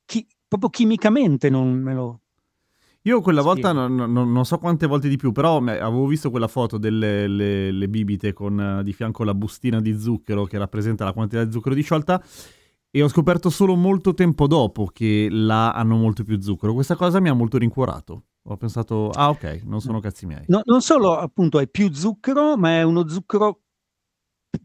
chi, 0.05 0.27
proprio 0.47 0.69
chimicamente 0.69 1.49
non 1.49 1.73
me 1.73 1.93
lo 1.93 2.19
io 3.05 3.21
quella 3.21 3.41
sì. 3.41 3.47
volta 3.47 3.71
non, 3.71 3.93
non, 3.95 4.31
non, 4.31 4.45
so 4.45 4.57
quante 4.57 4.87
volte 4.87 5.07
di 5.07 5.15
più, 5.15 5.31
però 5.31 5.57
avevo 5.57 6.07
visto 6.07 6.31
quella 6.31 6.47
foto 6.47 6.77
delle 6.77 7.27
le, 7.27 7.71
le 7.71 7.87
bibite 7.87 8.33
con 8.33 8.81
di 8.83 8.93
fianco 8.93 9.23
la 9.23 9.35
bustina 9.35 9.79
di 9.79 9.97
zucchero 9.99 10.45
che 10.45 10.57
rappresenta 10.57 11.05
la 11.05 11.13
quantità 11.13 11.43
di 11.43 11.51
zucchero 11.51 11.75
disciolta 11.75 12.23
e 12.89 13.03
ho 13.03 13.07
scoperto 13.07 13.49
solo 13.49 13.75
molto 13.75 14.13
tempo 14.13 14.47
dopo 14.47 14.89
che 14.91 15.27
là 15.29 15.73
hanno 15.73 15.97
molto 15.97 16.23
più 16.23 16.41
zucchero. 16.41 16.73
Questa 16.73 16.95
cosa 16.95 17.19
mi 17.19 17.29
ha 17.29 17.33
molto 17.33 17.57
rincuorato. 17.57 18.23
Ho 18.47 18.57
pensato, 18.57 19.09
ah 19.09 19.29
ok, 19.29 19.61
non 19.65 19.81
sono 19.81 19.99
cazzi 19.99 20.25
miei. 20.25 20.45
No, 20.47 20.61
non 20.63 20.81
solo 20.81 21.17
appunto 21.17 21.59
è 21.59 21.67
più 21.67 21.93
zucchero, 21.93 22.57
ma 22.57 22.77
è 22.77 22.83
uno 22.83 23.07
zucchero 23.07 23.61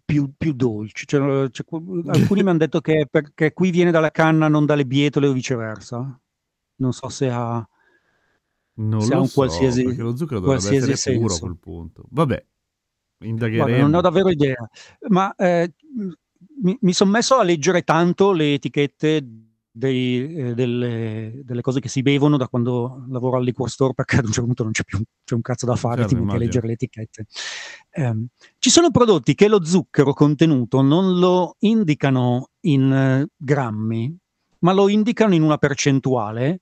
più, 0.03 0.33
più 0.37 0.53
dolce. 0.53 1.05
Cioè, 1.07 1.51
cioè, 1.51 1.67
alcuni 2.07 2.43
mi 2.45 2.49
hanno 2.49 2.59
detto 2.59 2.81
che 2.81 3.07
perché 3.11 3.53
qui 3.53 3.71
viene 3.71 3.91
dalla 3.91 4.11
canna, 4.11 4.49
non 4.49 4.65
dalle 4.65 4.87
bietole 4.87 5.27
o 5.27 5.33
viceversa. 5.33 6.19
Non 6.77 6.93
so 6.93 7.09
se 7.11 7.29
ha 7.29 7.67
non 8.81 9.03
se 9.03 9.11
lo 9.11 9.17
ha 9.17 9.21
un 9.21 9.27
so, 9.27 9.35
qualsiasi, 9.35 9.85
perché 9.85 10.03
lo 10.03 10.17
zucchero 10.17 10.41
dovrebbe 10.41 10.77
essere 10.77 10.97
senso. 10.97 11.21
puro 11.21 11.35
a 11.35 11.39
quel 11.39 11.57
punto. 11.59 12.05
Vabbè, 12.09 12.45
indagheremo. 13.25 13.65
Guarda, 13.65 13.83
non 13.83 13.95
ho 13.95 14.01
davvero 14.01 14.31
idea, 14.31 14.69
ma 15.09 15.35
eh, 15.35 15.73
mi, 16.63 16.77
mi 16.81 16.93
sono 16.93 17.11
messo 17.11 17.37
a 17.37 17.43
leggere 17.43 17.83
tanto 17.83 18.33
le 18.33 18.55
etichette 18.55 19.25
dei, 19.73 20.35
eh, 20.35 20.55
delle, 20.55 21.41
delle, 21.45 21.61
cose 21.61 21.81
che 21.81 21.89
si 21.89 22.03
bevono 22.03 22.37
da 22.37 22.49
quando 22.49 23.05
lavoro 23.09 23.37
al 23.37 23.45
liquor 23.45 23.71
store 23.71 23.95
perché 23.95 24.17
ad 24.17 24.25
un 24.25 24.33
certo 24.33 24.47
punto 24.47 24.63
non 24.65 24.73
c'è 24.73 24.83
più 24.83 25.01
c'è 25.25 25.35
un 25.35 25.43
cazzo 25.43 25.67
da 25.67 25.77
fare, 25.77 26.07
certo, 26.09 26.27
ti 26.27 26.39
leggere 26.39 26.67
le 26.67 26.73
etichette. 26.73 27.27
Eh, 27.91 28.27
ci 28.59 28.71
sono 28.71 28.91
prodotti 28.91 29.35
che 29.35 29.49
lo 29.49 29.65
zucchero 29.65 30.13
contenuto 30.13 30.83
non 30.83 31.19
lo 31.19 31.57
indicano 31.61 32.51
in 32.61 33.23
uh, 33.23 33.27
grammi, 33.37 34.17
ma 34.61 34.73
lo 34.73 34.89
indicano 34.89 35.35
in 35.35 35.43
una 35.43 35.59
percentuale 35.59 36.61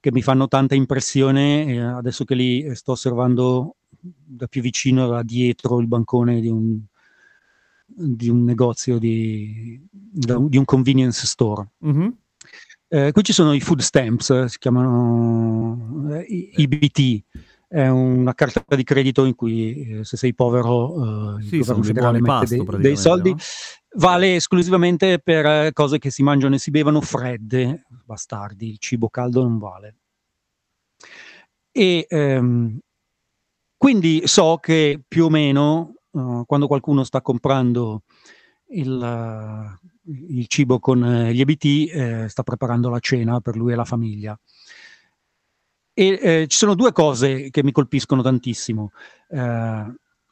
che 0.00 0.12
mi 0.12 0.22
fanno 0.22 0.46
tanta 0.48 0.74
impressione, 0.74 1.66
eh, 1.66 1.78
adesso 1.80 2.24
che 2.24 2.34
li 2.34 2.62
eh, 2.62 2.74
sto 2.74 2.92
osservando 2.92 3.76
da 4.00 4.46
più 4.46 4.62
vicino 4.62 5.08
da 5.08 5.22
dietro 5.22 5.80
il 5.80 5.88
bancone 5.88 6.40
di 6.40 6.48
un, 6.48 6.78
di 7.84 8.28
un 8.28 8.44
negozio 8.44 8.98
di, 8.98 9.80
di 9.90 10.56
un 10.56 10.64
convenience 10.64 11.26
store. 11.26 11.68
Mhm. 11.78 12.16
Eh, 12.90 13.12
qui 13.12 13.22
ci 13.22 13.34
sono 13.34 13.52
i 13.52 13.60
food 13.60 13.80
stamps, 13.80 14.30
eh, 14.30 14.48
si 14.48 14.58
chiamano 14.58 16.08
eh, 16.10 16.52
IBT, 16.56 17.22
è 17.68 17.86
una 17.86 18.32
carta 18.32 18.74
di 18.74 18.82
credito 18.82 19.26
in 19.26 19.34
cui 19.34 19.98
eh, 19.98 20.04
se 20.04 20.16
sei 20.16 20.32
povero 20.32 21.36
eh, 21.36 21.42
Sì, 21.42 21.58
governo 21.58 21.82
federale 21.82 22.20
mette 22.20 22.26
pasto 22.26 22.64
dei, 22.64 22.80
dei 22.80 22.96
soldi, 22.96 23.30
no? 23.30 23.36
Vale 23.98 24.36
esclusivamente 24.36 25.18
per 25.18 25.46
eh, 25.46 25.72
cose 25.72 25.98
che 25.98 26.10
si 26.10 26.22
mangiano 26.22 26.54
e 26.54 26.58
si 26.58 26.70
bevono 26.70 27.00
fredde, 27.00 27.84
bastardi, 28.04 28.70
il 28.70 28.78
cibo 28.78 29.08
caldo 29.08 29.42
non 29.42 29.58
vale. 29.58 29.96
E 31.70 32.06
ehm, 32.08 32.78
quindi 33.76 34.22
so 34.24 34.58
che 34.60 35.00
più 35.06 35.26
o 35.26 35.30
meno 35.30 35.94
eh, 36.12 36.42
quando 36.46 36.66
qualcuno 36.66 37.04
sta 37.04 37.20
comprando 37.20 38.02
il, 38.70 39.00
eh, 39.02 40.14
il 40.34 40.46
cibo 40.48 40.78
con 40.78 41.04
eh, 41.04 41.32
gli 41.34 41.40
EBT, 41.40 42.26
sta 42.26 42.42
preparando 42.42 42.88
la 42.90 42.98
cena 43.00 43.40
per 43.40 43.56
lui 43.56 43.72
e 43.72 43.76
la 43.76 43.84
famiglia. 43.84 44.38
E 45.92 46.46
ci 46.48 46.56
sono 46.56 46.76
due 46.76 46.92
cose 46.92 47.50
che 47.50 47.64
mi 47.64 47.72
colpiscono 47.72 48.22
tantissimo. 48.22 48.92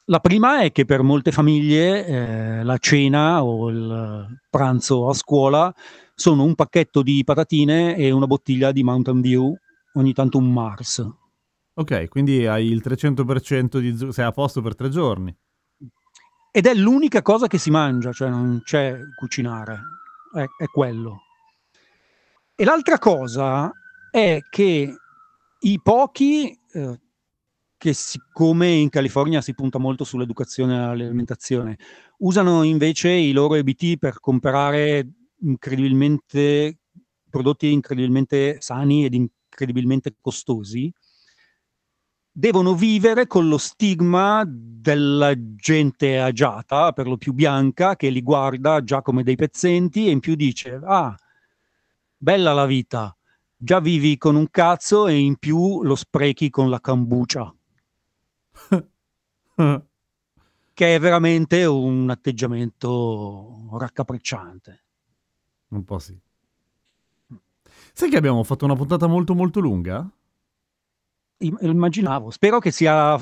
La 0.09 0.21
prima 0.21 0.61
è 0.61 0.71
che 0.71 0.85
per 0.85 1.01
molte 1.01 1.33
famiglie 1.33 2.05
eh, 2.05 2.63
la 2.63 2.77
cena 2.77 3.43
o 3.43 3.69
il 3.69 4.39
pranzo 4.49 5.09
a 5.09 5.13
scuola 5.13 5.73
sono 6.15 6.43
un 6.43 6.55
pacchetto 6.55 7.01
di 7.01 7.23
patatine 7.25 7.97
e 7.97 8.09
una 8.11 8.25
bottiglia 8.25 8.71
di 8.71 8.83
Mountain 8.83 9.19
Dew, 9.19 9.53
ogni 9.95 10.13
tanto 10.13 10.37
un 10.37 10.51
Mars. 10.51 11.05
Ok, 11.73 12.07
quindi 12.07 12.45
hai 12.47 12.67
il 12.67 12.81
300% 12.81 13.79
di 13.79 13.91
zucchero, 13.91 14.11
sei 14.13 14.25
a 14.25 14.31
posto 14.31 14.61
per 14.61 14.75
tre 14.75 14.87
giorni. 14.89 15.35
Ed 16.51 16.65
è 16.65 16.73
l'unica 16.73 17.21
cosa 17.21 17.47
che 17.47 17.57
si 17.57 17.69
mangia, 17.69 18.13
cioè 18.13 18.29
non 18.29 18.61
c'è 18.63 18.97
cucinare, 19.13 19.81
è, 20.33 20.45
è 20.63 20.65
quello. 20.67 21.23
E 22.55 22.63
l'altra 22.63 22.97
cosa 22.97 23.69
è 24.09 24.39
che 24.49 24.95
i 25.59 25.81
pochi, 25.83 26.57
eh, 26.71 26.99
che 27.77 27.93
siccome 27.93 28.69
in 28.69 28.89
California 28.89 29.41
si 29.41 29.53
punta 29.53 29.77
molto 29.77 30.03
sull'educazione 30.03 30.73
e 30.73 30.77
all'alimentazione, 30.77 31.77
usano 32.19 32.63
invece 32.63 33.09
i 33.11 33.31
loro 33.31 33.55
EBT 33.55 33.97
per 33.97 34.19
comprare 34.19 35.07
incredibilmente 35.41 36.79
prodotti 37.29 37.71
incredibilmente 37.71 38.57
sani 38.59 39.05
ed 39.05 39.13
incredibilmente 39.13 40.15
costosi, 40.19 40.91
devono 42.31 42.75
vivere 42.75 43.27
con 43.27 43.47
lo 43.47 43.57
stigma 43.57 44.43
della 44.47 45.33
gente 45.55 46.19
agiata, 46.19 46.91
per 46.93 47.07
lo 47.07 47.17
più 47.17 47.33
bianca, 47.33 47.95
che 47.95 48.09
li 48.09 48.21
guarda 48.21 48.83
già 48.83 49.01
come 49.01 49.23
dei 49.23 49.35
pezzenti 49.35 50.07
e 50.07 50.11
in 50.11 50.19
più 50.19 50.35
dice, 50.35 50.79
ah, 50.83 51.15
bella 52.15 52.53
la 52.53 52.65
vita, 52.65 53.15
già 53.55 53.79
vivi 53.79 54.17
con 54.17 54.35
un 54.35 54.49
cazzo 54.49 55.07
e 55.07 55.17
in 55.17 55.37
più 55.37 55.83
lo 55.83 55.95
sprechi 55.95 56.49
con 56.49 56.69
la 56.69 56.79
cambucia, 56.79 57.53
che 60.73 60.95
è 60.95 60.99
veramente 60.99 61.65
un 61.65 62.09
atteggiamento 62.09 63.69
raccapricciante. 63.71 64.83
Un 65.69 65.83
po' 65.83 65.99
sì. 65.99 66.17
Sai 67.93 68.09
che 68.09 68.17
abbiamo 68.17 68.43
fatto 68.43 68.65
una 68.65 68.75
puntata 68.75 69.07
molto 69.07 69.33
molto 69.33 69.59
lunga? 69.59 70.07
Im- 71.39 71.57
Immaginavo, 71.61 72.29
spero 72.29 72.59
che 72.59 72.71
sia 72.71 73.19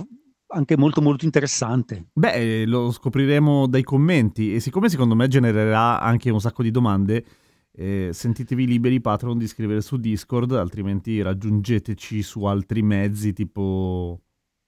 anche 0.47 0.77
molto 0.77 1.01
molto 1.01 1.23
interessante. 1.23 2.07
Beh, 2.11 2.33
eh, 2.61 2.65
lo 2.65 2.91
scopriremo 2.91 3.67
dai 3.67 3.83
commenti 3.83 4.53
e 4.53 4.59
siccome 4.59 4.89
secondo 4.89 5.15
me 5.15 5.27
genererà 5.27 6.01
anche 6.01 6.29
un 6.29 6.41
sacco 6.41 6.61
di 6.61 6.71
domande, 6.71 7.25
eh, 7.71 8.09
sentitevi 8.11 8.67
liberi, 8.67 9.01
patron, 9.01 9.37
di 9.37 9.47
scrivere 9.47 9.81
su 9.81 9.97
Discord, 9.97 10.51
altrimenti 10.53 11.21
raggiungeteci 11.21 12.21
su 12.21 12.43
altri 12.43 12.81
mezzi 12.81 13.33
tipo 13.33 14.24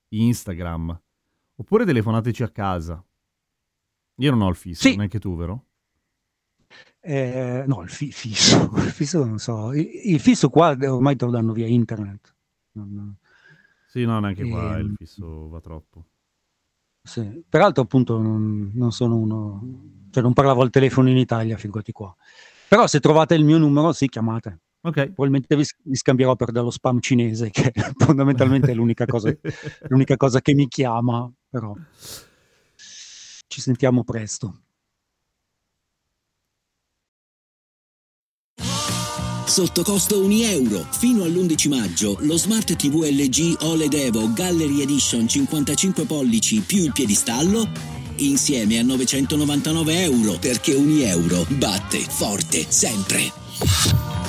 Instagram. 0.10 0.99
Oppure 1.55 1.86
telefonateci 1.86 2.43
a 2.43 2.49
casa. 2.49 3.03
Io 4.20 4.32
non 4.32 4.41
ho 4.41 4.49
il 4.49 4.55
fisso, 4.55 4.88
Sì. 4.88 4.95
neanche 4.95 5.20
tu, 5.20 5.36
vero? 5.36 5.66
Eh, 6.99 7.64
no, 7.68 7.82
il 7.84 7.89
fi- 7.89 8.12
fisso, 8.12 8.70
il 8.78 8.91
fisso 8.91 9.24
non 9.24 9.38
so, 9.39 9.74
il, 9.74 9.88
il 10.05 10.20
fisso 10.20 10.49
qua 10.49 10.76
ormai 10.80 11.16
te 11.16 11.26
lo 11.26 11.32
danno 11.32 11.53
via 11.53 11.68
internet. 11.68 12.36
Non- 12.74 13.16
Sì, 13.88 14.03
no, 14.05 14.20
neanche 14.20 14.47
qua 14.47 14.78
Ehm. 14.78 14.86
il 14.88 14.93
fisso 14.97 15.47
va 15.49 15.60
troppo. 15.62 16.05
sì. 17.01 17.43
Peraltro 17.47 17.84
appunto 17.84 18.20
non, 18.20 18.72
non 18.74 18.91
sono 18.91 19.16
uno, 19.16 19.62
cioè 20.12 20.22
non 20.22 20.34
parlavo 20.34 20.62
al 20.62 20.70
telefono 20.70 21.10
in 21.10 21.18
Italia, 21.18 21.58
figurati 21.58 21.91
qua. 21.93 22.14
Però 22.68 22.86
se 22.88 22.99
trovate 22.99 23.34
il 23.36 23.45
mio 23.45 23.58
numero, 23.58 23.93
sì, 23.93 24.10
chiamate. 24.10 24.60
Ok. 24.88 25.04
Probabilmente 25.12 25.54
vi, 25.58 25.66
vi 25.84 25.96
scambierò 25.96 26.36
per 26.38 26.52
dello 26.52 26.72
spam 26.72 27.02
cinese, 27.02 27.50
che 27.50 27.74
fondamentalmente 27.98 28.72
è 28.72 28.74
l'unica 28.74 29.06
cosa, 29.06 29.36
l'unica 29.90 30.16
cosa 30.16 30.40
che 30.40 30.54
mi 30.54 30.68
chiama, 30.70 31.30
però 31.50 31.76
ci 33.48 33.62
sentiamo 33.62 34.06
presto. 34.06 34.62
Sotto 39.46 39.84
costo 39.84 40.24
1 40.24 40.34
euro. 40.44 40.86
Fino 40.92 41.24
all'11 41.24 41.68
maggio 41.70 42.18
lo 42.22 42.38
Smart 42.38 42.76
TV 42.76 43.04
LG 43.10 43.64
OLED 43.64 43.94
Evo 43.94 44.32
Gallery 44.32 44.82
Edition 44.82 45.28
55 45.28 46.06
pollici 46.06 46.62
più 46.62 46.84
il 46.84 46.92
piedistallo 46.92 47.68
insieme 48.18 48.80
a 48.80 48.84
999 48.84 50.02
euro 50.04 50.38
perché 50.38 50.74
1 50.74 51.02
euro 51.02 51.46
batte 51.50 52.00
forte 52.00 52.66
sempre. 52.70 54.26